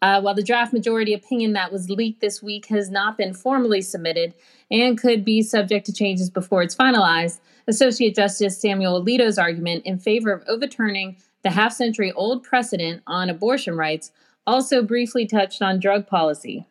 Uh, 0.00 0.20
while 0.20 0.34
the 0.34 0.42
draft 0.42 0.72
majority 0.72 1.12
opinion 1.12 1.52
that 1.52 1.72
was 1.72 1.90
leaked 1.90 2.20
this 2.20 2.42
week 2.42 2.66
has 2.66 2.90
not 2.90 3.16
been 3.16 3.34
formally 3.34 3.80
submitted 3.80 4.34
and 4.70 4.98
could 4.98 5.24
be 5.24 5.42
subject 5.42 5.86
to 5.86 5.92
changes 5.92 6.30
before 6.30 6.62
it's 6.62 6.74
finalized, 6.74 7.40
Associate 7.68 8.14
Justice 8.14 8.58
Samuel 8.58 9.04
Alito's 9.04 9.38
argument 9.38 9.84
in 9.84 9.98
favor 9.98 10.32
of 10.32 10.42
overturning 10.48 11.18
the 11.42 11.50
half 11.50 11.72
century 11.72 12.10
old 12.12 12.42
precedent 12.42 13.02
on 13.06 13.28
abortion 13.30 13.76
rights 13.76 14.10
also 14.46 14.82
briefly 14.82 15.26
touched 15.26 15.60
on 15.60 15.78
drug 15.78 16.06
policy. 16.06 16.66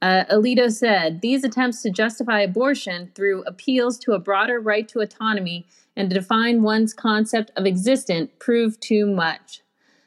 Uh, 0.00 0.24
Alito 0.30 0.72
said 0.72 1.20
these 1.20 1.44
attempts 1.44 1.82
to 1.82 1.90
justify 1.90 2.40
abortion 2.40 3.12
through 3.14 3.44
appeals 3.44 3.98
to 3.98 4.12
a 4.12 4.18
broader 4.18 4.60
right 4.60 4.88
to 4.88 5.00
autonomy 5.00 5.66
and 5.96 6.10
to 6.10 6.18
define 6.18 6.62
one's 6.62 6.92
concept 6.92 7.50
of 7.56 7.66
existent 7.66 8.38
prove 8.38 8.80
too 8.80 9.06
much. 9.06 9.60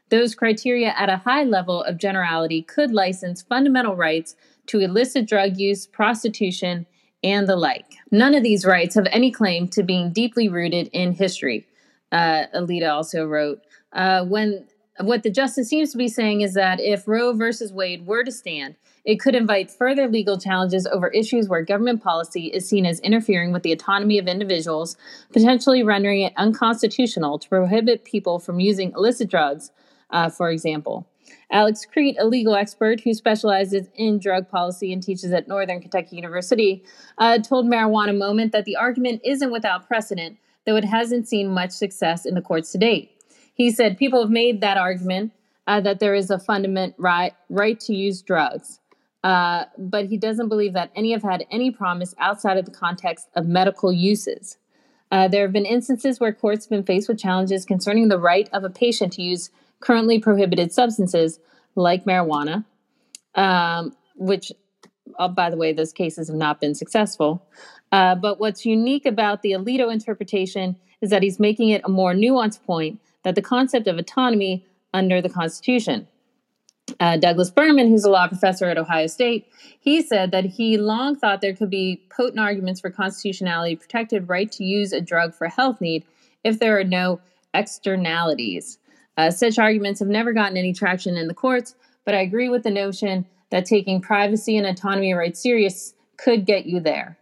Those 0.09 0.35
criteria 0.35 0.93
at 0.97 1.09
a 1.09 1.17
high 1.17 1.43
level 1.43 1.83
of 1.83 1.97
generality 1.97 2.61
could 2.61 2.91
license 2.91 3.41
fundamental 3.41 3.95
rights 3.95 4.35
to 4.67 4.79
illicit 4.79 5.27
drug 5.27 5.57
use, 5.57 5.85
prostitution, 5.85 6.85
and 7.23 7.47
the 7.47 7.55
like. 7.55 7.85
None 8.11 8.35
of 8.35 8.43
these 8.43 8.65
rights 8.65 8.95
have 8.95 9.07
any 9.11 9.31
claim 9.31 9.67
to 9.69 9.83
being 9.83 10.11
deeply 10.11 10.49
rooted 10.49 10.89
in 10.93 11.13
history. 11.13 11.65
Uh, 12.11 12.45
Alito 12.55 12.91
also 12.91 13.25
wrote, 13.25 13.61
uh, 13.93 14.23
when 14.25 14.65
what 14.99 15.23
the 15.23 15.29
justice 15.29 15.69
seems 15.69 15.91
to 15.91 15.97
be 15.97 16.07
saying 16.07 16.41
is 16.41 16.53
that 16.55 16.79
if 16.79 17.07
Roe 17.07 17.33
versus 17.33 17.71
Wade 17.71 18.07
were 18.07 18.23
to 18.23 18.31
stand, 18.31 18.75
it 19.05 19.19
could 19.19 19.35
invite 19.35 19.69
further 19.69 20.07
legal 20.07 20.37
challenges 20.37 20.87
over 20.87 21.07
issues 21.09 21.47
where 21.47 21.61
government 21.61 22.03
policy 22.03 22.47
is 22.47 22.67
seen 22.67 22.85
as 22.85 22.99
interfering 23.01 23.51
with 23.51 23.63
the 23.63 23.71
autonomy 23.71 24.17
of 24.17 24.27
individuals, 24.27 24.97
potentially 25.31 25.83
rendering 25.83 26.21
it 26.21 26.33
unconstitutional 26.35 27.39
to 27.39 27.47
prohibit 27.47 28.05
people 28.05 28.39
from 28.39 28.59
using 28.59 28.91
illicit 28.95 29.29
drugs, 29.29 29.71
uh, 30.09 30.29
for 30.29 30.49
example. 30.49 31.07
Alex 31.51 31.85
Kreit, 31.85 32.15
a 32.19 32.25
legal 32.25 32.55
expert 32.55 32.99
who 33.01 33.13
specializes 33.13 33.87
in 33.95 34.19
drug 34.19 34.49
policy 34.49 34.91
and 34.91 35.01
teaches 35.01 35.31
at 35.31 35.47
Northern 35.47 35.79
Kentucky 35.79 36.15
University, 36.15 36.83
uh, 37.17 37.37
told 37.39 37.65
Marijuana 37.65 38.17
Moment 38.17 38.51
that 38.51 38.65
the 38.65 38.75
argument 38.75 39.21
isn't 39.23 39.51
without 39.51 39.87
precedent, 39.87 40.37
though 40.65 40.75
it 40.75 40.83
hasn't 40.83 41.27
seen 41.27 41.47
much 41.47 41.71
success 41.71 42.25
in 42.25 42.35
the 42.35 42.41
courts 42.41 42.71
to 42.73 42.77
date. 42.77 43.11
He 43.53 43.71
said 43.71 43.97
people 43.97 44.21
have 44.21 44.29
made 44.29 44.61
that 44.61 44.77
argument 44.77 45.31
uh, 45.67 45.81
that 45.81 45.99
there 45.99 46.15
is 46.15 46.29
a 46.29 46.39
fundamental 46.39 46.95
right, 46.97 47.33
right 47.49 47.79
to 47.81 47.95
use 47.95 48.21
drugs. 48.21 48.79
Uh, 49.23 49.65
but 49.77 50.05
he 50.05 50.17
doesn't 50.17 50.47
believe 50.47 50.73
that 50.73 50.91
any 50.95 51.11
have 51.11 51.23
had 51.23 51.45
any 51.49 51.71
promise 51.71 52.13
outside 52.19 52.57
of 52.57 52.65
the 52.65 52.71
context 52.71 53.27
of 53.35 53.47
medical 53.47 53.91
uses. 53.91 54.57
Uh, 55.11 55.27
there 55.27 55.43
have 55.43 55.53
been 55.53 55.65
instances 55.65 56.19
where 56.19 56.33
courts 56.33 56.65
have 56.65 56.69
been 56.69 56.83
faced 56.83 57.07
with 57.07 57.19
challenges 57.19 57.65
concerning 57.65 58.09
the 58.09 58.19
right 58.19 58.49
of 58.53 58.63
a 58.63 58.69
patient 58.69 59.13
to 59.13 59.21
use 59.21 59.49
currently 59.79 60.19
prohibited 60.19 60.71
substances 60.71 61.39
like 61.75 62.05
marijuana, 62.05 62.65
um, 63.35 63.95
which, 64.15 64.51
oh, 65.19 65.27
by 65.27 65.49
the 65.49 65.57
way, 65.57 65.73
those 65.73 65.93
cases 65.93 66.27
have 66.27 66.37
not 66.37 66.59
been 66.59 66.75
successful. 66.75 67.45
Uh, 67.91 68.15
but 68.15 68.39
what's 68.39 68.65
unique 68.65 69.05
about 69.05 69.41
the 69.41 69.51
Alito 69.51 69.91
interpretation 69.91 70.75
is 71.01 71.09
that 71.09 71.23
he's 71.23 71.39
making 71.39 71.69
it 71.69 71.81
a 71.85 71.89
more 71.89 72.13
nuanced 72.13 72.63
point 72.63 72.99
that 73.23 73.35
the 73.35 73.41
concept 73.41 73.87
of 73.87 73.97
autonomy 73.97 74.65
under 74.93 75.21
the 75.21 75.29
Constitution. 75.29 76.07
Uh, 76.99 77.17
Douglas 77.17 77.51
Berman, 77.51 77.89
who's 77.89 78.05
a 78.05 78.09
law 78.09 78.27
professor 78.27 78.65
at 78.65 78.77
Ohio 78.77 79.07
State, 79.07 79.47
he 79.79 80.01
said 80.01 80.31
that 80.31 80.45
he 80.45 80.77
long 80.77 81.15
thought 81.15 81.41
there 81.41 81.55
could 81.55 81.69
be 81.69 82.01
potent 82.09 82.39
arguments 82.39 82.79
for 82.79 82.89
constitutionality 82.89 83.75
protected 83.75 84.29
right 84.29 84.51
to 84.53 84.63
use 84.63 84.93
a 84.93 85.01
drug 85.01 85.35
for 85.35 85.47
health 85.47 85.81
need 85.81 86.05
if 86.43 86.59
there 86.59 86.79
are 86.79 86.83
no 86.83 87.19
externalities. 87.53 88.79
Uh, 89.17 89.31
such 89.31 89.57
arguments 89.57 89.99
have 89.99 90.07
never 90.07 90.31
gotten 90.31 90.57
any 90.57 90.73
traction 90.73 91.17
in 91.17 91.27
the 91.27 91.33
courts, 91.33 91.75
but 92.05 92.13
I 92.13 92.21
agree 92.21 92.49
with 92.49 92.63
the 92.63 92.71
notion 92.71 93.25
that 93.49 93.65
taking 93.65 93.99
privacy 93.99 94.57
and 94.57 94.67
autonomy 94.67 95.13
rights 95.13 95.41
serious 95.41 95.93
could 96.17 96.45
get 96.45 96.65
you 96.65 96.79
there. 96.79 97.17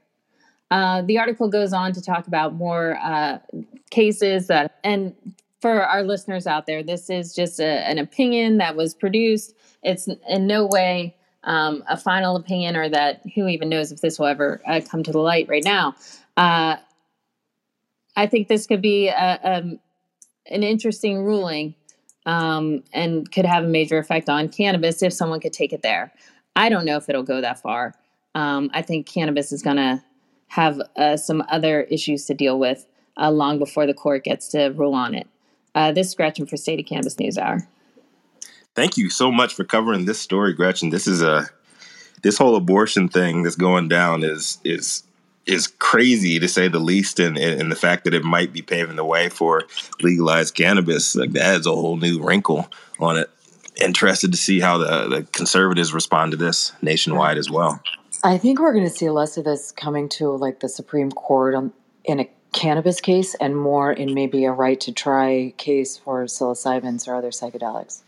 Uh, 0.71 1.01
the 1.03 1.17
article 1.17 1.47
goes 1.47 1.73
on 1.73 1.93
to 1.93 2.01
talk 2.01 2.27
about 2.27 2.53
more 2.53 2.97
uh, 3.01 3.38
cases 3.91 4.47
that, 4.47 4.79
and 4.84 5.15
for 5.62 5.84
our 5.84 6.03
listeners 6.03 6.47
out 6.47 6.65
there, 6.65 6.84
this 6.84 7.10
is 7.10 7.34
just 7.34 7.60
a, 7.60 7.65
an 7.88 7.97
opinion 7.97 8.58
that 8.58 8.75
was 8.75 8.93
produced. 8.93 9.55
It's 9.84 10.08
in 10.27 10.47
no 10.47 10.65
way 10.65 11.15
um, 11.43 11.84
a 11.88 11.95
final 11.95 12.36
opinion, 12.36 12.75
or 12.75 12.89
that 12.89 13.21
who 13.36 13.47
even 13.47 13.69
knows 13.69 13.91
if 13.91 14.01
this 14.01 14.17
will 14.17 14.25
ever 14.25 14.62
uh, 14.67 14.81
come 14.89 15.03
to 15.03 15.12
the 15.12 15.19
light 15.19 15.47
right 15.47 15.63
now. 15.63 15.95
Uh, 16.36 16.77
I 18.15 18.27
think 18.27 18.47
this 18.47 18.65
could 18.65 18.81
be 18.81 19.08
a, 19.08 19.39
a, 19.43 19.58
an 20.53 20.63
interesting 20.63 21.23
ruling 21.23 21.75
um, 22.26 22.84
and 22.94 23.32
could 23.32 23.46
have 23.46 23.64
a 23.64 23.68
major 23.68 23.98
effect 23.98 24.30
on 24.30 24.50
cannabis 24.50 25.02
if 25.02 25.14
someone 25.14 25.40
could 25.40 25.54
take 25.54 25.74
it 25.74 25.82
there. 25.82 26.14
I 26.56 26.70
don't 26.70 26.86
know 26.86 26.98
if 26.98 27.10
it'll 27.10 27.24
go 27.24 27.42
that 27.42 27.62
far. 27.62 27.94
Um, 28.34 28.70
I 28.74 28.82
think 28.82 29.08
cannabis 29.08 29.52
is 29.52 29.62
going 29.62 29.78
to 29.78 30.04
have 30.48 30.82
uh, 30.96 31.18
some 31.18 31.44
other 31.50 31.84
issues 31.84 32.26
to 32.26 32.34
deal 32.34 32.60
with 32.60 32.86
uh, 33.18 33.32
long 33.32 33.60
before 33.60 33.86
the 33.86 33.94
court 33.94 34.24
gets 34.24 34.48
to 34.50 34.70
rule 34.70 34.94
on 34.94 35.16
it. 35.16 35.28
Uh, 35.74 35.92
this 35.92 36.08
is 36.08 36.16
Gretchen 36.16 36.46
for 36.46 36.58
State 36.58 36.80
of 36.80 36.86
Cannabis 36.86 37.20
News 37.20 37.38
Hour. 37.38 37.68
Thank 38.76 38.98
you 38.98 39.10
so 39.10 39.32
much 39.32 39.54
for 39.54 39.64
covering 39.64 40.06
this 40.06 40.20
story, 40.20 40.54
Gretchen. 40.54 40.90
This 40.90 41.08
is 41.08 41.22
a 41.22 41.48
this 42.24 42.38
whole 42.38 42.56
abortion 42.56 43.08
thing 43.08 43.44
that's 43.44 43.56
going 43.56 43.88
down 43.88 44.24
is 44.24 44.58
is 44.64 45.04
is 45.45 45.67
crazy 45.67 46.39
to 46.39 46.47
say 46.47 46.67
the 46.67 46.79
least, 46.79 47.19
and, 47.19 47.38
and 47.38 47.71
the 47.71 47.75
fact 47.75 48.03
that 48.03 48.13
it 48.13 48.23
might 48.23 48.51
be 48.51 48.62
paving 48.62 48.95
the 48.95 49.05
way 49.05 49.29
for 49.29 49.63
legalized 50.01 50.55
cannabis, 50.55 51.15
like 51.15 51.31
that 51.34 51.43
adds 51.43 51.67
a 51.67 51.71
whole 51.71 51.97
new 51.97 52.21
wrinkle 52.21 52.67
on 52.99 53.17
it. 53.17 53.29
Interested 53.81 54.31
to 54.31 54.38
see 54.38 54.60
how 54.60 54.77
the, 54.77 55.10
the 55.10 55.23
conservatives 55.34 55.93
respond 55.93 56.31
to 56.31 56.38
this 56.38 56.71
nationwide 56.81 57.38
as 57.38 57.49
well. 57.49 57.81
I 58.23 58.38
think 58.38 58.60
we're 58.60 58.71
going 58.71 58.86
to 58.86 58.89
see 58.89 59.10
less 59.10 59.38
of 59.38 59.43
this 59.43 59.71
coming 59.71 60.08
to 60.10 60.29
like 60.29 60.62
the 60.62 60.69
Supreme 60.69 61.12
Court 61.12 61.54
on, 61.54 61.73
in 62.06 62.21
a 62.21 62.29
cannabis 62.54 63.02
case 63.02 63.35
and 63.35 63.56
more 63.56 63.91
in 63.91 64.13
maybe 64.13 64.46
a 64.46 64.52
right 64.52 64.79
to 64.79 64.93
try 64.93 65.54
case 65.58 65.98
for 65.98 66.23
psilocybins 66.23 67.06
or 67.06 67.15
other 67.15 67.31
psychedelics. 67.31 68.02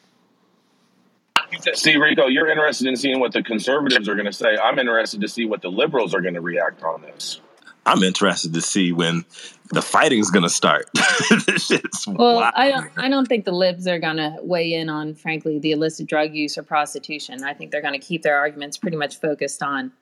See, 1.73 1.97
Rico, 1.97 2.27
you're 2.27 2.47
interested 2.47 2.87
in 2.87 2.95
seeing 2.95 3.19
what 3.19 3.33
the 3.33 3.43
conservatives 3.43 4.09
are 4.09 4.15
going 4.15 4.25
to 4.25 4.33
say. 4.33 4.57
I'm 4.57 4.79
interested 4.79 5.21
to 5.21 5.27
see 5.27 5.45
what 5.45 5.61
the 5.61 5.69
liberals 5.69 6.13
are 6.13 6.21
going 6.21 6.33
to 6.33 6.41
react 6.41 6.83
on 6.83 7.01
this. 7.01 7.41
I'm 7.85 8.03
interested 8.03 8.53
to 8.53 8.61
see 8.61 8.91
when 8.91 9.23
the 9.71 9.81
fighting's 9.81 10.29
going 10.29 10.43
to 10.43 10.49
start. 10.49 10.89
well, 12.07 12.35
wild. 12.35 12.53
I 12.55 12.69
don't. 12.69 12.91
I 12.97 13.09
don't 13.09 13.27
think 13.27 13.45
the 13.45 13.53
libs 13.53 13.87
are 13.87 13.99
going 13.99 14.17
to 14.17 14.35
weigh 14.41 14.73
in 14.73 14.89
on, 14.89 15.15
frankly, 15.15 15.57
the 15.59 15.71
illicit 15.71 16.07
drug 16.07 16.33
use 16.33 16.57
or 16.57 16.63
prostitution. 16.63 17.43
I 17.43 17.53
think 17.53 17.71
they're 17.71 17.81
going 17.81 17.99
to 17.99 18.05
keep 18.05 18.23
their 18.23 18.37
arguments 18.37 18.77
pretty 18.77 18.97
much 18.97 19.19
focused 19.19 19.63
on 19.63 19.93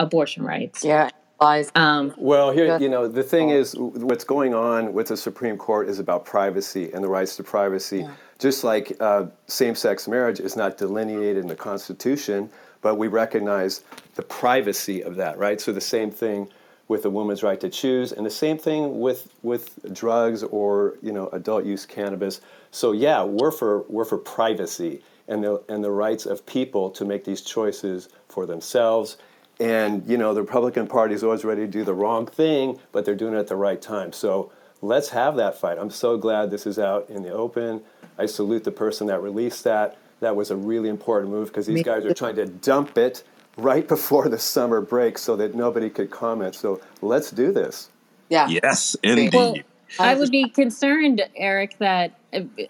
abortion 0.00 0.42
rights. 0.42 0.84
Yeah. 0.84 1.10
Um, 1.74 2.14
well, 2.16 2.52
here, 2.52 2.78
you 2.78 2.88
know, 2.88 3.06
the 3.06 3.22
thing 3.22 3.50
is, 3.50 3.74
what's 3.76 4.24
going 4.24 4.54
on 4.54 4.94
with 4.94 5.08
the 5.08 5.16
Supreme 5.16 5.58
Court 5.58 5.88
is 5.88 5.98
about 5.98 6.24
privacy 6.24 6.90
and 6.92 7.04
the 7.04 7.08
rights 7.08 7.36
to 7.36 7.42
privacy. 7.44 7.98
Yeah. 7.98 8.12
Just 8.38 8.64
like 8.64 8.96
uh, 9.00 9.26
same 9.46 9.74
sex 9.74 10.08
marriage 10.08 10.40
is 10.40 10.56
not 10.56 10.76
delineated 10.76 11.38
in 11.38 11.46
the 11.46 11.54
Constitution, 11.54 12.50
but 12.82 12.96
we 12.96 13.08
recognize 13.08 13.82
the 14.14 14.22
privacy 14.22 15.02
of 15.02 15.16
that, 15.16 15.38
right? 15.38 15.60
So 15.60 15.72
the 15.72 15.80
same 15.80 16.10
thing 16.10 16.48
with 16.88 17.04
a 17.04 17.10
woman's 17.10 17.42
right 17.42 17.60
to 17.60 17.70
choose, 17.70 18.12
and 18.12 18.26
the 18.26 18.30
same 18.30 18.58
thing 18.58 19.00
with 19.00 19.32
with 19.42 19.92
drugs 19.94 20.42
or 20.42 20.94
you 21.02 21.12
know 21.12 21.28
adult 21.28 21.64
use 21.64 21.86
cannabis. 21.86 22.40
So 22.70 22.92
yeah, 22.92 23.22
we're 23.22 23.50
for 23.50 23.84
we're 23.88 24.04
for 24.04 24.18
privacy 24.18 25.02
and 25.28 25.42
the 25.42 25.62
and 25.68 25.82
the 25.82 25.90
rights 25.90 26.26
of 26.26 26.44
people 26.44 26.90
to 26.90 27.04
make 27.04 27.24
these 27.24 27.40
choices 27.40 28.08
for 28.28 28.46
themselves. 28.46 29.16
And 29.60 30.06
you 30.06 30.18
know 30.18 30.34
the 30.34 30.42
Republican 30.42 30.86
Party 30.86 31.14
is 31.14 31.24
always 31.24 31.44
ready 31.44 31.62
to 31.62 31.68
do 31.68 31.84
the 31.84 31.94
wrong 31.94 32.26
thing, 32.26 32.78
but 32.92 33.04
they're 33.04 33.14
doing 33.14 33.34
it 33.34 33.38
at 33.38 33.46
the 33.46 33.56
right 33.56 33.80
time. 33.80 34.12
So 34.12 34.52
let's 34.84 35.08
have 35.10 35.36
that 35.36 35.58
fight. 35.58 35.78
I'm 35.78 35.90
so 35.90 36.16
glad 36.16 36.50
this 36.50 36.66
is 36.66 36.78
out 36.78 37.08
in 37.08 37.22
the 37.22 37.32
open. 37.32 37.82
I 38.18 38.26
salute 38.26 38.64
the 38.64 38.72
person 38.72 39.06
that 39.08 39.22
released 39.22 39.64
that. 39.64 39.96
That 40.20 40.36
was 40.36 40.50
a 40.50 40.56
really 40.56 40.88
important 40.88 41.30
move 41.30 41.48
because 41.48 41.66
these 41.66 41.82
guys 41.82 42.04
are 42.04 42.14
trying 42.14 42.36
to 42.36 42.46
dump 42.46 42.96
it 42.96 43.24
right 43.56 43.86
before 43.96 44.28
the 44.28 44.38
summer 44.38 44.80
break 44.80 45.18
so 45.18 45.36
that 45.36 45.54
nobody 45.54 45.90
could 45.90 46.10
comment. 46.10 46.54
So 46.54 46.80
let's 47.02 47.30
do 47.30 47.52
this. 47.52 47.90
Yeah. 48.28 48.48
Yes, 48.48 48.96
indeed. 49.02 49.34
Well, 49.34 49.56
I 49.98 50.14
would 50.14 50.30
be 50.30 50.48
concerned, 50.48 51.22
Eric, 51.36 51.78
that, 51.78 52.18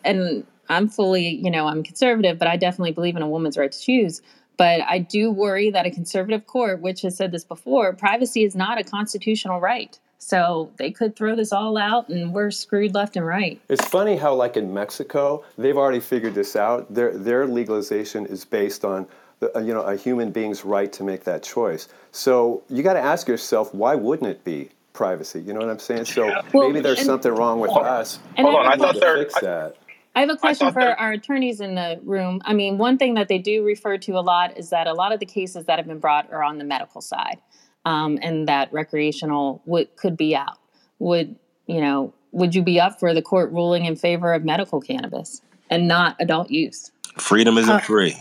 and 0.04 0.46
I'm 0.68 0.88
fully, 0.88 1.28
you 1.28 1.50
know, 1.50 1.66
I'm 1.66 1.82
conservative, 1.82 2.38
but 2.38 2.48
I 2.48 2.56
definitely 2.56 2.92
believe 2.92 3.16
in 3.16 3.22
a 3.22 3.28
woman's 3.28 3.56
right 3.56 3.70
to 3.70 3.80
choose. 3.80 4.20
But 4.56 4.80
I 4.82 4.98
do 4.98 5.30
worry 5.30 5.70
that 5.70 5.86
a 5.86 5.90
conservative 5.90 6.46
court, 6.46 6.80
which 6.80 7.02
has 7.02 7.16
said 7.16 7.32
this 7.32 7.44
before, 7.44 7.92
privacy 7.92 8.44
is 8.44 8.54
not 8.54 8.78
a 8.78 8.84
constitutional 8.84 9.60
right. 9.60 9.98
So 10.18 10.70
they 10.76 10.90
could 10.90 11.16
throw 11.16 11.36
this 11.36 11.52
all 11.52 11.76
out 11.76 12.08
and 12.08 12.32
we're 12.32 12.50
screwed 12.50 12.94
left 12.94 13.16
and 13.16 13.26
right. 13.26 13.60
It's 13.68 13.84
funny 13.86 14.16
how, 14.16 14.34
like 14.34 14.56
in 14.56 14.72
Mexico, 14.72 15.44
they've 15.58 15.76
already 15.76 16.00
figured 16.00 16.34
this 16.34 16.56
out. 16.56 16.92
Their, 16.92 17.16
their 17.16 17.46
legalization 17.46 18.24
is 18.26 18.44
based 18.44 18.84
on 18.84 19.06
the, 19.40 19.54
uh, 19.56 19.60
you 19.60 19.74
know, 19.74 19.82
a 19.82 19.96
human 19.96 20.30
being's 20.30 20.64
right 20.64 20.92
to 20.94 21.02
make 21.02 21.24
that 21.24 21.42
choice. 21.42 21.88
So 22.12 22.62
you 22.70 22.82
got 22.82 22.94
to 22.94 23.00
ask 23.00 23.28
yourself, 23.28 23.74
why 23.74 23.94
wouldn't 23.94 24.30
it 24.30 24.44
be 24.44 24.70
privacy? 24.94 25.40
You 25.40 25.52
know 25.52 25.60
what 25.60 25.68
I'm 25.68 25.78
saying? 25.78 26.06
So 26.06 26.24
Well, 26.54 26.68
maybe 26.68 26.80
there's 26.80 26.98
and- 26.98 27.06
something 27.06 27.32
wrong 27.32 27.60
with 27.60 27.72
us. 27.72 28.18
And 28.36 28.46
Hold 28.46 28.60
on, 28.60 28.66
I 28.66 28.74
We 28.76 28.78
thought 28.80 28.94
need 28.94 29.00
to 29.00 29.06
there- 29.06 29.18
fix 29.18 29.40
that. 29.40 29.76
I 30.16 30.20
have 30.20 30.30
a 30.30 30.36
question 30.36 30.72
for 30.72 30.80
that- 30.80 31.00
our 31.00 31.10
attorneys 31.10 31.60
in 31.60 31.74
the 31.74 31.98
room. 32.04 32.40
I 32.44 32.54
mean, 32.54 32.78
one 32.78 32.96
thing 32.98 33.14
that 33.14 33.26
they 33.26 33.38
do 33.38 33.64
refer 33.64 33.98
to 33.98 34.12
a 34.12 34.20
lot 34.22 34.56
is 34.56 34.70
that 34.70 34.86
a 34.86 34.92
lot 34.94 35.12
of 35.12 35.18
the 35.18 35.26
cases 35.26 35.64
that 35.66 35.76
have 35.78 35.88
been 35.88 35.98
brought 35.98 36.32
are 36.32 36.44
on 36.44 36.58
the 36.58 36.64
medical 36.64 37.00
side, 37.00 37.40
um, 37.84 38.18
and 38.22 38.48
that 38.48 38.72
recreational 38.72 39.62
would 39.66 39.94
could 39.96 40.16
be 40.16 40.34
out. 40.34 40.58
Would 40.98 41.36
you 41.66 41.80
know? 41.80 42.12
Would 42.32 42.54
you 42.54 42.62
be 42.62 42.80
up 42.80 42.98
for 42.98 43.14
the 43.14 43.22
court 43.22 43.52
ruling 43.52 43.84
in 43.84 43.94
favor 43.94 44.32
of 44.32 44.44
medical 44.44 44.80
cannabis 44.80 45.40
and 45.70 45.86
not 45.86 46.16
adult 46.18 46.50
use? 46.50 46.90
Freedom 47.16 47.56
isn't 47.58 47.70
Uh, 47.70 47.78
free. 47.78 48.16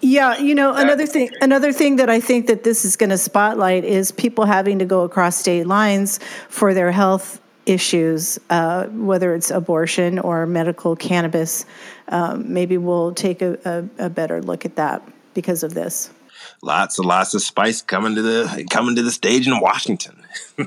Yeah, 0.00 0.36
you 0.38 0.56
know, 0.56 0.74
another 0.74 1.06
thing 1.06 1.30
another 1.40 1.72
thing 1.72 1.96
that 1.96 2.10
I 2.10 2.18
think 2.20 2.48
that 2.48 2.64
this 2.64 2.84
is 2.84 2.96
going 2.96 3.10
to 3.10 3.18
spotlight 3.18 3.84
is 3.84 4.10
people 4.10 4.44
having 4.44 4.78
to 4.80 4.84
go 4.84 5.02
across 5.02 5.36
state 5.36 5.68
lines 5.68 6.18
for 6.48 6.74
their 6.74 6.90
health 6.90 7.40
issues, 7.66 8.40
uh, 8.50 8.86
whether 8.86 9.34
it's 9.34 9.50
abortion 9.50 10.18
or 10.18 10.46
medical 10.46 10.96
cannabis. 10.96 11.64
Um, 12.08 12.52
maybe 12.52 12.76
we'll 12.76 13.14
take 13.14 13.40
a, 13.40 13.58
a, 13.98 14.06
a 14.06 14.10
better 14.10 14.42
look 14.42 14.64
at 14.64 14.74
that 14.76 15.02
because 15.34 15.62
of 15.62 15.74
this. 15.74 16.10
Lots 16.62 16.98
and 16.98 17.06
lots 17.06 17.34
of 17.34 17.42
spice 17.42 17.82
coming 17.82 18.14
to 18.16 18.22
the 18.22 18.66
coming 18.70 18.96
to 18.96 19.02
the 19.02 19.12
stage 19.12 19.46
in 19.46 19.60
Washington. 19.60 20.22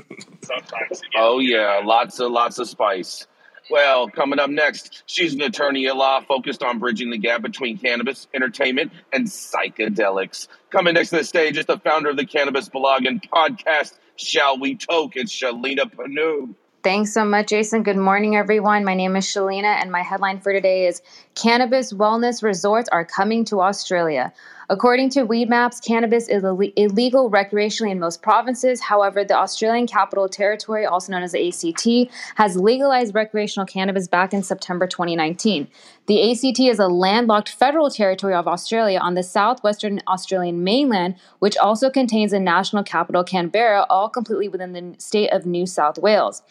Oh 1.16 1.38
yeah, 1.38 1.80
lots 1.84 2.18
of 2.18 2.32
lots 2.32 2.58
of 2.58 2.68
spice. 2.68 3.26
Well, 3.70 4.08
coming 4.08 4.38
up 4.40 4.50
next, 4.50 5.04
she's 5.06 5.34
an 5.34 5.42
attorney 5.42 5.86
at 5.86 5.96
law 5.96 6.20
focused 6.20 6.62
on 6.62 6.78
bridging 6.78 7.10
the 7.10 7.18
gap 7.18 7.42
between 7.42 7.78
cannabis, 7.78 8.26
entertainment, 8.34 8.92
and 9.12 9.26
psychedelics. 9.26 10.48
Coming 10.70 10.94
next 10.94 11.10
to 11.10 11.18
the 11.18 11.24
stage 11.24 11.56
is 11.56 11.66
the 11.66 11.78
founder 11.78 12.10
of 12.10 12.16
the 12.16 12.26
Cannabis 12.26 12.68
Blog 12.68 13.06
and 13.06 13.22
podcast, 13.30 13.98
Shall 14.16 14.58
We 14.58 14.74
Toke? 14.74 15.16
It's 15.16 15.32
Shalina 15.32 15.90
Pannu. 15.94 16.54
Thanks 16.82 17.14
so 17.14 17.24
much, 17.24 17.50
Jason. 17.50 17.84
Good 17.84 17.96
morning, 17.96 18.34
everyone. 18.34 18.84
My 18.84 18.94
name 18.94 19.14
is 19.14 19.24
Shalina, 19.24 19.80
and 19.80 19.92
my 19.92 20.02
headline 20.02 20.40
for 20.40 20.52
today 20.52 20.86
is 20.86 21.00
Cannabis 21.36 21.92
Wellness 21.92 22.42
Resorts 22.42 22.88
are 22.90 23.04
coming 23.04 23.44
to 23.44 23.60
Australia. 23.60 24.32
According 24.72 25.10
to 25.10 25.26
Weedmaps, 25.26 25.84
cannabis 25.84 26.28
is 26.28 26.42
Ill- 26.44 26.58
illegal 26.76 27.30
recreationally 27.30 27.90
in 27.90 28.00
most 28.00 28.22
provinces. 28.22 28.80
However, 28.80 29.22
the 29.22 29.36
Australian 29.36 29.86
Capital 29.86 30.30
Territory, 30.30 30.86
also 30.86 31.12
known 31.12 31.22
as 31.22 31.32
the 31.32 31.46
ACT, 31.46 32.10
has 32.36 32.56
legalized 32.56 33.14
recreational 33.14 33.66
cannabis 33.66 34.08
back 34.08 34.32
in 34.32 34.42
September 34.42 34.86
2019. 34.86 35.68
The 36.06 36.32
ACT 36.32 36.58
is 36.58 36.78
a 36.78 36.88
landlocked 36.88 37.50
federal 37.50 37.90
territory 37.90 38.32
of 38.32 38.48
Australia 38.48 38.98
on 38.98 39.12
the 39.12 39.22
southwestern 39.22 40.00
Australian 40.08 40.64
mainland, 40.64 41.16
which 41.38 41.58
also 41.58 41.90
contains 41.90 42.30
the 42.30 42.40
national 42.40 42.82
capital, 42.82 43.22
Canberra, 43.24 43.84
all 43.90 44.08
completely 44.08 44.48
within 44.48 44.72
the 44.72 44.94
state 44.98 45.28
of 45.34 45.44
New 45.44 45.66
South 45.66 45.98
Wales. 45.98 46.42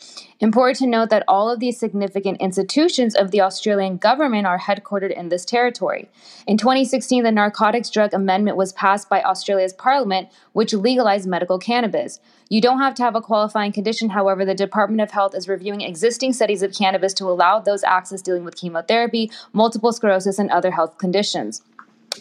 Important 0.42 0.78
to 0.80 0.88
note 0.88 1.12
that 1.12 1.24
all 1.28 1.52
of 1.52 1.60
these 1.60 1.78
significant 1.78 2.42
institutions 2.42 3.14
of 3.14 3.30
the 3.30 3.42
Australian 3.42 3.98
government 3.98 4.48
are 4.48 4.58
headquartered 4.58 5.16
in 5.16 5.30
this 5.30 5.46
territory. 5.46 6.10
In 6.48 6.58
2016, 6.58 7.24
the 7.24 7.32
Narcotics 7.32 7.92
Drug 7.92 8.12
Amendment 8.12 8.58
was 8.58 8.74
passed 8.74 9.08
by 9.08 9.22
Australia's 9.22 9.72
parliament, 9.72 10.30
which 10.54 10.74
legalized 10.74 11.28
medical 11.28 11.60
cannabis. 11.60 12.20
You 12.50 12.60
don't 12.60 12.80
have 12.80 12.96
to 12.96 13.04
have 13.04 13.16
a 13.16 13.22
qualifying 13.22 13.72
condition, 13.72 14.10
however, 14.10 14.44
the 14.44 14.56
Department 14.56 15.02
of 15.02 15.12
Health 15.12 15.36
is 15.36 15.48
reviewing 15.48 15.82
existing 15.82 16.34
studies 16.34 16.64
of 16.64 16.74
cannabis 16.74 17.14
to 17.14 17.26
allow 17.26 17.60
those 17.60 17.84
access 17.84 18.24
dealing 18.24 18.44
with 18.44 18.56
chemotherapy, 18.56 19.30
multiple 19.54 19.94
sclerosis, 19.94 20.40
and 20.40 20.50
other 20.50 20.72
health 20.72 20.98
conditions. 20.98 21.62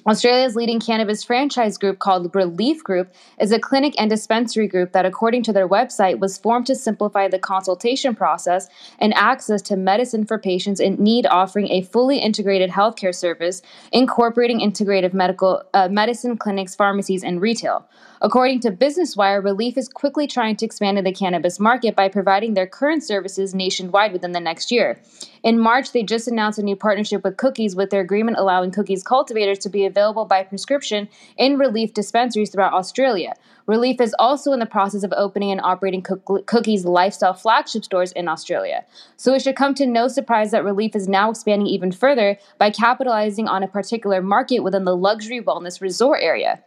Australia's 0.07 0.57
leading 0.57 0.81
cannabis 0.81 1.25
franchise 1.25 1.77
group 1.77 1.99
called 1.99 2.33
Releaf 2.33 2.83
Group 2.83 3.13
is 3.41 3.53
a 3.53 3.59
clinic 3.59 3.95
and 3.99 4.09
dispensary 4.09 4.69
group 4.69 4.93
that, 4.93 5.05
according 5.05 5.43
to 5.45 5.53
their 5.53 5.69
website, 5.69 6.19
was 6.19 6.39
formed 6.39 6.67
to 6.67 6.75
simplify 6.75 7.29
the 7.29 7.39
consultation 7.39 8.15
process 8.15 8.69
and 8.99 9.13
access 9.15 9.61
to 9.63 9.77
medicine 9.77 10.25
for 10.25 10.39
patients 10.39 10.81
in 10.81 10.95
need, 11.03 11.27
offering 11.27 11.71
a 11.71 11.83
fully 11.83 12.19
integrated 12.19 12.71
healthcare 12.71 13.15
service, 13.15 13.63
incorporating 13.93 14.61
integrative 14.61 15.13
medical 15.13 15.63
uh, 15.75 15.89
medicine 15.89 16.37
clinics, 16.37 16.75
pharmacies, 16.75 17.25
and 17.25 17.41
retail. 17.41 17.87
According 18.23 18.61
to 18.61 18.71
Business 18.71 19.17
Wire, 19.17 19.41
Releaf 19.41 19.79
is 19.79 19.89
quickly 19.89 20.27
trying 20.27 20.55
to 20.57 20.67
expand 20.67 20.99
in 20.99 21.05
the 21.05 21.13
cannabis 21.13 21.59
market 21.59 21.97
by 21.97 22.11
providing 22.11 22.53
their 22.53 22.67
current 22.67 23.03
services 23.03 23.55
nationwide 23.55 24.13
within 24.13 24.33
the 24.33 24.41
next 24.41 24.71
year. 24.71 25.01
In 25.43 25.59
March, 25.59 25.93
they 25.93 26.03
just 26.03 26.29
announced 26.29 26.59
a 26.59 26.63
new 26.63 26.77
partnership 26.77 27.25
with 27.25 27.39
Cookies, 27.39 27.75
with 27.75 27.89
their 27.89 28.03
agreement 28.03 28.37
allowing 28.37 28.73
Cookies 28.73 29.03
cultivators 29.03 29.59
to 29.61 29.71
be 29.71 29.87
available 29.87 30.27
by 30.27 30.43
prescription 30.43 31.09
in 31.39 31.57
Releaf 31.57 31.95
dispensaries 31.95 32.51
throughout 32.51 32.75
Australia. 32.75 33.33
Releaf 33.67 34.03
is 34.03 34.15
also 34.19 34.53
in 34.53 34.61
the 34.61 34.67
process 34.67 35.03
of 35.03 35.15
opening 35.17 35.51
and 35.51 35.63
operating 35.63 36.03
Cook- 36.03 36.47
Cookies 36.47 36.85
lifestyle 36.85 37.33
flagship 37.33 37.85
stores 37.85 38.13
in 38.13 38.29
Australia. 38.29 38.85
So 39.17 39.33
it 39.33 39.41
should 39.41 39.57
come 39.57 39.73
to 39.77 39.87
no 39.87 40.09
surprise 40.09 40.51
that 40.51 40.65
Releaf 40.65 40.95
is 40.95 41.09
now 41.09 41.31
expanding 41.31 41.69
even 41.69 41.91
further 41.91 42.37
by 42.59 42.71
capitalizing 42.71 43.49
on 43.49 43.63
a 43.63 43.69
particular 43.69 44.21
market 44.21 44.61
within 44.61 44.85
the 44.85 44.97
luxury 44.97 45.41
wellness 45.41 45.81
resort 45.81 46.21
area. 46.21 46.63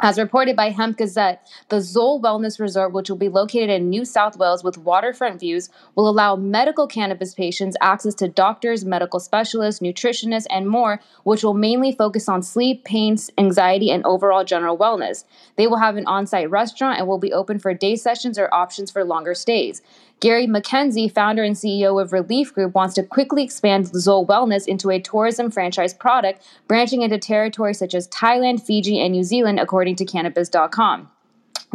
As 0.00 0.16
reported 0.16 0.54
by 0.54 0.70
Hemp 0.70 0.96
Gazette, 0.96 1.44
the 1.70 1.80
Zoll 1.80 2.22
Wellness 2.22 2.60
Resort, 2.60 2.92
which 2.92 3.10
will 3.10 3.16
be 3.16 3.28
located 3.28 3.68
in 3.68 3.90
New 3.90 4.04
South 4.04 4.36
Wales 4.36 4.62
with 4.62 4.78
waterfront 4.78 5.40
views, 5.40 5.70
will 5.96 6.08
allow 6.08 6.36
medical 6.36 6.86
cannabis 6.86 7.34
patients 7.34 7.76
access 7.80 8.14
to 8.14 8.28
doctors, 8.28 8.84
medical 8.84 9.18
specialists, 9.18 9.80
nutritionists, 9.80 10.46
and 10.50 10.68
more, 10.68 11.00
which 11.24 11.42
will 11.42 11.54
mainly 11.54 11.90
focus 11.90 12.28
on 12.28 12.44
sleep, 12.44 12.84
pain, 12.84 13.16
anxiety, 13.38 13.90
and 13.90 14.06
overall 14.06 14.44
general 14.44 14.78
wellness. 14.78 15.24
They 15.56 15.66
will 15.66 15.78
have 15.78 15.96
an 15.96 16.06
on 16.06 16.28
site 16.28 16.48
restaurant 16.48 17.00
and 17.00 17.08
will 17.08 17.18
be 17.18 17.32
open 17.32 17.58
for 17.58 17.74
day 17.74 17.96
sessions 17.96 18.38
or 18.38 18.54
options 18.54 18.92
for 18.92 19.02
longer 19.02 19.34
stays. 19.34 19.82
Gary 20.20 20.48
McKenzie, 20.48 21.12
founder 21.12 21.44
and 21.44 21.54
CEO 21.54 22.02
of 22.02 22.10
Releaf 22.10 22.52
Group, 22.52 22.74
wants 22.74 22.94
to 22.96 23.04
quickly 23.04 23.44
expand 23.44 23.86
Zoll 23.86 24.26
Wellness 24.26 24.66
into 24.66 24.90
a 24.90 25.00
tourism 25.00 25.48
franchise 25.48 25.94
product, 25.94 26.44
branching 26.66 27.02
into 27.02 27.18
territories 27.18 27.78
such 27.78 27.94
as 27.94 28.08
Thailand, 28.08 28.60
Fiji, 28.60 28.98
and 28.98 29.12
New 29.12 29.22
Zealand, 29.22 29.60
according 29.60 29.94
to 29.96 30.04
Cannabis.com. 30.04 31.08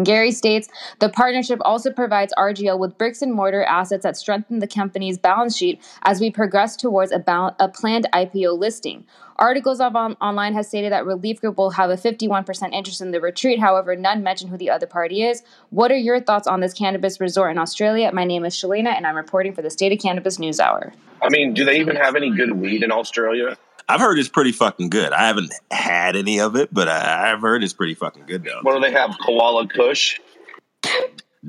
Gary 0.04 0.32
states 0.32 0.68
the 1.00 1.10
partnership 1.10 1.60
also 1.64 1.92
provides 1.92 2.34
RGL 2.36 2.80
with 2.80 2.98
bricks 2.98 3.22
and 3.22 3.32
mortar 3.32 3.64
assets 3.64 4.02
that 4.04 4.18
strengthen 4.18 4.58
the 4.58 4.68
company's 4.68 5.20
balance 5.20 5.56
sheet 5.56 5.80
as 6.02 6.20
we 6.20 6.32
progress 6.32 6.76
towards 6.76 7.12
a, 7.12 7.20
bal- 7.20 7.56
a 7.60 7.70
planned 7.70 8.08
IPO 8.12 8.58
listing. 8.58 9.06
Articles 9.44 9.82
of 9.82 9.94
on- 9.98 10.16
online 10.22 10.54
has 10.54 10.70
stated 10.70 10.94
that 10.94 11.04
Releaf 11.04 11.42
Group 11.42 11.58
will 11.58 11.72
have 11.72 11.90
a 11.90 11.98
51% 11.98 12.74
interest 12.74 13.02
in 13.02 13.12
the 13.12 13.20
retreat. 13.20 13.60
However, 13.60 13.94
none 13.94 14.24
mention 14.24 14.48
who 14.48 14.56
the 14.56 14.70
other 14.70 14.88
party 14.88 15.22
is. 15.22 15.44
What 15.70 15.92
are 15.92 15.98
your 15.98 16.22
thoughts 16.22 16.48
on 16.48 16.62
this 16.62 16.74
cannabis 16.74 17.20
resort 17.20 17.52
in 17.52 17.58
Australia? 17.58 18.10
My 18.14 18.24
name 18.24 18.46
is 18.46 18.56
Shalina, 18.56 18.96
and 18.96 19.06
I'm 19.06 19.18
reporting 19.18 19.54
for 19.54 19.62
the 19.62 19.70
State 19.70 19.92
of 19.92 20.00
Cannabis 20.00 20.40
News 20.40 20.62
Hour. 20.62 20.94
I 21.22 21.28
mean, 21.28 21.54
do 21.54 21.66
they 21.66 21.78
even 21.78 21.98
have 21.98 22.16
any 22.16 22.30
good 22.30 22.54
weed 22.54 22.84
in 22.84 22.92
Australia? 22.94 23.58
I've 23.90 24.00
heard 24.00 24.18
it's 24.18 24.30
pretty 24.30 24.54
fucking 24.54 24.90
good. 24.90 25.12
I 25.12 25.28
haven't 25.28 25.54
had 25.72 26.16
any 26.16 26.40
of 26.40 26.56
it, 26.56 26.74
but 26.74 26.88
I, 26.88 27.34
I've 27.34 27.42
heard 27.42 27.66
it's 27.66 27.74
pretty 27.74 27.96
fucking 27.96 28.26
good 28.28 28.46
though. 28.46 28.62
What 28.62 28.76
do 28.76 28.80
they 28.80 28.94
have? 28.94 29.14
Koala 29.26 29.68
Kush? 29.68 30.22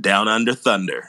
Down 0.00 0.26
under 0.26 0.52
thunder. 0.52 1.08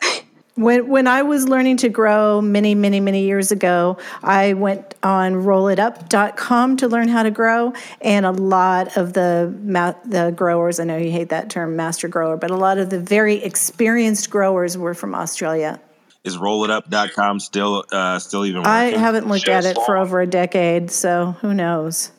When 0.55 0.87
when 0.87 1.05
I 1.05 1.21
was 1.21 1.49
learning 1.49 1.77
to 1.77 1.89
grow 1.89 2.41
many 2.41 2.75
many 2.75 3.01
many 3.01 3.25
years 3.25 3.51
ago, 3.51 3.97
I 4.23 4.53
went 4.53 4.95
on 5.03 5.33
rollitup.com 5.33 6.77
to 6.77 6.87
learn 6.87 7.09
how 7.09 7.23
to 7.23 7.31
grow, 7.31 7.73
and 7.99 8.25
a 8.25 8.31
lot 8.31 8.95
of 8.95 9.11
the 9.11 9.53
ma- 9.63 9.95
the 10.05 10.31
growers, 10.31 10.79
I 10.79 10.85
know 10.85 10.95
you 10.95 11.11
hate 11.11 11.27
that 11.29 11.49
term 11.49 11.75
master 11.75 12.07
grower, 12.07 12.37
but 12.37 12.51
a 12.51 12.55
lot 12.55 12.77
of 12.77 12.89
the 12.89 12.99
very 12.99 13.43
experienced 13.43 14.29
growers 14.29 14.77
were 14.77 14.93
from 14.93 15.13
Australia. 15.13 15.81
Is 16.23 16.37
rollitup.com 16.37 17.41
still 17.41 17.83
uh, 17.91 18.17
still 18.19 18.45
even 18.45 18.61
working? 18.61 18.71
I 18.71 18.97
haven't 18.97 19.27
looked 19.27 19.49
at 19.49 19.65
it 19.65 19.77
for 19.85 19.97
over 19.97 20.21
a 20.21 20.27
decade, 20.27 20.89
so 20.89 21.35
who 21.41 21.53
knows. 21.53 22.13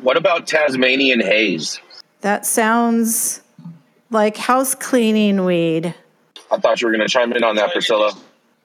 What 0.00 0.16
about 0.16 0.46
Tasmanian 0.46 1.20
haze? 1.20 1.80
That 2.20 2.46
sounds 2.46 3.42
like 4.10 4.36
house 4.36 4.76
cleaning 4.76 5.44
weed. 5.44 5.94
I 6.50 6.58
thought 6.58 6.80
you 6.80 6.88
were 6.88 6.92
going 6.92 7.06
to 7.06 7.12
chime 7.12 7.32
in 7.32 7.44
on 7.44 7.56
that, 7.56 7.72
Priscilla. 7.72 8.12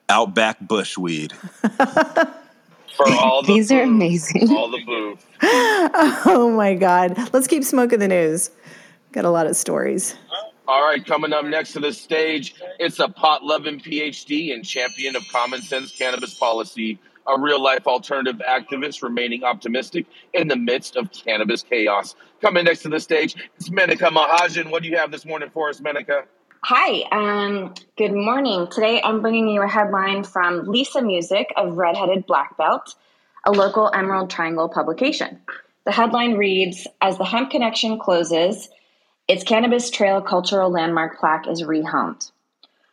Outback 0.10 0.60
bushweed. 0.60 1.32
For 2.96 3.08
all 3.10 3.42
the 3.44 3.48
These 3.54 3.72
are 3.72 3.82
amazing. 3.82 4.50
all 4.50 4.70
the 4.72 4.84
boo. 4.86 5.18
oh 5.42 6.52
my 6.56 6.74
God. 6.76 7.18
Let's 7.34 7.48
keep 7.48 7.64
smoking 7.64 8.00
the 8.00 8.08
news. 8.08 8.52
Got 9.12 9.26
a 9.26 9.30
lot 9.30 9.48
of 9.48 9.56
stories. 9.56 10.16
All 10.68 10.84
right, 10.84 11.06
coming 11.06 11.32
up 11.32 11.46
next 11.46 11.74
to 11.74 11.80
the 11.80 11.94
stage, 11.94 12.56
it's 12.80 13.00
a 13.00 13.08
pot 13.08 13.44
loving 13.44 13.80
PhD 13.80 14.52
and 14.52 14.66
champion 14.66 15.16
of 15.16 15.24
common 15.32 15.62
sense 15.62 15.92
cannabis 15.96 16.34
policy, 16.34 16.98
a 17.28 17.40
real 17.40 17.62
life 17.62 17.86
alternative 17.86 18.42
activist 18.48 19.04
remaining 19.04 19.44
optimistic 19.44 20.08
in 20.34 20.48
the 20.48 20.56
midst 20.56 20.96
of 20.96 21.12
cannabis 21.12 21.62
chaos. 21.62 22.16
Coming 22.42 22.66
next 22.66 22.82
to 22.82 22.90
the 22.90 23.00
stage, 23.00 23.36
it's 23.58 23.70
Menaka 23.70 24.10
Mahajan. 24.10 24.72
What 24.72 24.82
do 24.82 24.90
you 24.90 24.98
have 24.98 25.12
this 25.12 25.24
morning 25.24 25.52
for 25.54 25.70
us, 25.70 25.80
Menaka? 25.82 26.24
Hi, 26.68 27.03
um, 27.11 27.76
good 27.95 28.11
morning. 28.11 28.66
Today 28.66 28.99
I'm 29.03 29.22
bringing 29.22 29.47
you 29.47 29.61
a 29.61 29.68
headline 29.68 30.24
from 30.24 30.66
Lisa 30.66 30.99
Music 30.99 31.53
of 31.55 31.78
Redheaded 31.78 32.26
Black 32.26 32.57
Belt, 32.57 32.95
a 33.45 33.51
local 33.51 33.91
Emerald 33.93 34.32
Triangle 34.32 34.68
publication. 34.68 35.41
The 35.84 35.91
headline 35.91 36.38
reads 36.38 36.88
As 36.99 37.20
the 37.20 37.24
Hemp 37.24 37.51
Connection 37.51 37.99
closes, 37.99 38.68
its 39.28 39.43
Cannabis 39.43 39.91
Trail 39.91 40.24
Cultural 40.24 40.72
Landmark 40.72 41.20
plaque 41.20 41.47
is 41.47 41.61
rehomed. 41.61 42.32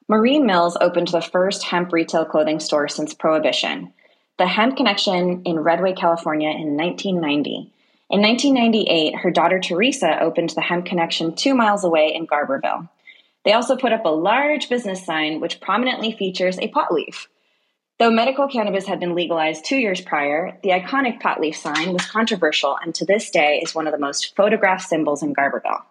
Marie 0.06 0.38
Mills 0.38 0.76
opened 0.78 1.08
the 1.08 1.22
first 1.22 1.64
hemp 1.64 1.94
retail 1.94 2.26
clothing 2.26 2.60
store 2.60 2.88
since 2.88 3.14
Prohibition, 3.14 3.94
the 4.36 4.48
Hemp 4.48 4.76
Connection 4.76 5.44
in 5.46 5.60
Redway, 5.60 5.94
California 5.94 6.50
in 6.50 6.76
1990. 6.76 7.72
In 8.10 8.20
1998, 8.20 9.16
her 9.20 9.30
daughter 9.30 9.58
Teresa 9.58 10.20
opened 10.20 10.50
the 10.50 10.60
Hemp 10.60 10.84
Connection 10.84 11.34
two 11.34 11.54
miles 11.54 11.84
away 11.84 12.12
in 12.14 12.26
Garberville. 12.26 12.90
They 13.44 13.52
also 13.52 13.76
put 13.76 13.92
up 13.92 14.04
a 14.04 14.10
large 14.10 14.68
business 14.68 15.04
sign 15.04 15.40
which 15.40 15.60
prominently 15.60 16.12
features 16.12 16.58
a 16.58 16.68
pot 16.68 16.92
leaf. 16.92 17.28
Though 17.98 18.10
medical 18.10 18.48
cannabis 18.48 18.86
had 18.86 19.00
been 19.00 19.14
legalized 19.14 19.64
two 19.64 19.76
years 19.76 20.00
prior, 20.00 20.58
the 20.62 20.70
iconic 20.70 21.20
pot 21.20 21.40
leaf 21.40 21.56
sign 21.56 21.92
was 21.92 22.06
controversial 22.06 22.76
and 22.82 22.94
to 22.94 23.04
this 23.04 23.30
day 23.30 23.60
is 23.62 23.74
one 23.74 23.86
of 23.86 23.92
the 23.92 23.98
most 23.98 24.34
photographed 24.36 24.88
symbols 24.88 25.22
in 25.22 25.34
Garberville. 25.34 25.82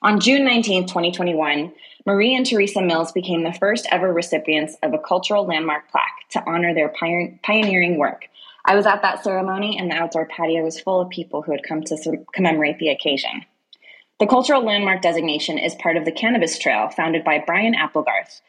On 0.00 0.20
June 0.20 0.44
19, 0.44 0.86
2021, 0.86 1.72
Marie 2.06 2.34
and 2.34 2.46
Teresa 2.46 2.80
Mills 2.80 3.10
became 3.10 3.42
the 3.42 3.52
first 3.52 3.86
ever 3.90 4.12
recipients 4.12 4.76
of 4.82 4.94
a 4.94 4.98
cultural 4.98 5.44
landmark 5.44 5.90
plaque 5.90 6.28
to 6.30 6.42
honor 6.48 6.72
their 6.72 6.92
pioneering 7.42 7.98
work. 7.98 8.26
I 8.64 8.76
was 8.76 8.86
at 8.86 9.02
that 9.02 9.24
ceremony, 9.24 9.76
and 9.78 9.90
the 9.90 9.96
outdoor 9.96 10.26
patio 10.26 10.62
was 10.62 10.80
full 10.80 11.00
of 11.00 11.10
people 11.10 11.42
who 11.42 11.52
had 11.52 11.64
come 11.64 11.82
to 11.82 12.24
commemorate 12.32 12.78
the 12.78 12.90
occasion. 12.90 13.44
The 14.18 14.26
cultural 14.26 14.64
landmark 14.64 15.00
designation 15.00 15.58
is 15.58 15.76
part 15.76 15.96
of 15.96 16.04
the 16.04 16.10
Cannabis 16.10 16.58
Trail, 16.58 16.88
founded 16.88 17.22
by 17.22 17.38
Brian 17.38 17.76
Applegarth. 17.76 18.40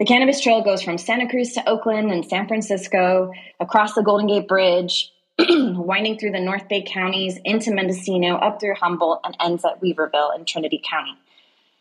The 0.00 0.04
Cannabis 0.04 0.40
Trail 0.40 0.60
goes 0.60 0.82
from 0.82 0.98
Santa 0.98 1.28
Cruz 1.28 1.52
to 1.52 1.68
Oakland 1.68 2.10
and 2.10 2.26
San 2.26 2.48
Francisco, 2.48 3.30
across 3.60 3.94
the 3.94 4.02
Golden 4.02 4.26
Gate 4.26 4.48
Bridge, 4.48 5.12
winding 5.38 6.18
through 6.18 6.32
the 6.32 6.40
North 6.40 6.68
Bay 6.68 6.82
counties, 6.84 7.38
into 7.44 7.72
Mendocino, 7.72 8.34
up 8.34 8.58
through 8.58 8.74
Humboldt, 8.74 9.20
and 9.22 9.36
ends 9.38 9.64
at 9.64 9.80
Weaverville 9.80 10.36
in 10.36 10.44
Trinity 10.46 10.82
County. 10.84 11.16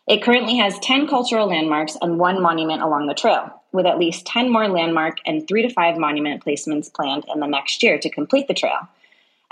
It 0.08 0.22
currently 0.22 0.58
has 0.58 0.78
10 0.80 1.08
cultural 1.08 1.48
landmarks 1.48 1.98
and 2.04 2.20
one 2.20 2.40
monument 2.40 2.84
along 2.84 3.08
the 3.08 3.16
trail, 3.16 3.64
with 3.72 3.88
at 3.88 3.98
least 3.98 4.28
10 4.28 4.52
more 4.52 4.68
landmark 4.68 5.18
and 5.26 5.48
three 5.48 5.64
to 5.64 5.74
five 5.74 5.98
monument 5.98 6.46
placements 6.46 6.94
planned 6.94 7.26
in 7.34 7.40
the 7.40 7.48
next 7.48 7.82
year 7.82 7.98
to 7.98 8.12
complete 8.12 8.48
the 8.48 8.54
trail. 8.54 8.88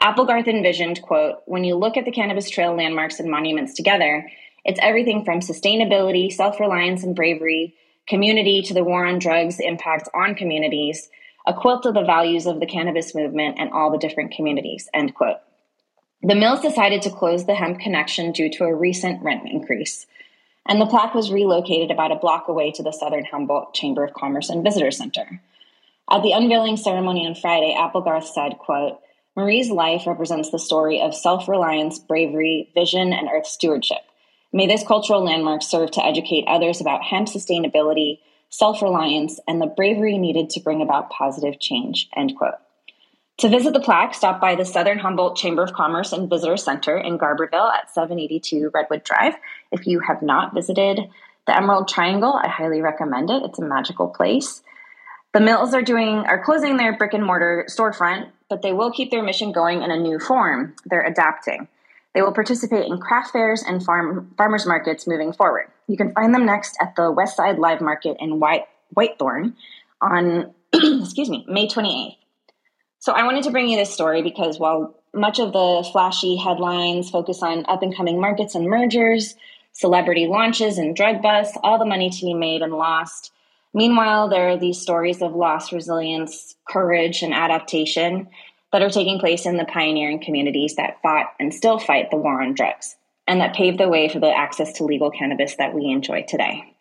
Applegarth 0.02 0.47
envisioned, 0.47 0.99
quote, 1.04 1.43
when 1.45 1.64
you 1.64 1.76
look 1.76 1.95
at 1.95 2.06
the 2.06 2.12
cannabis 2.12 2.49
trail 2.49 2.76
landmarks 2.76 3.20
and 3.20 3.30
monuments 3.30 3.76
together, 3.76 4.28
it's 4.66 4.80
everything 4.82 5.24
from 5.24 5.41
sustainability, 5.41 6.32
self 6.32 6.60
reliance, 6.60 7.04
and 7.04 7.16
bravery, 7.16 7.76
community 8.08 8.64
to 8.64 8.74
the 8.74 8.84
war 8.84 9.06
on 9.06 9.20
drugs, 9.20 9.60
impact 9.60 10.10
on 10.16 10.34
communities, 10.34 11.08
a 11.45 11.54
quilt 11.54 11.86
of 11.86 11.93
the 11.93 12.04
values 12.04 12.47
of 12.47 12.60
the 12.60 12.66
cannabis 12.66 13.14
movement 13.14 13.58
and 13.60 13.72
all 13.72 13.91
the 13.91 13.99
different 13.99 14.32
communities, 14.32 14.89
end 14.91 15.14
quote. 15.14 15.38
The 16.24 16.36
Mills 16.36 16.62
decided 16.62 17.04
to 17.04 17.12
close 17.12 17.45
the 17.45 17.56
hemp 17.56 17.80
connection 17.80 18.32
due 18.32 18.49
to 18.54 18.66
a 18.66 18.76
recent 18.76 19.24
rent 19.24 19.47
increase, 19.47 20.08
and 20.68 20.82
the 20.82 20.88
plaque 20.88 21.14
was 21.14 21.32
relocated 21.32 21.91
about 21.91 22.12
a 22.12 22.16
block 22.16 22.47
away 22.47 22.72
to 22.72 22.84
the 22.84 22.91
Southern 22.91 23.26
Humboldt 23.26 23.76
Chamber 23.76 24.04
of 24.04 24.14
Commerce 24.14 24.49
and 24.49 24.64
Visitor 24.64 24.91
Center. 24.91 25.41
At 26.10 26.24
the 26.24 26.32
unveiling 26.32 26.78
ceremony 26.78 27.26
on 27.26 27.36
Friday, 27.36 27.76
Applegarth 27.78 28.28
said, 28.28 28.58
quote, 28.58 28.99
Marie's 29.36 29.70
life 29.70 30.06
represents 30.06 30.50
the 30.52 30.60
story 30.60 31.02
of 31.02 31.16
self 31.16 31.48
reliance, 31.48 32.00
bravery, 32.00 32.70
vision, 32.74 33.14
and 33.14 33.30
earth 33.34 33.48
stewardship. 33.48 34.00
May 34.54 34.68
this 34.68 34.86
cultural 34.86 35.24
landmark 35.24 35.64
serve 35.64 35.92
to 35.92 36.06
educate 36.06 36.46
others 36.48 36.82
about 36.82 37.04
hemp 37.04 37.28
sustainability, 37.28 38.20
self 38.50 38.82
reliance, 38.82 39.40
and 39.48 39.62
the 39.62 39.68
bravery 39.68 40.18
needed 40.18 40.50
to 40.52 40.60
bring 40.60 40.82
about 40.82 41.10
positive 41.10 41.60
change. 41.60 42.10
End 42.16 42.36
quote. 42.38 42.56
To 43.38 43.50
visit 43.50 43.74
the 43.74 43.80
plaque, 43.80 44.14
stop 44.14 44.40
by 44.42 44.56
the 44.56 44.66
Southern 44.66 45.00
Humboldt 45.00 45.38
Chamber 45.38 45.64
of 45.64 45.74
Commerce 45.74 46.12
and 46.12 46.30
Visitor 46.30 46.58
Center 46.58 46.98
in 46.98 47.18
Garberville 47.18 47.74
at 47.74 47.90
782 47.92 48.70
Redwood 48.74 49.04
Drive. 49.04 49.34
If 49.72 49.88
you 49.88 50.02
have 50.02 50.22
not 50.22 50.54
visited 50.54 51.00
the 51.48 51.58
Emerald 51.58 51.88
Triangle, 51.88 52.34
I 52.34 52.50
highly 52.50 52.82
recommend 52.82 53.32
it. 53.32 53.42
It's 53.44 53.58
a 53.58 53.64
magical 53.64 54.10
place. 54.10 54.62
The 55.34 55.40
mills 55.40 55.74
are 55.74 55.82
doing 55.82 56.18
are 56.28 56.44
closing 56.44 56.78
their 56.78 56.98
brick 56.98 57.14
and 57.14 57.26
mortar 57.26 57.66
storefront 57.70 58.32
but 58.52 58.62
they 58.62 58.74
will 58.74 58.92
keep 58.92 59.12
their 59.12 59.24
mission 59.24 59.54
going 59.54 59.82
in 59.82 59.92
a 59.92 59.98
new 59.98 60.20
form. 60.20 60.76
They're 60.86 61.06
adapting. 61.06 61.70
They 62.14 62.22
will 62.22 62.34
participate 62.34 62.86
in 62.86 62.98
craft 62.98 63.32
fairs 63.32 63.64
and 63.66 63.82
farm, 63.82 64.34
farmers 64.38 64.66
markets 64.66 65.08
moving 65.08 65.32
forward. 65.32 65.72
You 65.88 65.96
can 65.96 66.12
find 66.12 66.36
them 66.36 66.46
next 66.46 66.78
at 66.82 66.98
the 66.98 67.10
West 67.10 67.38
Side 67.38 67.60
Live 67.60 67.80
Market 67.80 68.18
in 68.20 68.42
White, 68.42 68.66
Whitethorn 68.94 69.54
on, 70.02 70.54
excuse 70.74 71.30
me, 71.30 71.46
May 71.48 71.70
28th. 71.70 72.18
So 73.00 73.14
I 73.14 73.24
wanted 73.24 73.46
to 73.46 73.52
bring 73.52 73.70
you 73.70 73.78
this 73.78 73.94
story 73.94 74.22
because 74.22 74.60
while 74.60 75.00
much 75.14 75.40
of 75.40 75.54
the 75.54 75.88
flashy 75.90 76.36
headlines 76.36 77.10
focus 77.10 77.42
on 77.42 77.66
up 77.70 77.84
and 77.84 77.96
coming 77.96 78.20
markets 78.20 78.54
and 78.54 78.68
mergers, 78.68 79.36
celebrity 79.72 80.28
launches 80.28 80.78
and 80.78 80.94
drug 80.94 81.22
busts, 81.22 81.58
all 81.64 81.80
the 81.80 81.86
money 81.86 82.10
to 82.10 82.26
be 82.26 82.34
made 82.34 82.62
and 82.62 82.74
lost, 82.74 83.32
Meanwhile, 83.74 84.30
there 84.30 84.49
are 84.49 84.57
these 84.57 84.82
stories 84.82 85.22
of 85.22 85.34
lost 85.34 85.72
resilience, 85.72 86.55
courage, 86.67 87.22
and 87.22 87.34
adaptation 87.34 88.28
that 88.72 88.82
are 88.82 88.89
taking 88.89 89.19
place 89.19 89.45
in 89.45 89.57
the 89.57 89.65
pioneering 89.65 90.24
communities 90.24 90.76
that 90.76 91.01
fought 91.01 91.34
and 91.39 91.53
still 91.53 91.80
fight 91.80 92.09
the 92.11 92.17
war 92.17 92.41
on 92.41 92.53
drugs 92.53 92.95
and 93.28 93.39
that 93.39 93.55
paved 93.55 93.80
the 93.80 93.88
way 93.88 94.09
for 94.09 94.19
the 94.19 94.36
access 94.36 94.74
to 94.74 94.84
legal 94.84 95.11
cannabis 95.11 95.55
that 95.55 95.74
we 95.74 95.86
enjoy 95.86 96.24
today. 96.28 96.74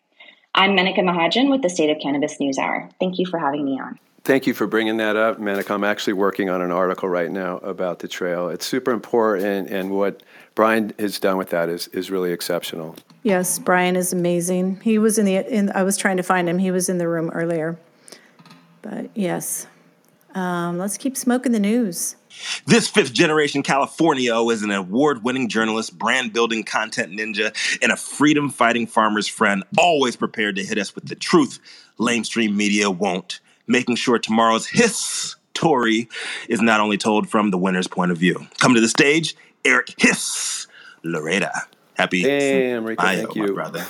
I'm 0.53 0.71
Menaka 0.71 0.99
Mahajan 0.99 1.49
with 1.49 1.61
the 1.61 1.69
State 1.69 1.89
of 1.89 1.99
Cannabis 2.01 2.39
News 2.39 2.57
Hour. 2.57 2.89
Thank 2.99 3.19
you 3.19 3.25
for 3.25 3.39
having 3.39 3.63
me 3.63 3.79
on. 3.79 3.97
Thank 4.23 4.45
you 4.45 4.53
for 4.53 4.67
bringing 4.67 4.97
that 4.97 5.15
up, 5.15 5.39
Menaka. 5.39 5.71
I'm 5.71 5.83
actually 5.83 6.13
working 6.13 6.49
on 6.49 6.61
an 6.61 6.71
article 6.71 7.09
right 7.09 7.31
now 7.31 7.57
about 7.57 7.99
the 7.99 8.07
trail. 8.07 8.49
It's 8.49 8.65
super 8.65 8.91
important, 8.91 9.69
and 9.71 9.89
what 9.89 10.21
Brian 10.53 10.93
has 10.99 11.19
done 11.19 11.37
with 11.37 11.49
that 11.49 11.69
is, 11.69 11.87
is 11.87 12.11
really 12.11 12.31
exceptional. 12.31 12.95
Yes, 13.23 13.57
Brian 13.57 13.95
is 13.95 14.13
amazing. 14.13 14.79
He 14.83 14.99
was 14.99 15.17
in 15.17 15.25
the. 15.25 15.37
In, 15.37 15.71
I 15.71 15.81
was 15.81 15.97
trying 15.97 16.17
to 16.17 16.23
find 16.23 16.47
him. 16.47 16.59
He 16.59 16.69
was 16.69 16.87
in 16.87 16.99
the 16.99 17.07
room 17.07 17.31
earlier. 17.31 17.79
But 18.83 19.09
yes, 19.15 19.65
um, 20.35 20.77
let's 20.77 20.97
keep 20.97 21.17
smoking 21.17 21.51
the 21.51 21.59
news. 21.59 22.15
This 22.65 22.87
fifth 22.87 23.13
generation 23.13 23.63
Californio 23.63 24.51
is 24.53 24.61
an 24.61 24.71
award 24.71 25.23
winning 25.23 25.49
journalist, 25.49 25.97
brand 25.97 26.31
building 26.31 26.63
content 26.63 27.11
ninja, 27.11 27.53
and 27.81 27.91
a 27.91 27.97
freedom 27.97 28.49
fighting 28.49 28.87
farmer's 28.87 29.27
friend, 29.27 29.63
always 29.77 30.15
prepared 30.15 30.55
to 30.55 30.63
hit 30.63 30.77
us 30.77 30.95
with 30.95 31.07
the 31.07 31.15
truth 31.15 31.59
lamestream 31.99 32.55
media 32.55 32.89
won't, 32.89 33.39
making 33.71 33.95
sure 33.95 34.19
tomorrow's 34.19 34.67
hiss 34.67 35.35
story 35.55 36.09
is 36.49 36.61
not 36.61 36.79
only 36.79 36.97
told 36.97 37.29
from 37.29 37.51
the 37.51 37.57
winner's 37.57 37.87
point 37.87 38.11
of 38.11 38.17
view. 38.17 38.47
Come 38.59 38.73
to 38.73 38.81
the 38.81 38.89
stage, 38.89 39.35
Eric 39.63 39.93
Hiss 39.97 40.67
Loretta. 41.03 41.51
Happy 41.93 42.23
Damn, 42.23 42.83
Rico, 42.83 43.03
Mayo, 43.03 43.17
thank 43.25 43.35
you. 43.35 43.53
brother. 43.53 43.85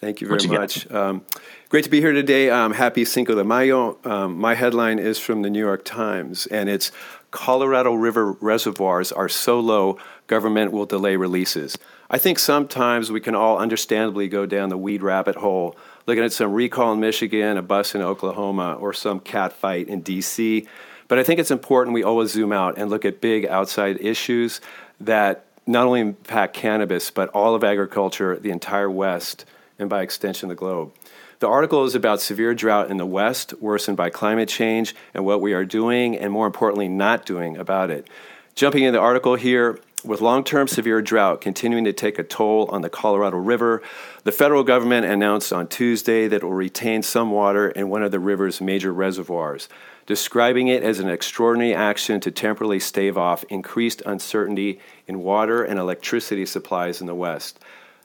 Thank 0.00 0.20
you 0.20 0.28
very 0.28 0.42
you 0.42 0.48
much. 0.48 0.90
Um, 0.90 1.24
great 1.68 1.84
to 1.84 1.90
be 1.90 2.00
here 2.00 2.12
today. 2.12 2.50
Um, 2.50 2.72
happy 2.72 3.04
Cinco 3.04 3.34
de 3.34 3.44
Mayo. 3.44 3.98
Um, 4.04 4.38
my 4.38 4.54
headline 4.54 4.98
is 4.98 5.18
from 5.18 5.42
the 5.42 5.50
New 5.50 5.60
York 5.60 5.84
Times, 5.84 6.46
and 6.46 6.68
it's 6.68 6.92
Colorado 7.32 7.94
River 7.94 8.32
reservoirs 8.32 9.10
are 9.10 9.28
so 9.28 9.58
low, 9.58 9.98
government 10.26 10.70
will 10.70 10.86
delay 10.86 11.16
releases. 11.16 11.76
I 12.10 12.18
think 12.18 12.38
sometimes 12.38 13.10
we 13.10 13.20
can 13.20 13.34
all 13.34 13.58
understandably 13.58 14.28
go 14.28 14.44
down 14.44 14.68
the 14.68 14.76
weed 14.76 15.02
rabbit 15.02 15.36
hole, 15.36 15.76
looking 16.06 16.24
at 16.24 16.32
some 16.32 16.52
recall 16.52 16.92
in 16.92 17.00
Michigan, 17.00 17.56
a 17.56 17.62
bus 17.62 17.94
in 17.94 18.02
Oklahoma, 18.02 18.74
or 18.74 18.92
some 18.92 19.20
cat 19.20 19.52
fight 19.52 19.88
in 19.88 20.02
DC. 20.02 20.66
But 21.08 21.18
I 21.18 21.24
think 21.24 21.40
it's 21.40 21.50
important 21.50 21.94
we 21.94 22.02
always 22.02 22.30
zoom 22.30 22.52
out 22.52 22.78
and 22.78 22.90
look 22.90 23.04
at 23.04 23.20
big 23.20 23.46
outside 23.46 24.00
issues 24.00 24.60
that 25.00 25.44
not 25.66 25.86
only 25.86 26.00
impact 26.00 26.54
cannabis, 26.54 27.10
but 27.10 27.28
all 27.30 27.54
of 27.54 27.62
agriculture, 27.62 28.38
the 28.38 28.50
entire 28.50 28.90
West, 28.90 29.44
and 29.78 29.88
by 29.88 30.02
extension, 30.02 30.48
the 30.48 30.54
globe. 30.54 30.92
The 31.38 31.48
article 31.48 31.84
is 31.84 31.94
about 31.94 32.20
severe 32.20 32.54
drought 32.54 32.90
in 32.90 32.98
the 32.98 33.06
West, 33.06 33.52
worsened 33.60 33.96
by 33.96 34.10
climate 34.10 34.48
change, 34.48 34.94
and 35.12 35.24
what 35.24 35.40
we 35.40 35.52
are 35.54 35.64
doing, 35.64 36.16
and 36.16 36.32
more 36.32 36.46
importantly, 36.46 36.88
not 36.88 37.26
doing 37.26 37.56
about 37.56 37.90
it. 37.90 38.06
Jumping 38.54 38.84
in 38.84 38.92
the 38.92 39.00
article 39.00 39.34
here, 39.34 39.80
with 40.04 40.20
long 40.20 40.44
term 40.44 40.68
severe 40.68 41.00
drought 41.02 41.40
continuing 41.40 41.84
to 41.84 41.92
take 41.92 42.18
a 42.18 42.24
toll 42.24 42.68
on 42.70 42.82
the 42.82 42.90
Colorado 42.90 43.36
River, 43.36 43.82
the 44.24 44.32
federal 44.32 44.64
government 44.64 45.06
announced 45.06 45.52
on 45.52 45.68
Tuesday 45.68 46.28
that 46.28 46.42
it 46.42 46.44
will 46.44 46.52
retain 46.52 47.02
some 47.02 47.30
water 47.30 47.68
in 47.68 47.88
one 47.88 48.02
of 48.02 48.10
the 48.10 48.18
river's 48.18 48.60
major 48.60 48.92
reservoirs, 48.92 49.68
describing 50.06 50.68
it 50.68 50.82
as 50.82 50.98
an 50.98 51.08
extraordinary 51.08 51.74
action 51.74 52.20
to 52.20 52.30
temporarily 52.30 52.80
stave 52.80 53.16
off 53.16 53.44
increased 53.44 54.02
uncertainty 54.04 54.80
in 55.06 55.20
water 55.20 55.62
and 55.62 55.78
electricity 55.78 56.46
supplies 56.46 57.00
in 57.00 57.06
the 57.06 57.14
West. 57.14 57.58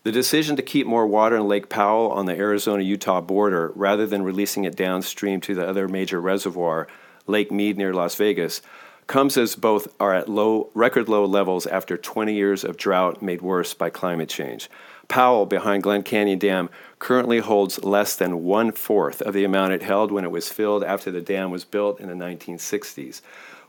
The 0.03 0.11
decision 0.11 0.55
to 0.55 0.61
keep 0.61 0.87
more 0.87 1.07
water 1.07 1.35
in 1.35 1.47
Lake 1.47 1.67
Powell 1.67 2.11
on 2.11 2.27
the 2.27 2.35
Arizona 2.37 2.83
Utah 2.83 3.19
border 3.19 3.73
rather 3.75 4.05
than 4.05 4.23
releasing 4.23 4.63
it 4.63 4.75
downstream 4.75 5.41
to 5.41 5.55
the 5.55 5.67
other 5.67 5.87
major 5.87 6.21
reservoir, 6.21 6.87
Lake 7.25 7.51
Mead 7.51 7.77
near 7.77 7.93
Las 7.93 8.15
Vegas, 8.15 8.61
comes 9.07 9.37
as 9.37 9.55
both 9.55 9.87
are 9.99 10.13
at 10.13 10.29
low, 10.29 10.69
record 10.73 11.07
low 11.09 11.25
levels 11.25 11.65
after 11.65 11.97
20 11.97 12.33
years 12.33 12.63
of 12.63 12.77
drought 12.77 13.21
made 13.21 13.41
worse 13.41 13.73
by 13.73 13.89
climate 13.89 14.29
change. 14.29 14.69
Powell, 15.07 15.45
behind 15.45 15.83
Glen 15.83 16.03
Canyon 16.03 16.37
Dam, 16.37 16.69
currently 16.99 17.39
holds 17.39 17.83
less 17.83 18.15
than 18.15 18.43
one 18.43 18.73
fourth 18.73 19.21
of 19.21 19.33
the 19.33 19.45
amount 19.45 19.71
it 19.71 19.83
held 19.83 20.11
when 20.11 20.25
it 20.25 20.31
was 20.31 20.49
filled 20.49 20.83
after 20.83 21.09
the 21.09 21.21
dam 21.21 21.49
was 21.49 21.63
built 21.63 21.99
in 22.01 22.09
the 22.09 22.25
1960s. 22.25 23.21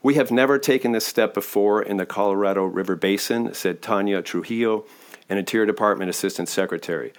We 0.03 0.15
have 0.15 0.31
never 0.31 0.59
taken 0.59 0.93
this 0.93 1.07
step 1.07 1.35
before 1.35 1.83
in 1.83 1.97
the 1.97 2.07
Colorado 2.07 2.65
River 2.65 2.97
Basin, 2.97 3.55
said 3.55 3.81
Tanya 3.81 4.23
Trujillo, 4.23 4.85
an 5.29 5.39
Interior 5.39 5.67
Department 5.67 6.11
Assistant 6.11 6.49
Secretary. 6.49 7.13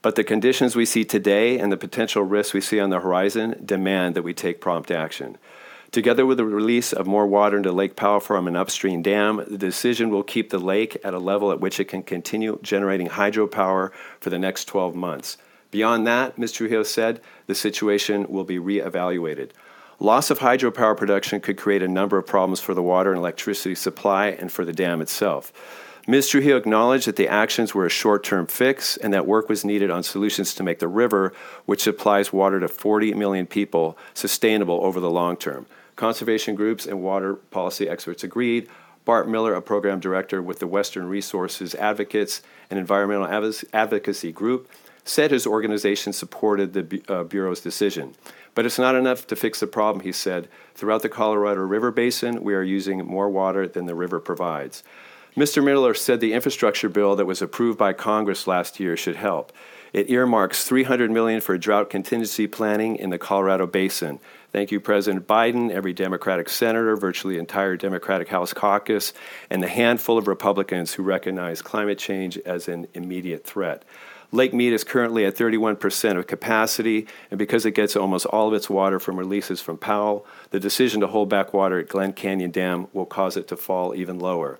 But 0.00 0.14
the 0.14 0.24
conditions 0.24 0.76
we 0.76 0.84
see 0.84 1.04
today 1.04 1.58
and 1.58 1.72
the 1.72 1.76
potential 1.76 2.22
risks 2.22 2.54
we 2.54 2.60
see 2.60 2.80
on 2.80 2.90
the 2.90 3.00
horizon 3.00 3.60
demand 3.64 4.14
that 4.14 4.22
we 4.22 4.32
take 4.32 4.60
prompt 4.60 4.90
action. 4.90 5.36
Together 5.90 6.26
with 6.26 6.36
the 6.36 6.44
release 6.44 6.92
of 6.92 7.06
more 7.06 7.26
water 7.26 7.56
into 7.56 7.72
Lake 7.72 7.96
Powell 7.96 8.20
from 8.20 8.46
an 8.46 8.56
upstream 8.56 9.00
dam, 9.00 9.42
the 9.48 9.56
decision 9.56 10.10
will 10.10 10.22
keep 10.22 10.50
the 10.50 10.58
lake 10.58 10.98
at 11.02 11.14
a 11.14 11.18
level 11.18 11.50
at 11.50 11.60
which 11.60 11.80
it 11.80 11.86
can 11.86 12.02
continue 12.02 12.58
generating 12.62 13.08
hydropower 13.08 13.90
for 14.20 14.28
the 14.28 14.38
next 14.38 14.66
12 14.66 14.94
months. 14.94 15.38
Beyond 15.70 16.06
that, 16.06 16.36
Ms. 16.36 16.52
Trujillo 16.52 16.82
said, 16.82 17.22
the 17.46 17.54
situation 17.54 18.26
will 18.28 18.44
be 18.44 18.58
reevaluated. 18.58 19.50
Loss 19.98 20.30
of 20.30 20.40
hydropower 20.40 20.96
production 20.96 21.40
could 21.40 21.56
create 21.56 21.82
a 21.82 21.88
number 21.88 22.18
of 22.18 22.26
problems 22.26 22.60
for 22.60 22.74
the 22.74 22.82
water 22.82 23.10
and 23.10 23.18
electricity 23.18 23.74
supply 23.74 24.28
and 24.28 24.52
for 24.52 24.66
the 24.66 24.72
dam 24.74 25.00
itself. 25.00 25.52
Ms. 26.06 26.28
Trujillo 26.28 26.56
acknowledged 26.56 27.06
that 27.06 27.16
the 27.16 27.28
actions 27.28 27.74
were 27.74 27.84
a 27.84 27.90
short 27.90 28.24
term 28.24 28.46
fix 28.46 28.96
and 28.96 29.12
that 29.12 29.26
work 29.26 29.48
was 29.48 29.64
needed 29.64 29.90
on 29.90 30.02
solutions 30.02 30.54
to 30.54 30.62
make 30.62 30.78
the 30.78 30.88
river, 30.88 31.34
which 31.66 31.82
supplies 31.82 32.32
water 32.32 32.60
to 32.60 32.68
40 32.68 33.14
million 33.14 33.46
people, 33.46 33.98
sustainable 34.14 34.80
over 34.82 35.00
the 35.00 35.10
long 35.10 35.36
term. 35.36 35.66
Conservation 35.98 36.54
groups 36.54 36.86
and 36.86 37.02
water 37.02 37.34
policy 37.34 37.88
experts 37.88 38.22
agreed. 38.22 38.68
Bart 39.04 39.28
Miller, 39.28 39.54
a 39.54 39.60
program 39.60 39.98
director 39.98 40.40
with 40.40 40.60
the 40.60 40.66
Western 40.68 41.08
Resources 41.08 41.74
Advocates, 41.74 42.40
an 42.70 42.78
environmental 42.78 43.26
advocacy 43.72 44.30
group, 44.30 44.70
said 45.02 45.32
his 45.32 45.44
organization 45.44 46.12
supported 46.12 46.72
the 46.72 47.02
uh, 47.08 47.24
Bureau's 47.24 47.60
decision. 47.60 48.14
But 48.54 48.64
it's 48.64 48.78
not 48.78 48.94
enough 48.94 49.26
to 49.26 49.34
fix 49.34 49.58
the 49.58 49.66
problem, 49.66 50.04
he 50.04 50.12
said. 50.12 50.46
Throughout 50.76 51.02
the 51.02 51.08
Colorado 51.08 51.62
River 51.62 51.90
Basin, 51.90 52.44
we 52.44 52.54
are 52.54 52.62
using 52.62 53.04
more 53.04 53.28
water 53.28 53.66
than 53.66 53.86
the 53.86 53.96
river 53.96 54.20
provides. 54.20 54.84
Mr. 55.36 55.64
Miller 55.64 55.94
said 55.94 56.20
the 56.20 56.32
infrastructure 56.32 56.88
bill 56.88 57.16
that 57.16 57.26
was 57.26 57.42
approved 57.42 57.76
by 57.76 57.92
Congress 57.92 58.46
last 58.46 58.78
year 58.78 58.96
should 58.96 59.16
help. 59.16 59.52
It 59.92 60.10
earmarks 60.10 60.64
300 60.64 61.10
million 61.10 61.40
for 61.40 61.58
drought 61.58 61.90
contingency 61.90 62.46
planning 62.46 62.94
in 62.94 63.10
the 63.10 63.18
Colorado 63.18 63.66
Basin. 63.66 64.20
Thank 64.50 64.72
you, 64.72 64.80
President 64.80 65.26
Biden, 65.26 65.70
every 65.70 65.92
Democratic 65.92 66.48
senator, 66.48 66.96
virtually 66.96 67.36
entire 67.36 67.76
Democratic 67.76 68.28
House 68.28 68.54
caucus, 68.54 69.12
and 69.50 69.62
the 69.62 69.68
handful 69.68 70.16
of 70.16 70.26
Republicans 70.26 70.94
who 70.94 71.02
recognize 71.02 71.60
climate 71.60 71.98
change 71.98 72.38
as 72.38 72.66
an 72.66 72.86
immediate 72.94 73.44
threat. 73.44 73.84
Lake 74.32 74.54
Mead 74.54 74.72
is 74.72 74.84
currently 74.84 75.26
at 75.26 75.36
31% 75.36 76.16
of 76.18 76.26
capacity, 76.26 77.06
and 77.30 77.38
because 77.38 77.66
it 77.66 77.72
gets 77.72 77.94
almost 77.94 78.24
all 78.26 78.48
of 78.48 78.54
its 78.54 78.70
water 78.70 78.98
from 78.98 79.18
releases 79.18 79.60
from 79.60 79.76
Powell, 79.76 80.26
the 80.50 80.60
decision 80.60 81.02
to 81.02 81.06
hold 81.06 81.28
back 81.28 81.52
water 81.52 81.78
at 81.78 81.88
Glen 81.88 82.14
Canyon 82.14 82.50
Dam 82.50 82.88
will 82.94 83.06
cause 83.06 83.36
it 83.36 83.48
to 83.48 83.56
fall 83.56 83.94
even 83.94 84.18
lower. 84.18 84.58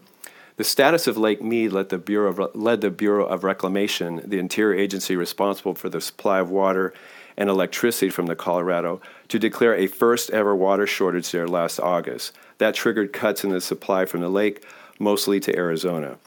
The 0.56 0.64
status 0.64 1.06
of 1.06 1.16
Lake 1.16 1.40
Mead 1.40 1.72
led 1.72 1.88
the, 1.88 1.98
Bureau 1.98 2.30
of, 2.30 2.54
led 2.54 2.80
the 2.82 2.90
Bureau 2.90 3.24
of 3.24 3.44
Reclamation, 3.44 4.22
the 4.24 4.38
interior 4.38 4.78
agency 4.78 5.16
responsible 5.16 5.74
for 5.74 5.88
the 5.88 6.00
supply 6.00 6.40
of 6.40 6.50
water 6.50 6.92
and 7.36 7.48
electricity 7.48 8.10
from 8.10 8.26
the 8.26 8.34
Colorado, 8.34 9.00
to 9.28 9.38
declare 9.38 9.74
a 9.74 9.86
first 9.86 10.30
ever 10.30 10.54
water 10.54 10.86
shortage 10.86 11.30
there 11.30 11.46
last 11.46 11.78
August. 11.78 12.32
That 12.58 12.74
triggered 12.74 13.12
cuts 13.12 13.44
in 13.44 13.50
the 13.50 13.60
supply 13.60 14.04
from 14.04 14.20
the 14.20 14.28
lake, 14.28 14.64
mostly 14.98 15.38
to 15.40 15.56
Arizona. 15.56 16.18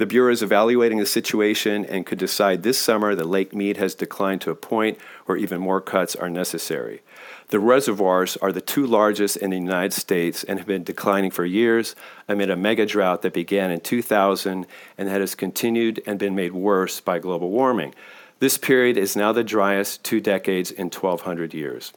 The 0.00 0.06
Bureau 0.06 0.32
is 0.32 0.42
evaluating 0.42 0.96
the 0.96 1.04
situation 1.04 1.84
and 1.84 2.06
could 2.06 2.18
decide 2.18 2.62
this 2.62 2.78
summer 2.78 3.14
that 3.14 3.26
Lake 3.26 3.54
Mead 3.54 3.76
has 3.76 3.94
declined 3.94 4.40
to 4.40 4.50
a 4.50 4.54
point 4.54 4.96
where 5.26 5.36
even 5.36 5.60
more 5.60 5.82
cuts 5.82 6.16
are 6.16 6.30
necessary. 6.30 7.02
The 7.48 7.60
reservoirs 7.60 8.38
are 8.38 8.50
the 8.50 8.62
two 8.62 8.86
largest 8.86 9.36
in 9.36 9.50
the 9.50 9.58
United 9.58 9.92
States 9.92 10.42
and 10.42 10.58
have 10.58 10.66
been 10.66 10.84
declining 10.84 11.30
for 11.30 11.44
years 11.44 11.94
amid 12.28 12.48
a 12.48 12.56
mega 12.56 12.86
drought 12.86 13.20
that 13.20 13.34
began 13.34 13.70
in 13.70 13.80
2000 13.80 14.66
and 14.96 15.08
that 15.08 15.20
has 15.20 15.34
continued 15.34 16.02
and 16.06 16.18
been 16.18 16.34
made 16.34 16.52
worse 16.52 16.98
by 17.00 17.18
global 17.18 17.50
warming. 17.50 17.94
This 18.38 18.56
period 18.56 18.96
is 18.96 19.16
now 19.16 19.32
the 19.32 19.44
driest 19.44 20.02
two 20.02 20.22
decades 20.22 20.70
in 20.70 20.86
1,200 20.86 21.52
years. 21.52 21.92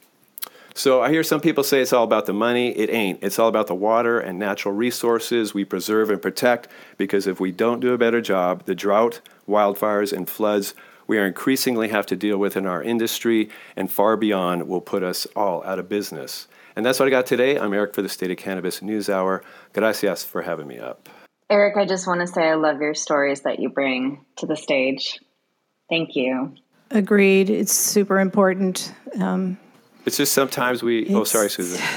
So 0.76 1.00
I 1.00 1.10
hear 1.10 1.22
some 1.22 1.40
people 1.40 1.62
say 1.62 1.80
it's 1.80 1.92
all 1.92 2.02
about 2.02 2.26
the 2.26 2.32
money. 2.32 2.70
It 2.70 2.90
ain't. 2.90 3.20
It's 3.22 3.38
all 3.38 3.48
about 3.48 3.68
the 3.68 3.76
water 3.76 4.18
and 4.18 4.38
natural 4.38 4.74
resources 4.74 5.54
we 5.54 5.64
preserve 5.64 6.10
and 6.10 6.20
protect 6.20 6.66
because 6.98 7.28
if 7.28 7.38
we 7.38 7.52
don't 7.52 7.78
do 7.78 7.92
a 7.92 7.98
better 7.98 8.20
job, 8.20 8.64
the 8.64 8.74
drought, 8.74 9.20
wildfires, 9.48 10.12
and 10.12 10.28
floods 10.28 10.74
we 11.06 11.18
are 11.18 11.26
increasingly 11.26 11.88
have 11.88 12.06
to 12.06 12.16
deal 12.16 12.38
with 12.38 12.56
in 12.56 12.66
our 12.66 12.82
industry 12.82 13.50
and 13.76 13.90
far 13.90 14.16
beyond 14.16 14.68
will 14.68 14.80
put 14.80 15.02
us 15.02 15.26
all 15.36 15.62
out 15.64 15.78
of 15.78 15.88
business. 15.88 16.48
And 16.76 16.84
that's 16.84 16.98
what 16.98 17.06
I 17.06 17.10
got 17.10 17.26
today. 17.26 17.58
I'm 17.58 17.72
Eric 17.72 17.94
for 17.94 18.02
the 18.02 18.08
State 18.08 18.30
of 18.30 18.36
Cannabis 18.36 18.82
News 18.82 19.08
Hour. 19.08 19.44
Gracias 19.72 20.24
for 20.24 20.42
having 20.42 20.66
me 20.66 20.78
up. 20.78 21.08
Eric, 21.50 21.76
I 21.76 21.84
just 21.84 22.06
want 22.06 22.20
to 22.20 22.26
say 22.26 22.48
I 22.48 22.54
love 22.54 22.80
your 22.80 22.94
stories 22.94 23.42
that 23.42 23.60
you 23.60 23.68
bring 23.68 24.24
to 24.36 24.46
the 24.46 24.56
stage. 24.56 25.20
Thank 25.88 26.16
you. 26.16 26.54
Agreed. 26.90 27.50
It's 27.50 27.72
super 27.72 28.18
important. 28.18 28.92
Um, 29.20 29.58
it's 30.04 30.16
just 30.16 30.32
sometimes 30.32 30.82
we. 30.82 31.14
Oh, 31.14 31.24
sorry, 31.24 31.50
Susan. 31.50 31.80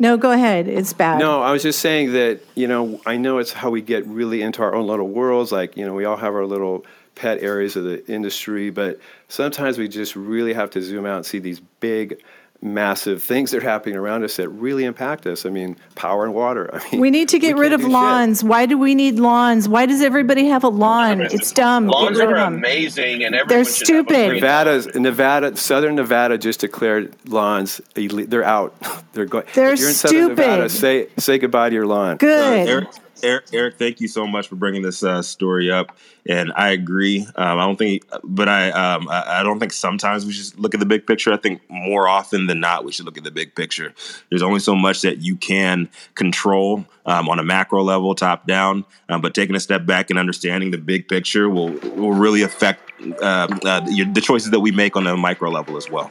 No, 0.00 0.16
go 0.16 0.30
ahead. 0.30 0.68
It's 0.68 0.92
bad. 0.92 1.18
No, 1.18 1.42
I 1.42 1.50
was 1.50 1.64
just 1.64 1.80
saying 1.80 2.12
that, 2.12 2.40
you 2.54 2.68
know, 2.68 3.00
I 3.04 3.16
know 3.16 3.38
it's 3.38 3.52
how 3.52 3.68
we 3.70 3.82
get 3.82 4.06
really 4.06 4.42
into 4.42 4.62
our 4.62 4.72
own 4.72 4.86
little 4.86 5.08
worlds. 5.08 5.50
Like, 5.50 5.76
you 5.76 5.84
know, 5.84 5.92
we 5.92 6.04
all 6.04 6.16
have 6.16 6.34
our 6.34 6.46
little 6.46 6.86
pet 7.16 7.42
areas 7.42 7.74
of 7.74 7.82
the 7.82 8.06
industry, 8.06 8.70
but 8.70 9.00
sometimes 9.26 9.76
we 9.76 9.88
just 9.88 10.14
really 10.14 10.52
have 10.52 10.70
to 10.70 10.82
zoom 10.82 11.04
out 11.04 11.16
and 11.16 11.26
see 11.26 11.40
these 11.40 11.58
big 11.80 12.22
massive 12.60 13.22
things 13.22 13.52
that 13.52 13.58
are 13.58 13.68
happening 13.68 13.96
around 13.96 14.24
us 14.24 14.36
that 14.36 14.48
really 14.48 14.84
impact 14.84 15.26
us. 15.26 15.46
I 15.46 15.50
mean, 15.50 15.76
power 15.94 16.24
and 16.24 16.34
water. 16.34 16.70
I 16.74 16.90
mean, 16.90 17.00
we 17.00 17.10
need 17.10 17.28
to 17.30 17.38
get 17.38 17.56
rid 17.56 17.72
of 17.72 17.84
lawns. 17.84 18.40
Shit. 18.40 18.48
Why 18.48 18.66
do 18.66 18.76
we 18.76 18.94
need 18.94 19.18
lawns? 19.18 19.68
Why 19.68 19.86
does 19.86 20.02
everybody 20.02 20.46
have 20.46 20.64
a 20.64 20.68
lawn? 20.68 21.20
It's 21.20 21.52
dumb. 21.52 21.86
Lawns 21.86 22.18
are 22.18 22.34
amazing, 22.34 23.24
and 23.24 23.36
they're 23.48 23.64
stupid. 23.64 24.34
Nevada, 24.34 24.98
Nevada, 24.98 25.56
Southern 25.56 25.94
Nevada 25.96 26.38
just 26.38 26.60
declared 26.60 27.14
lawns. 27.28 27.80
They're 27.94 28.44
out. 28.44 28.74
They're 29.12 29.26
going. 29.26 29.46
They're 29.54 29.72
if 29.72 29.80
you're 29.80 29.88
in 29.88 29.94
stupid. 29.94 30.10
Southern 30.10 30.28
Nevada, 30.28 30.68
say 30.68 31.08
say 31.18 31.38
goodbye 31.38 31.70
to 31.70 31.74
your 31.74 31.86
lawn. 31.86 32.18
Good. 32.18 32.84
Uh, 32.84 32.90
Eric, 33.22 33.46
Eric, 33.52 33.78
thank 33.78 34.00
you 34.00 34.08
so 34.08 34.26
much 34.26 34.48
for 34.48 34.56
bringing 34.56 34.82
this 34.82 35.02
uh, 35.02 35.22
story 35.22 35.70
up, 35.70 35.96
and 36.26 36.52
I 36.54 36.70
agree. 36.70 37.26
Um, 37.36 37.58
I 37.58 37.66
don't 37.66 37.76
think, 37.76 38.04
but 38.22 38.48
I, 38.48 38.70
um, 38.70 39.08
I, 39.08 39.40
I 39.40 39.42
don't 39.42 39.58
think 39.58 39.72
sometimes 39.72 40.24
we 40.24 40.32
should 40.32 40.58
look 40.58 40.74
at 40.74 40.80
the 40.80 40.86
big 40.86 41.06
picture. 41.06 41.32
I 41.32 41.36
think 41.36 41.62
more 41.68 42.08
often 42.08 42.46
than 42.46 42.60
not, 42.60 42.84
we 42.84 42.92
should 42.92 43.06
look 43.06 43.18
at 43.18 43.24
the 43.24 43.30
big 43.30 43.54
picture. 43.54 43.94
There's 44.30 44.42
only 44.42 44.60
so 44.60 44.74
much 44.74 45.02
that 45.02 45.18
you 45.22 45.36
can 45.36 45.88
control 46.14 46.84
um, 47.06 47.28
on 47.28 47.38
a 47.38 47.44
macro 47.44 47.82
level, 47.82 48.14
top 48.14 48.46
down, 48.46 48.84
um, 49.08 49.20
but 49.20 49.34
taking 49.34 49.56
a 49.56 49.60
step 49.60 49.86
back 49.86 50.10
and 50.10 50.18
understanding 50.18 50.70
the 50.70 50.78
big 50.78 51.08
picture 51.08 51.48
will 51.48 51.70
will 51.96 52.12
really 52.12 52.42
affect 52.42 52.92
uh, 53.20 53.48
uh, 53.64 53.86
your, 53.88 54.06
the 54.12 54.20
choices 54.20 54.50
that 54.50 54.60
we 54.60 54.70
make 54.70 54.96
on 54.96 55.06
a 55.06 55.16
micro 55.16 55.50
level 55.50 55.76
as 55.76 55.90
well. 55.90 56.10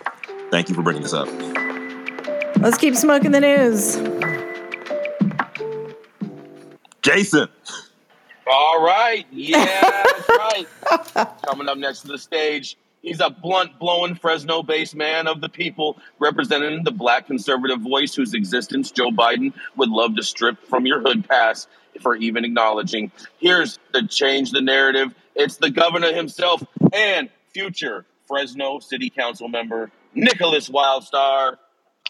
Thank 0.51 0.69
you 0.69 0.75
for 0.75 0.81
bringing 0.81 1.03
this 1.03 1.13
up. 1.13 1.27
Let's 2.57 2.77
keep 2.77 2.95
smoking 2.95 3.31
the 3.31 3.41
news. 3.41 4.46
Jason. 7.07 7.47
All 8.45 8.83
right. 8.83 9.25
Yeah, 9.31 9.63
that's 9.63 10.29
right. 10.29 10.67
Coming 11.45 11.69
up 11.69 11.77
next 11.77 12.01
to 12.01 12.07
the 12.07 12.17
stage, 12.17 12.75
he's 13.01 13.21
a 13.21 13.29
blunt 13.29 13.79
blowing 13.79 14.15
Fresno 14.15 14.61
based 14.61 14.93
man 14.93 15.25
of 15.27 15.39
the 15.39 15.47
people, 15.47 15.97
representing 16.19 16.83
the 16.83 16.91
black 16.91 17.27
conservative 17.27 17.79
voice 17.79 18.13
whose 18.13 18.33
existence 18.33 18.91
Joe 18.91 19.11
Biden 19.11 19.53
would 19.77 19.87
love 19.87 20.17
to 20.17 20.23
strip 20.23 20.61
from 20.67 20.85
your 20.85 20.99
hood 20.99 21.27
pass 21.29 21.67
for 22.01 22.17
even 22.17 22.43
acknowledging. 22.43 23.13
Here's 23.37 23.79
the 23.93 24.05
change 24.05 24.51
the 24.51 24.61
narrative. 24.61 25.15
It's 25.33 25.55
the 25.55 25.69
governor 25.69 26.11
himself 26.11 26.61
and 26.91 27.29
future 27.53 28.05
Fresno 28.27 28.79
City 28.79 29.09
Council 29.09 29.47
member, 29.47 29.91
Nickolas 30.13 30.69
Wildstar. 30.69 31.57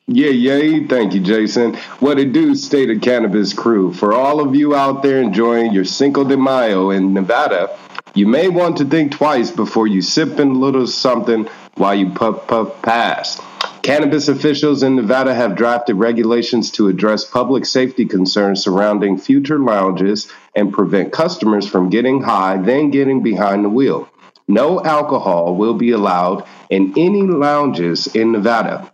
Yeah, 0.10 0.30
yay. 0.30 0.88
Thank 0.88 1.14
you, 1.14 1.20
Jason. 1.20 1.76
What 2.00 2.18
it 2.18 2.32
do, 2.32 2.56
State 2.56 2.90
of 2.90 3.02
Cannabis 3.02 3.52
crew. 3.52 3.92
For 3.92 4.14
all 4.14 4.40
of 4.40 4.56
you 4.56 4.74
out 4.74 5.04
there 5.04 5.22
enjoying 5.22 5.74
your 5.74 5.84
Cinco 5.84 6.24
de 6.24 6.38
Mayo 6.38 6.92
in 6.92 7.14
Nevada, 7.14 7.78
you 8.14 8.26
may 8.26 8.48
want 8.48 8.78
to 8.78 8.86
think 8.86 9.12
twice 9.12 9.52
before 9.52 9.86
you 9.86 10.02
sip 10.02 10.40
a 10.40 10.44
little 10.44 10.88
something 10.88 11.50
while 11.76 11.94
you 11.94 12.12
puff 12.12 12.48
puff 12.48 12.82
pass. 12.82 13.38
Cannabis 13.82 14.30
officials 14.30 14.82
in 14.82 14.96
Nevada 14.96 15.34
have 15.34 15.58
drafted 15.58 15.98
regulations 15.98 16.72
to 16.72 16.88
address 16.88 17.26
public 17.26 17.66
safety 17.66 18.06
concerns 18.06 18.64
surrounding 18.64 19.18
future 19.18 19.60
lounges 19.60 20.32
and 20.56 20.72
prevent 20.72 21.12
customers 21.12 21.68
from 21.68 21.90
getting 21.90 22.22
high, 22.22 22.56
then 22.56 22.92
getting 22.92 23.24
behind 23.24 23.66
the 23.66 23.70
wheel. 23.70 24.08
No 24.48 24.82
alcohol 24.82 25.58
will 25.58 25.74
be 25.74 25.92
allowed 25.92 26.46
in 26.70 26.94
any 26.96 27.24
lounges 27.24 28.08
in 28.08 28.32
Nevada. 28.32 28.90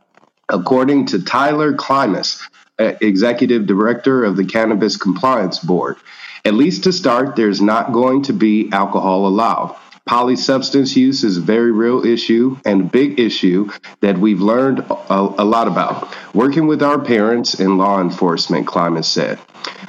According 0.53 1.07
to 1.07 1.23
Tyler 1.23 1.73
Klimas, 1.73 2.39
uh, 2.77 2.93
executive 3.01 3.65
director 3.65 4.23
of 4.23 4.37
the 4.37 4.45
Cannabis 4.45 4.97
Compliance 4.97 5.57
Board, 5.57 5.95
at 6.45 6.53
least 6.53 6.83
to 6.83 6.93
start, 6.93 7.35
there's 7.35 7.59
not 7.59 7.91
going 7.91 8.21
to 8.23 8.33
be 8.33 8.69
alcohol 8.71 9.25
allowed. 9.25 9.75
Polysubstance 10.07 10.95
use 10.95 11.23
is 11.23 11.37
a 11.37 11.41
very 11.41 11.71
real 11.71 12.05
issue 12.05 12.57
and 12.65 12.91
big 12.91 13.19
issue 13.19 13.71
that 14.01 14.19
we've 14.19 14.41
learned 14.41 14.79
a, 14.79 15.15
a 15.39 15.45
lot 15.45 15.67
about. 15.67 16.15
Working 16.35 16.67
with 16.67 16.83
our 16.83 16.99
parents 16.99 17.55
and 17.55 17.79
law 17.79 17.99
enforcement, 17.99 18.67
Klimas 18.67 19.05
said. 19.05 19.39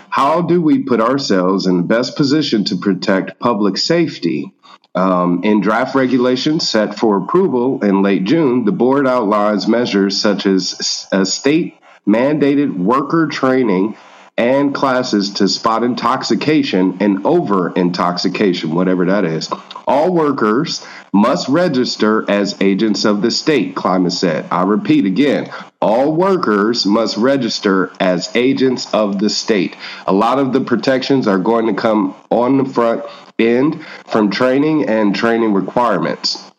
How 0.09 0.41
do 0.41 0.62
we 0.62 0.83
put 0.83 1.01
ourselves 1.01 1.67
in 1.67 1.77
the 1.77 1.83
best 1.83 2.17
position 2.17 2.65
to 2.67 2.77
protect 2.77 3.39
public 3.39 3.77
safety? 3.77 4.55
Um, 4.95 5.42
in 5.42 5.61
draft 5.61 5.97
regulations 5.97 6.68
set 6.68 6.97
for 6.97 7.16
approval 7.16 7.82
in 7.84 8.03
late 8.03 8.24
June, 8.24 8.64
the 8.64 8.72
board 8.72 9.09
outlines 9.09 9.66
measures 9.66 10.20
such 10.20 10.47
as 10.47 11.09
a 11.11 11.26
state 11.26 11.76
mandated 12.07 12.76
worker 12.76 13.26
training 13.26 13.97
and 14.36 14.74
classes 14.74 15.34
to 15.34 15.49
spot 15.49 15.84
intoxication 15.84 16.99
and 17.01 17.24
over 17.24 17.70
intoxication, 17.70 18.74
whatever 18.74 19.07
that 19.07 19.24
is. 19.24 19.49
All 19.86 20.12
workers 20.12 20.84
must 21.12 21.49
register 21.49 22.28
as 22.28 22.61
agents 22.61 23.05
of 23.05 23.22
the 23.22 23.30
state, 23.30 23.74
Klimas 23.76 24.12
said. 24.12 24.47
I 24.51 24.62
repeat 24.62 25.07
again, 25.07 25.53
all 25.80 26.12
workers 26.12 26.86
must 26.86 27.16
register 27.16 27.92
as 28.01 28.34
agents 28.34 28.92
of 28.92 29.18
the 29.18 29.30
state. 29.30 29.76
A 30.07 30.12
lot 30.12 30.38
of 30.38 30.53
the 30.53 30.61
protections 30.61 31.28
are 31.28 31.38
going 31.38 31.66
to 31.66 31.74
come 31.74 32.16
on 32.30 32.57
the 32.57 32.64
front 32.64 33.05
end 33.39 33.85
from 34.07 34.30
training 34.30 34.89
and 34.89 35.14
training 35.14 35.53
requirements. 35.53 36.51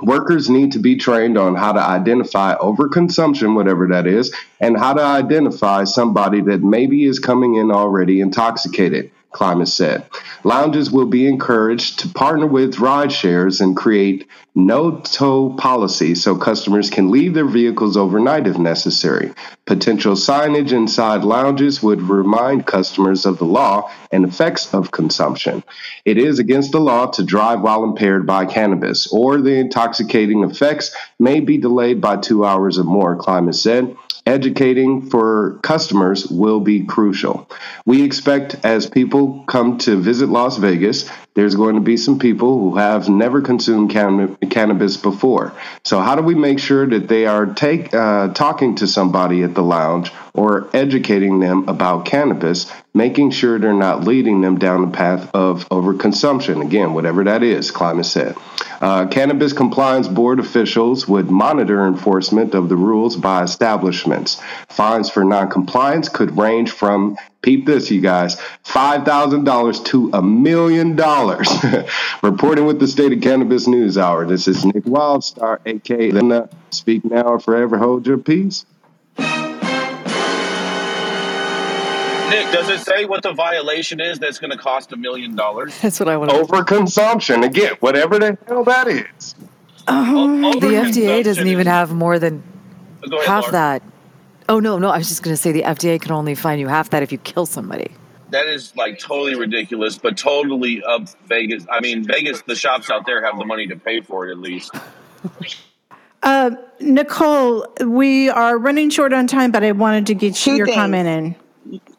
Workers 0.00 0.50
need 0.50 0.72
to 0.72 0.78
be 0.78 0.96
trained 0.96 1.38
on 1.38 1.54
how 1.54 1.72
to 1.72 1.80
identify 1.80 2.56
overconsumption, 2.56 3.54
whatever 3.54 3.88
that 3.88 4.06
is, 4.06 4.34
and 4.60 4.76
how 4.76 4.94
to 4.94 5.02
identify 5.02 5.84
somebody 5.84 6.40
that 6.42 6.62
maybe 6.62 7.04
is 7.04 7.18
coming 7.18 7.54
in 7.54 7.70
already 7.70 8.20
intoxicated. 8.20 9.10
Klimas 9.34 9.68
said. 9.68 10.06
Lounges 10.44 10.90
will 10.90 11.06
be 11.06 11.26
encouraged 11.26 11.98
to 11.98 12.08
partner 12.08 12.46
with 12.46 12.78
ride 12.78 13.10
shares 13.10 13.60
and 13.60 13.76
create 13.76 14.28
no 14.54 15.00
tow 15.00 15.50
policy 15.58 16.14
so 16.14 16.36
customers 16.36 16.88
can 16.88 17.10
leave 17.10 17.34
their 17.34 17.44
vehicles 17.44 17.96
overnight 17.96 18.46
if 18.46 18.56
necessary. 18.56 19.32
Potential 19.66 20.14
signage 20.14 20.70
inside 20.70 21.24
lounges 21.24 21.82
would 21.82 22.02
remind 22.02 22.66
customers 22.66 23.26
of 23.26 23.38
the 23.38 23.44
law 23.44 23.90
and 24.12 24.24
effects 24.24 24.72
of 24.72 24.92
consumption. 24.92 25.64
It 26.04 26.16
is 26.16 26.38
against 26.38 26.70
the 26.70 26.80
law 26.80 27.06
to 27.06 27.24
drive 27.24 27.60
while 27.60 27.82
impaired 27.82 28.26
by 28.26 28.46
cannabis, 28.46 29.08
or 29.12 29.40
the 29.40 29.54
intoxicating 29.54 30.44
effects 30.44 30.94
may 31.18 31.40
be 31.40 31.58
delayed 31.58 32.00
by 32.00 32.18
two 32.18 32.44
hours 32.44 32.78
or 32.78 32.84
more, 32.84 33.16
Klimas 33.16 33.56
said 33.56 33.96
educating 34.26 35.10
for 35.10 35.58
customers 35.62 36.26
will 36.26 36.60
be 36.60 36.84
crucial. 36.84 37.48
We 37.84 38.02
expect 38.02 38.56
as 38.64 38.88
people 38.88 39.44
come 39.46 39.78
to 39.78 39.96
visit 39.96 40.28
Las 40.28 40.56
Vegas, 40.56 41.10
there's 41.34 41.56
going 41.56 41.74
to 41.74 41.80
be 41.80 41.96
some 41.96 42.18
people 42.18 42.58
who 42.58 42.76
have 42.76 43.08
never 43.08 43.42
consumed 43.42 43.90
can- 43.90 44.36
cannabis 44.50 44.96
before. 44.96 45.52
So, 45.84 46.00
how 46.00 46.14
do 46.14 46.22
we 46.22 46.34
make 46.34 46.58
sure 46.58 46.86
that 46.86 47.08
they 47.08 47.26
are 47.26 47.46
take, 47.46 47.92
uh, 47.92 48.28
talking 48.28 48.76
to 48.76 48.86
somebody 48.86 49.42
at 49.42 49.54
the 49.54 49.62
lounge 49.62 50.12
or 50.32 50.68
educating 50.72 51.40
them 51.40 51.68
about 51.68 52.04
cannabis, 52.04 52.70
making 52.94 53.32
sure 53.32 53.58
they're 53.58 53.72
not 53.72 54.04
leading 54.04 54.40
them 54.40 54.58
down 54.58 54.82
the 54.82 54.96
path 54.96 55.30
of 55.34 55.68
overconsumption? 55.70 56.62
Again, 56.62 56.94
whatever 56.94 57.24
that 57.24 57.42
is, 57.42 57.72
Klimas 57.72 58.06
said. 58.06 58.36
Uh, 58.80 59.06
Cannabis 59.06 59.52
Compliance 59.52 60.08
Board 60.08 60.38
officials 60.40 61.08
would 61.08 61.30
monitor 61.30 61.86
enforcement 61.86 62.54
of 62.54 62.68
the 62.68 62.76
rules 62.76 63.16
by 63.16 63.42
establishments. 63.42 64.40
Fines 64.68 65.10
for 65.10 65.24
noncompliance 65.24 66.08
could 66.08 66.36
range 66.36 66.70
from 66.70 67.16
Peep 67.44 67.66
this, 67.66 67.90
you 67.90 68.00
guys. 68.00 68.36
$5,000 68.64 69.84
to 69.84 70.10
a 70.14 70.22
million 70.22 70.96
dollars. 70.96 71.23
Reporting 72.22 72.66
with 72.66 72.80
the 72.80 72.88
State 72.88 73.12
of 73.12 73.20
Cannabis 73.20 73.66
News 73.66 73.96
Hour. 73.96 74.26
This 74.26 74.46
is 74.48 74.64
Nick 74.64 74.84
Wildstar, 74.84 75.58
aka 75.66 76.10
Linda. 76.10 76.48
Speak 76.70 77.04
now 77.04 77.22
or 77.22 77.40
forever 77.40 77.78
hold 77.78 78.06
your 78.06 78.18
peace. 78.18 78.66
Nick, 82.34 82.50
does 82.52 82.68
it 82.68 82.80
say 82.80 83.04
what 83.04 83.22
the 83.22 83.32
violation 83.32 84.00
is 84.00 84.18
that's 84.18 84.38
going 84.38 84.50
to 84.50 84.56
cost 84.56 84.92
a 84.92 84.96
million 84.96 85.36
dollars? 85.36 85.78
That's 85.80 86.00
what 86.00 86.08
I 86.08 86.16
want 86.16 86.30
Overconsumption. 86.32 87.44
Again, 87.44 87.74
whatever 87.80 88.18
the 88.18 88.38
hell 88.48 88.64
that 88.64 88.88
is. 88.88 89.34
Oh, 89.86 90.58
the 90.60 90.66
FDA 90.68 91.22
doesn't 91.22 91.46
even 91.46 91.66
have 91.66 91.92
more 91.92 92.18
than 92.18 92.42
ahead, 93.04 93.26
half 93.26 93.42
Lara. 93.44 93.52
that. 93.52 93.82
Oh 94.48 94.58
no, 94.58 94.78
no, 94.78 94.88
I 94.90 94.98
was 94.98 95.08
just 95.08 95.22
going 95.22 95.34
to 95.34 95.40
say 95.40 95.52
the 95.52 95.62
FDA 95.62 96.00
can 96.00 96.12
only 96.12 96.34
fine 96.34 96.58
you 96.58 96.68
half 96.68 96.90
that 96.90 97.02
if 97.02 97.12
you 97.12 97.18
kill 97.18 97.46
somebody. 97.46 97.90
That 98.30 98.48
is 98.48 98.74
like 98.76 98.98
totally 98.98 99.34
ridiculous, 99.34 99.98
but 99.98 100.16
totally 100.16 100.82
up 100.82 101.08
Vegas. 101.26 101.66
I 101.70 101.80
mean, 101.80 102.04
Vegas, 102.04 102.42
the 102.42 102.54
shops 102.54 102.90
out 102.90 103.06
there 103.06 103.24
have 103.24 103.38
the 103.38 103.44
money 103.44 103.66
to 103.68 103.76
pay 103.76 104.00
for 104.00 104.26
it 104.28 104.32
at 104.32 104.38
least. 104.38 104.74
Uh, 106.22 106.52
Nicole, 106.80 107.66
we 107.84 108.30
are 108.30 108.56
running 108.58 108.88
short 108.90 109.12
on 109.12 109.26
time, 109.26 109.50
but 109.50 109.62
I 109.62 109.72
wanted 109.72 110.06
to 110.06 110.14
get 110.14 110.34
Two 110.34 110.56
your 110.56 110.66
things. 110.66 110.76
comment 110.76 111.06
in. 111.08 111.36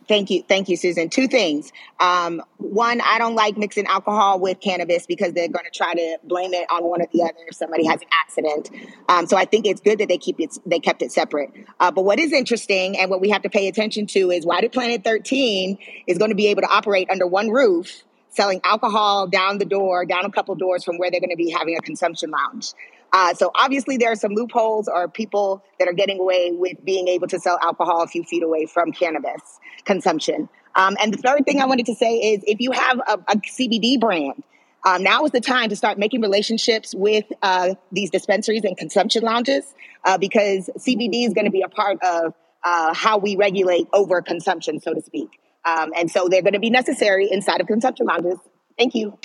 Thank 0.08 0.30
you, 0.30 0.44
thank 0.48 0.70
you, 0.70 0.78
Susan. 0.78 1.10
Two 1.10 1.28
things. 1.28 1.72
Um, 2.00 2.44
one, 2.58 3.02
I 3.02 3.18
don't 3.18 3.34
like 3.34 3.58
mixing 3.58 3.88
alcohol 3.88 4.40
with 4.40 4.60
cannabis 4.60 5.08
because 5.08 5.34
they're 5.34 5.48
going 5.48 5.66
to 5.66 5.72
try 5.76 5.94
to 5.94 6.18
blame 6.24 6.54
it 6.54 6.68
on 6.70 6.84
one 6.84 7.02
or 7.02 7.08
the 7.12 7.24
other 7.24 7.34
if 7.48 7.56
somebody 7.56 7.86
has 7.88 8.02
an 8.02 8.08
accident. 8.12 8.70
Um, 9.10 9.26
so 9.26 9.36
I 9.36 9.46
think 9.46 9.66
it's 9.66 9.82
good 9.82 10.00
that 10.00 10.08
they 10.08 10.20
keep 10.20 10.40
it, 10.40 10.58
they 10.66 10.80
kept 10.80 11.02
it 11.02 11.12
separate. 11.12 11.52
Uh, 11.80 11.92
but 11.92 12.06
what 12.06 12.20
is 12.20 12.32
interesting 12.34 12.98
and 12.98 13.10
what 13.10 13.20
we 13.20 13.30
have 13.30 13.42
to 13.44 13.50
pay 13.50 13.68
attention 13.68 14.06
to 14.08 14.30
is 14.30 14.46
why 14.46 14.62
did 14.62 14.72
Planet 14.72 15.04
13 15.04 15.78
is 16.06 16.20
going 16.20 16.30
to 16.30 16.36
be 16.36 16.48
able 16.48 16.62
to 16.62 16.70
operate 16.70 17.10
under 17.10 17.26
one 17.26 17.50
roof, 17.50 18.04
selling 18.30 18.62
alcohol 18.64 19.26
down 19.28 19.58
the 19.58 19.66
door, 19.66 20.06
down 20.06 20.26
a 20.26 20.32
couple 20.32 20.54
doors 20.54 20.84
from 20.84 20.98
where 21.00 21.10
they're 21.10 21.20
going 21.20 21.32
to 21.32 21.36
be 21.36 21.50
having 21.50 21.76
a 21.76 21.82
consumption 21.82 22.30
lounge. 22.30 22.74
Uh, 23.14 23.34
so 23.34 23.52
obviously 23.56 23.98
there 23.98 24.12
are 24.12 24.16
some 24.16 24.34
loopholes 24.34 24.88
or 24.88 25.08
people 25.08 25.64
that 25.80 25.88
are 25.88 25.94
getting 25.94 26.20
away 26.20 26.52
with 26.52 26.84
being 26.84 27.08
able 27.08 27.28
to 27.28 27.40
sell 27.40 27.58
alcohol 27.62 28.04
a 28.04 28.08
few 28.08 28.24
feet 28.24 28.44
away 28.44 28.66
from 28.66 28.92
cannabis 28.92 29.60
consumption. 29.86 30.50
Um, 30.76 30.98
and 31.02 31.14
the 31.14 31.18
third 31.18 31.46
thing 31.46 31.62
I 31.62 31.66
wanted 31.66 31.86
to 31.86 31.96
say 31.96 32.18
is 32.18 32.44
if 32.46 32.60
you 32.60 32.72
have 32.72 33.00
a, 33.00 33.14
a 33.28 33.38
CBD 33.38 34.00
brand, 34.00 34.44
um, 34.86 35.02
now 35.02 35.26
is 35.26 35.32
the 35.32 35.42
time 35.42 35.70
to 35.70 35.76
start 35.76 35.98
making 35.98 36.22
relationships 36.22 36.94
with 36.94 37.26
uh, 37.42 37.76
these 37.92 38.12
dispensaries 38.12 38.64
and 38.64 38.78
consumption 38.78 39.24
lounges 39.24 39.66
uh, 40.04 40.18
because 40.18 40.70
CBD 40.78 41.26
is 41.26 41.34
going 41.34 41.46
to 41.46 41.52
be 41.52 41.62
a 41.62 41.70
part 41.70 41.98
of 42.04 42.34
uh, 42.64 42.94
how 42.94 43.18
we 43.18 43.36
regulate 43.36 43.90
overconsumption, 43.92 44.82
so 44.82 44.94
to 44.94 45.02
speak. 45.02 45.40
Um, 45.66 45.92
and 45.98 46.12
so 46.12 46.28
they're 46.30 46.44
going 46.44 46.54
to 46.54 46.60
be 46.60 46.70
necessary 46.70 47.30
inside 47.32 47.62
of 47.62 47.68
consumption 47.68 48.06
lounges. 48.06 48.38
Thank 48.78 48.94
you. 48.94 49.18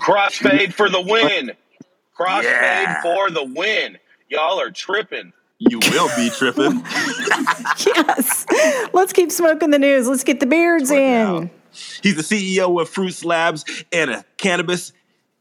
Crossfade 0.00 0.72
for 0.72 0.88
the 0.88 1.00
win. 1.00 1.52
Crossfade 2.20 2.42
Yeah. 2.44 3.02
for 3.02 3.30
the 3.30 3.44
win. 3.44 3.98
Y'all 4.28 4.60
are 4.60 4.70
tripping. 4.70 5.32
You 5.58 5.78
will 5.78 6.08
be 6.16 6.30
tripping. 6.30 6.82
yes. 7.86 8.46
Let's 8.92 9.12
keep 9.12 9.30
smoking 9.32 9.70
the 9.70 9.78
news. 9.78 10.06
Let's 10.08 10.24
get 10.24 10.40
the 10.40 10.46
beards 10.46 10.90
in. 10.90 11.50
He's 12.02 12.16
the 12.16 12.22
CEO 12.56 12.80
of 12.80 12.88
Fruits 12.88 13.24
Labs 13.24 13.64
and 13.92 14.10
a 14.10 14.24
cannabis 14.38 14.92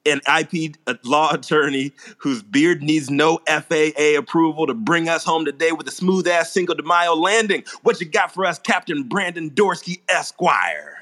and 0.05 0.21
IP 0.27 0.75
law 1.03 1.33
attorney 1.33 1.91
whose 2.17 2.41
beard 2.43 2.81
needs 2.81 3.09
no 3.09 3.39
FAA 3.47 4.17
approval 4.17 4.67
to 4.67 4.73
bring 4.73 5.09
us 5.09 5.23
home 5.23 5.45
today 5.45 5.71
with 5.71 5.87
a 5.87 5.91
smooth 5.91 6.27
ass 6.27 6.51
single 6.51 6.75
de 6.75 6.83
Mayo 6.83 7.15
landing. 7.15 7.63
What 7.83 7.99
you 7.99 8.07
got 8.07 8.33
for 8.33 8.45
us, 8.45 8.59
Captain 8.59 9.03
Brandon 9.03 9.49
Dorsky 9.51 9.99
Esquire? 10.09 10.98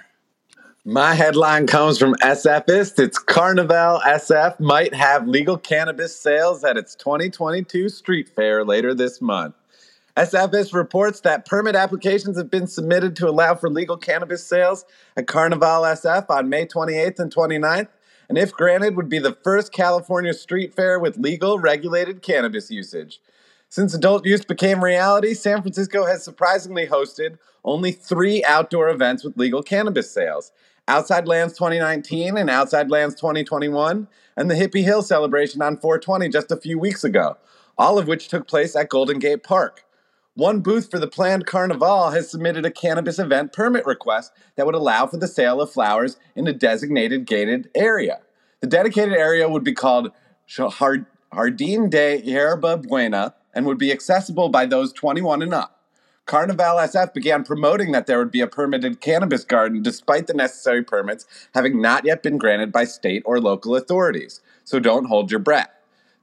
My 0.90 1.16
headline 1.16 1.68
comes 1.68 1.98
from 1.98 2.14
SFist. 2.22 2.98
It's 2.98 3.20
Carnaval 3.20 4.00
SF 4.08 4.58
might 4.62 4.94
have 4.94 5.28
legal 5.28 5.58
cannabis 5.58 6.18
sales 6.18 6.64
at 6.64 6.78
its 6.78 6.96
2022 6.96 7.90
street 7.90 8.30
fair 8.30 8.64
later 8.64 8.94
this 8.94 9.20
month. 9.20 9.54
SFist 10.16 10.74
reports 10.74 11.20
that 11.20 11.46
permit 11.46 11.76
applications 11.76 12.38
have 12.38 12.50
been 12.50 12.68
submitted 12.68 13.18
to 13.18 13.28
allow 13.28 13.54
for 13.54 13.70
legal 13.70 13.98
cannabis 13.98 14.46
sales 14.46 14.86
at 15.18 15.28
Carnaval 15.28 15.82
SF 15.82 16.30
on 16.30 16.48
May 16.48 16.66
28th 16.66 17.20
and 17.20 17.36
29th, 17.36 17.90
and 18.30 18.38
if 18.38 18.54
granted, 18.54 18.96
would 18.96 19.10
be 19.10 19.20
the 19.20 19.36
first 19.44 19.74
California 19.74 20.34
street 20.34 20.74
fair 20.74 21.00
with 21.00 21.18
legal 21.18 21.60
regulated 21.60 22.22
cannabis 22.22 22.72
usage. 22.72 23.20
Since 23.68 23.94
adult 23.94 24.26
use 24.26 24.46
became 24.46 24.82
reality, 24.82 25.34
San 25.34 25.62
Francisco 25.62 26.06
has 26.06 26.24
surprisingly 26.24 26.88
hosted 26.88 27.40
only 27.66 27.92
three 27.92 28.42
outdoor 28.46 28.88
events 28.88 29.26
with 29.26 29.38
legal 29.38 29.62
cannabis 29.62 30.10
sales 30.10 30.54
Outside 30.90 31.28
Lands 31.28 31.54
2019 31.54 32.38
and 32.38 32.50
Outside 32.50 32.90
Lands 32.90 33.16
2021, 33.16 34.08
and 34.38 34.50
the 34.50 34.56
Hippie 34.56 34.84
Hill 34.84 35.02
celebration 35.02 35.62
on 35.62 35.78
420 35.78 36.30
just 36.30 36.50
a 36.50 36.56
few 36.56 36.80
weeks 36.80 37.04
ago, 37.04 37.38
all 37.78 37.98
of 38.00 38.08
which 38.08 38.30
took 38.30 38.48
place 38.48 38.74
at 38.74 38.88
Golden 38.88 39.20
Gate 39.20 39.44
Park. 39.44 39.84
One 40.36 40.62
booth 40.62 40.90
for 40.90 40.98
the 40.98 41.08
planned 41.08 41.46
carnival 41.46 42.12
has 42.12 42.32
submitted 42.32 42.66
a 42.66 42.72
cannabis 42.72 43.20
event 43.20 43.52
permit 43.52 43.86
request 43.86 44.32
that 44.56 44.66
would 44.66 44.76
allow 44.76 45.08
for 45.08 45.18
the 45.18 45.28
sale 45.28 45.60
of 45.60 45.72
flowers 45.72 46.18
in 46.36 46.48
a 46.48 46.54
designated 46.54 47.26
gated 47.26 47.70
area. 47.76 48.20
The 48.62 48.68
dedicated 48.68 49.16
area 49.16 49.50
would 49.50 49.64
be 49.64 49.74
called 49.74 50.12
Jardín 50.48 51.90
de 51.90 52.22
Yerba 52.22 52.78
Buena 52.78 53.34
and 53.54 53.66
would 53.66 53.78
be 53.78 53.92
accessible 53.92 54.48
by 54.50 54.66
those 54.66 54.94
21 54.94 55.42
and 55.42 55.54
up. 55.54 55.77
Carnaval 56.28 56.76
SF 56.76 57.14
began 57.14 57.46
promoting 57.46 57.94
that 57.94 58.06
there 58.06 58.20
would 58.20 58.32
be 58.32 58.42
a 58.42 58.48
permitted 58.48 59.00
cannabis 59.00 59.46
garden 59.46 59.82
despite 59.82 60.28
the 60.28 60.34
necessary 60.34 60.84
permits 60.84 61.26
having 61.56 61.82
not 61.82 62.04
yet 62.04 62.22
been 62.22 62.38
granted 62.38 62.70
by 62.70 62.84
state 62.84 63.24
or 63.26 63.40
local 63.40 63.78
authorities. 63.78 64.42
So 64.66 64.78
don't 64.80 65.06
hold 65.06 65.32
your 65.32 65.40
breath. 65.40 65.70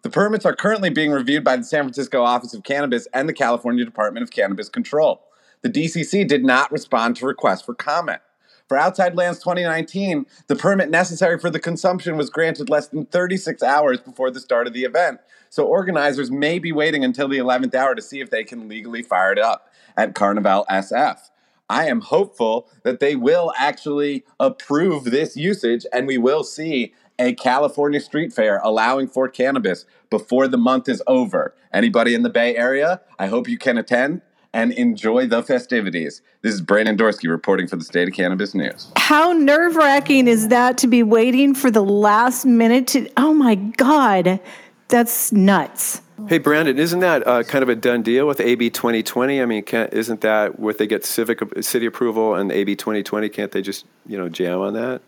The 0.03 0.11
permits 0.11 0.45
are 0.45 0.55
currently 0.55 0.91
being 0.91 1.11
reviewed 1.11 1.43
by 1.43 1.57
the 1.57 1.65
San 1.65 1.85
Francisco 1.85 2.23
Office 2.23 2.53
of 2.53 2.65
Cannabis 2.65 3.09
and 3.15 3.27
the 3.27 3.33
California 3.33 3.83
Department 3.83 4.23
of 4.23 4.31
Cannabis 4.31 4.69
Control. 4.69 5.23
The 5.63 5.71
DCC 5.71 6.29
did 6.29 6.45
not 6.45 6.71
respond 6.71 7.17
to 7.17 7.27
requests 7.27 7.63
for 7.63 7.75
comment. 7.75 8.21
For 8.69 8.77
Outside 8.77 9.17
Lands 9.17 9.39
2019, 9.39 10.27
the 10.49 10.57
permit 10.57 10.91
necessary 10.91 11.39
for 11.39 11.49
the 11.49 11.59
consumption 11.59 12.19
was 12.19 12.29
granted 12.29 12.69
less 12.69 12.89
than 12.89 13.07
36 13.07 13.63
hours 13.63 14.01
before 14.01 14.31
the 14.31 14.41
start 14.41 14.67
of 14.67 14.75
the 14.75 14.85
event. 14.85 15.21
So 15.49 15.65
organizers 15.65 16.31
may 16.31 16.59
be 16.59 16.73
waiting 16.73 17.05
until 17.05 17.29
the 17.29 17.39
11th 17.39 17.75
hour 17.75 17.95
to 17.95 18.03
see 18.03 18.21
if 18.21 18.29
they 18.29 18.45
can 18.45 18.69
legally 18.69 19.03
fire 19.03 19.33
it 19.33 19.39
up 19.39 19.71
at 19.97 20.15
Carnaval 20.15 20.67
SF. 20.71 21.19
I 21.69 21.87
am 21.87 22.03
hopeful 22.03 22.69
that 22.83 23.01
they 23.01 23.17
will 23.17 23.53
actually 23.59 24.25
approve 24.39 25.05
this 25.05 25.37
usage 25.37 25.87
and 25.93 26.07
we 26.07 26.19
will 26.19 26.45
see 26.45 26.93
a 27.19 27.35
California 27.35 28.01
street 28.01 28.33
fair 28.33 28.61
allowing 28.63 29.07
for 29.07 29.29
cannabis 29.29 29.87
before 30.11 30.49
the 30.49 30.59
month 30.59 30.89
is 30.89 31.03
over. 31.07 31.55
Anybody 31.73 32.15
in 32.15 32.23
the 32.23 32.31
Bay 32.31 32.57
Area, 32.57 33.01
I 33.19 33.29
hope 33.29 33.49
you 33.49 33.57
can 33.57 33.79
attend 33.79 34.21
and 34.53 34.73
enjoy 34.73 35.27
the 35.27 35.43
festivities. 35.43 36.23
This 36.43 36.55
is 36.55 36.61
Brandon 36.61 36.97
Dorsky 36.97 37.29
reporting 37.29 37.67
for 37.67 37.77
the 37.77 37.85
State 37.85 38.09
of 38.09 38.15
Cannabis 38.15 38.55
News. 38.55 38.93
How 38.97 39.33
nerve 39.33 39.75
wracking 39.75 40.29
is 40.29 40.49
that 40.49 40.79
to 40.79 40.87
be 40.87 41.03
waiting 41.03 41.55
for 41.55 41.71
the 41.71 41.85
last 41.85 42.45
minute 42.45 42.87
to? 42.89 43.11
Oh 43.17 43.35
my 43.35 43.57
God, 43.57 44.39
that's 44.89 45.33
nuts. 45.33 46.01
Hey, 46.29 46.39
Brandon, 46.39 46.79
isn't 46.79 47.01
that 47.01 47.27
uh, 47.27 47.43
kind 47.43 47.62
of 47.62 47.69
a 47.69 47.75
done 47.75 48.03
deal 48.03 48.27
with 48.27 48.41
AB 48.41 48.71
2020? 48.71 49.43
I 49.43 49.47
mean, 49.47 49.62
can't, 49.62 49.93
isn't 49.93 50.21
that 50.23 50.59
what 50.59 50.79
they 50.79 50.87
get 50.87 51.05
civic 51.05 51.41
city 51.62 51.87
approval 51.87 52.35
and 52.35 52.51
AB 52.53 52.77
2020? 52.77 53.29
Can't 53.29 53.51
they 53.51 53.61
just 53.61 53.85
you 54.07 54.17
know 54.17 54.29
jam 54.29 54.61
on 54.61 54.75
that? 54.75 55.03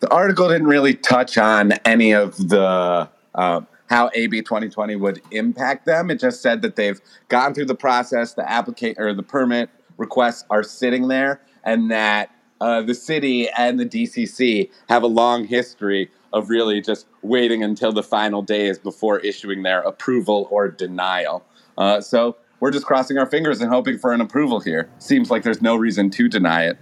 The 0.00 0.08
article 0.10 0.48
didn't 0.48 0.68
really 0.68 0.94
touch 0.94 1.36
on 1.36 1.72
any 1.84 2.12
of 2.12 2.36
the 2.36 3.08
uh, 3.34 3.60
how 3.86 4.10
AB 4.14 4.40
2020 4.42 4.96
would 4.96 5.20
impact 5.30 5.84
them. 5.84 6.10
It 6.10 6.20
just 6.20 6.40
said 6.40 6.62
that 6.62 6.76
they've 6.76 7.00
gone 7.28 7.52
through 7.52 7.66
the 7.66 7.74
process, 7.74 8.34
the 8.34 8.48
applicant 8.48 8.98
or 8.98 9.12
the 9.14 9.22
permit 9.22 9.68
requests 9.98 10.44
are 10.48 10.62
sitting 10.62 11.08
there, 11.08 11.40
and 11.64 11.90
that 11.90 12.30
uh, 12.60 12.82
the 12.82 12.94
city 12.94 13.48
and 13.50 13.78
the 13.78 13.86
DCC 13.86 14.70
have 14.88 15.02
a 15.02 15.08
long 15.08 15.44
history 15.44 16.10
of 16.34 16.50
really 16.50 16.80
just 16.80 17.06
waiting 17.22 17.62
until 17.62 17.92
the 17.92 18.02
final 18.02 18.42
days 18.42 18.78
before 18.78 19.20
issuing 19.20 19.62
their 19.62 19.80
approval 19.80 20.48
or 20.50 20.68
denial. 20.68 21.44
Uh, 21.78 22.00
so 22.00 22.36
we're 22.60 22.72
just 22.72 22.84
crossing 22.84 23.16
our 23.16 23.26
fingers 23.26 23.60
and 23.60 23.70
hoping 23.70 23.98
for 23.98 24.12
an 24.12 24.20
approval 24.20 24.60
here. 24.60 24.90
Seems 24.98 25.30
like 25.30 25.44
there's 25.44 25.62
no 25.62 25.76
reason 25.76 26.10
to 26.10 26.28
deny 26.28 26.64
it. 26.64 26.76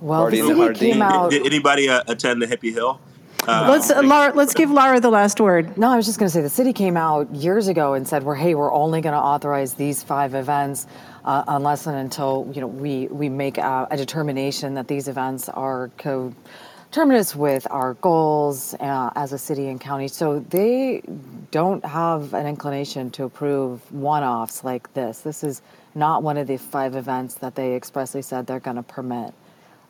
Well, 0.00 0.30
the 0.30 0.40
city 0.40 0.74
came 0.74 1.02
out. 1.02 1.30
Did 1.30 1.44
anybody 1.44 1.88
uh, 1.88 2.02
attend 2.08 2.40
the 2.40 2.46
Hippie 2.46 2.72
Hill? 2.72 3.00
Uh, 3.46 3.66
let's 3.70 3.90
uh, 3.90 4.02
Lara, 4.02 4.32
let's 4.34 4.54
give 4.54 4.70
Lara 4.70 5.00
the 5.00 5.10
last 5.10 5.40
word. 5.40 5.76
No, 5.78 5.90
I 5.90 5.96
was 5.96 6.06
just 6.06 6.18
going 6.18 6.28
to 6.28 6.32
say 6.32 6.40
the 6.40 6.48
city 6.48 6.72
came 6.72 6.96
out 6.96 7.32
years 7.34 7.68
ago 7.68 7.94
and 7.94 8.06
said, 8.06 8.22
"We're 8.22 8.34
hey, 8.34 8.54
we're 8.54 8.72
only 8.72 9.00
going 9.00 9.14
to 9.14 9.18
authorize 9.18 9.74
these 9.74 10.02
five 10.02 10.34
events 10.34 10.86
uh, 11.24 11.44
unless 11.48 11.86
and 11.86 11.96
until 11.96 12.50
you 12.52 12.60
know 12.60 12.66
we 12.66 13.06
we 13.08 13.28
make 13.28 13.58
a, 13.58 13.88
a 13.90 13.96
determination 13.96 14.74
that 14.74 14.88
these 14.88 15.08
events 15.08 15.48
are 15.48 15.90
co." 15.98 16.32
terminus 16.90 17.36
with 17.36 17.66
our 17.70 17.94
goals 17.94 18.74
uh, 18.74 19.10
as 19.14 19.32
a 19.32 19.38
city 19.38 19.68
and 19.68 19.80
county. 19.80 20.08
So 20.08 20.40
they 20.40 21.02
don't 21.50 21.84
have 21.84 22.34
an 22.34 22.46
inclination 22.46 23.10
to 23.12 23.24
approve 23.24 23.90
one 23.92 24.22
offs 24.22 24.64
like 24.64 24.92
this. 24.94 25.20
This 25.20 25.44
is 25.44 25.62
not 25.94 26.22
one 26.22 26.36
of 26.36 26.46
the 26.46 26.56
five 26.56 26.96
events 26.96 27.34
that 27.36 27.54
they 27.54 27.74
expressly 27.74 28.22
said 28.22 28.46
they're 28.46 28.60
going 28.60 28.76
to 28.76 28.82
permit. 28.82 29.34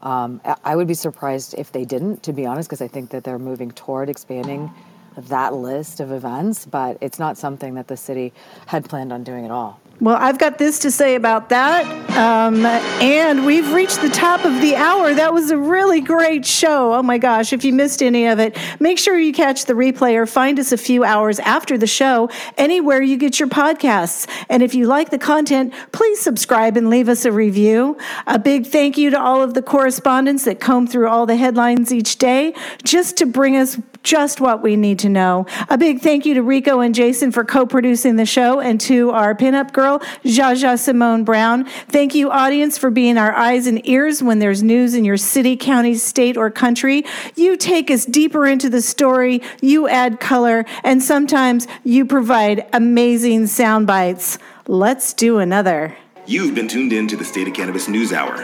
Um, 0.03 0.41
I 0.65 0.77
would 0.77 0.87
be 0.87 0.95
surprised 0.95 1.55
if 1.59 1.73
they 1.73 1.85
didn't, 1.85 2.23
to 2.25 2.33
be 2.33 2.47
honest, 2.47 2.69
because 2.69 2.83
I 2.83 2.89
think 2.89 3.11
that 3.11 3.25
they're 3.25 3.39
moving 3.39 3.73
toward 3.73 4.09
expanding 4.09 4.71
that 5.17 5.55
list 5.55 5.99
of 5.99 6.13
events, 6.13 6.67
but 6.67 6.99
it's 7.01 7.19
not 7.19 7.37
something 7.37 7.75
that 7.75 7.89
the 7.89 7.97
city 7.97 8.33
had 8.67 8.89
planned 8.89 9.13
on 9.13 9.25
doing 9.25 9.45
at 9.45 9.51
all. 9.51 9.81
Well, 10.01 10.17
I've 10.17 10.39
got 10.39 10.59
this 10.59 10.79
to 10.81 10.93
say 10.93 11.17
about 11.17 11.49
that. 11.49 11.85
Um, 12.17 12.65
and 12.65 13.45
we've 13.45 13.73
reached 13.73 14.01
the 14.01 14.09
top 14.09 14.45
of 14.45 14.61
the 14.61 14.77
hour. 14.77 15.13
That 15.13 15.35
was 15.35 15.51
a 15.51 15.59
really 15.59 16.01
great 16.01 16.47
show. 16.47 16.95
Oh 16.95 17.03
my 17.03 17.19
gosh. 17.19 17.53
If 17.53 17.65
you 17.65 17.73
missed 17.73 18.01
any 18.01 18.27
of 18.27 18.39
it, 18.39 18.57
make 18.79 18.99
sure 18.99 19.19
you 19.19 19.33
catch 19.33 19.65
the 19.65 19.73
replay 19.73 20.15
or 20.15 20.25
find 20.25 20.61
us 20.61 20.71
a 20.71 20.77
few 20.77 21.03
hours 21.03 21.41
after 21.41 21.77
the 21.77 21.89
show 21.89 22.31
anywhere 22.57 23.03
you 23.03 23.17
get 23.17 23.41
your 23.41 23.49
podcasts. 23.49 24.29
And 24.49 24.63
if 24.63 24.73
you 24.73 24.87
like 24.87 25.11
the 25.11 25.19
content, 25.19 25.75
please 25.91 26.21
subscribe 26.21 26.77
and 26.77 26.91
leave 26.91 27.09
us 27.09 27.25
a 27.25 27.33
review. 27.33 27.99
A 28.29 28.39
big 28.39 28.69
thank 28.69 28.99
you 28.99 29.11
to 29.11 29.21
all 29.21 29.43
of 29.43 29.55
the 29.55 29.63
correspondents 29.63 30.45
that 30.45 30.61
comb 30.61 30.87
through 30.87 31.09
all 31.09 31.27
the 31.27 31.37
headlines 31.37 31.93
each 31.93 32.19
day 32.19 32.55
just 32.85 33.17
to 33.17 33.27
bring 33.27 33.57
us 33.57 33.77
just 34.09 34.41
what 34.41 34.63
we 34.63 34.75
need 34.75 34.99
to 35.01 35.09
know. 35.11 35.45
A 35.69 35.77
big 35.77 36.01
thank 36.01 36.25
you 36.25 36.33
to 36.33 36.43
Rico 36.43 36.81
and 36.81 36.95
Jason 36.95 37.31
for 37.31 37.45
co 37.45 37.67
producing 37.67 38.17
the 38.17 38.25
show 38.25 38.59
and 38.59 38.81
to 38.81 39.11
our 39.11 39.35
pinup 39.35 39.75
girl, 39.75 39.99
Jaja 40.25 40.79
Simone 40.79 41.25
Brown. 41.25 41.67
Thank 41.67 42.15
you, 42.15 42.31
audience, 42.31 42.79
for 42.79 42.89
being 42.89 43.19
our 43.19 43.35
eyes 43.35 43.67
and 43.67 43.87
ears 43.87 44.23
when 44.23 44.39
there's 44.39 44.63
news 44.63 44.95
in 44.95 45.05
your 45.05 45.19
city, 45.19 45.59
county, 45.59 45.95
state, 45.95 46.39
or 46.39 46.51
country. 46.51 47.05
You 47.37 47.59
take 47.59 47.91
us 47.91 48.07
deeper 48.07 48.47
into 48.47 48.71
the 48.71 48.81
story, 48.81 49.43
you 49.61 49.89
add 49.89 50.21
color, 50.21 50.65
and 50.85 51.03
sometimes 51.03 51.67
you 51.85 52.07
provide 52.07 52.67
amazing 52.73 53.47
sound 53.47 53.87
bites. 53.87 54.39
Let's 54.67 55.13
do 55.13 55.39
another. 55.39 55.95
You've 56.27 56.55
been 56.55 56.69
tuned 56.69 56.95
in 56.95 57.09
to 57.09 57.17
the 57.17 57.27
State 57.27 57.47
of 57.47 57.53
Cannabis 57.53 57.89
News 57.89 58.15
Hour, 58.15 58.39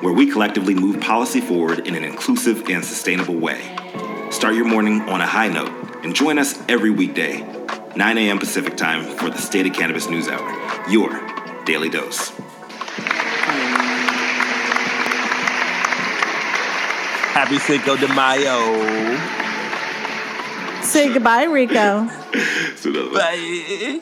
where 0.00 0.12
we 0.12 0.30
collectively 0.30 0.74
move 0.74 1.00
policy 1.00 1.40
forward 1.40 1.88
in 1.88 1.96
an 1.96 2.04
inclusive 2.04 2.70
and 2.70 2.84
sustainable 2.84 3.34
way. 3.34 3.74
Start 4.30 4.54
your 4.54 4.66
morning 4.66 5.00
on 5.02 5.20
a 5.20 5.26
high 5.26 5.48
note 5.48 5.70
and 6.04 6.14
join 6.14 6.38
us 6.38 6.62
every 6.68 6.90
weekday, 6.90 7.40
9 7.96 8.18
a.m. 8.18 8.38
Pacific 8.38 8.76
Time, 8.76 9.04
for 9.16 9.30
the 9.30 9.38
State 9.38 9.66
of 9.66 9.72
Cannabis 9.72 10.08
News 10.08 10.28
Hour, 10.28 10.48
your 10.90 11.08
daily 11.64 11.88
dose. 11.88 12.28
Happy 17.34 17.58
Cinco 17.58 17.96
de 17.96 18.08
Mayo. 18.08 19.18
Say 20.82 21.12
goodbye, 21.12 21.44
Rico. 21.44 22.04
Bye. 23.12 24.00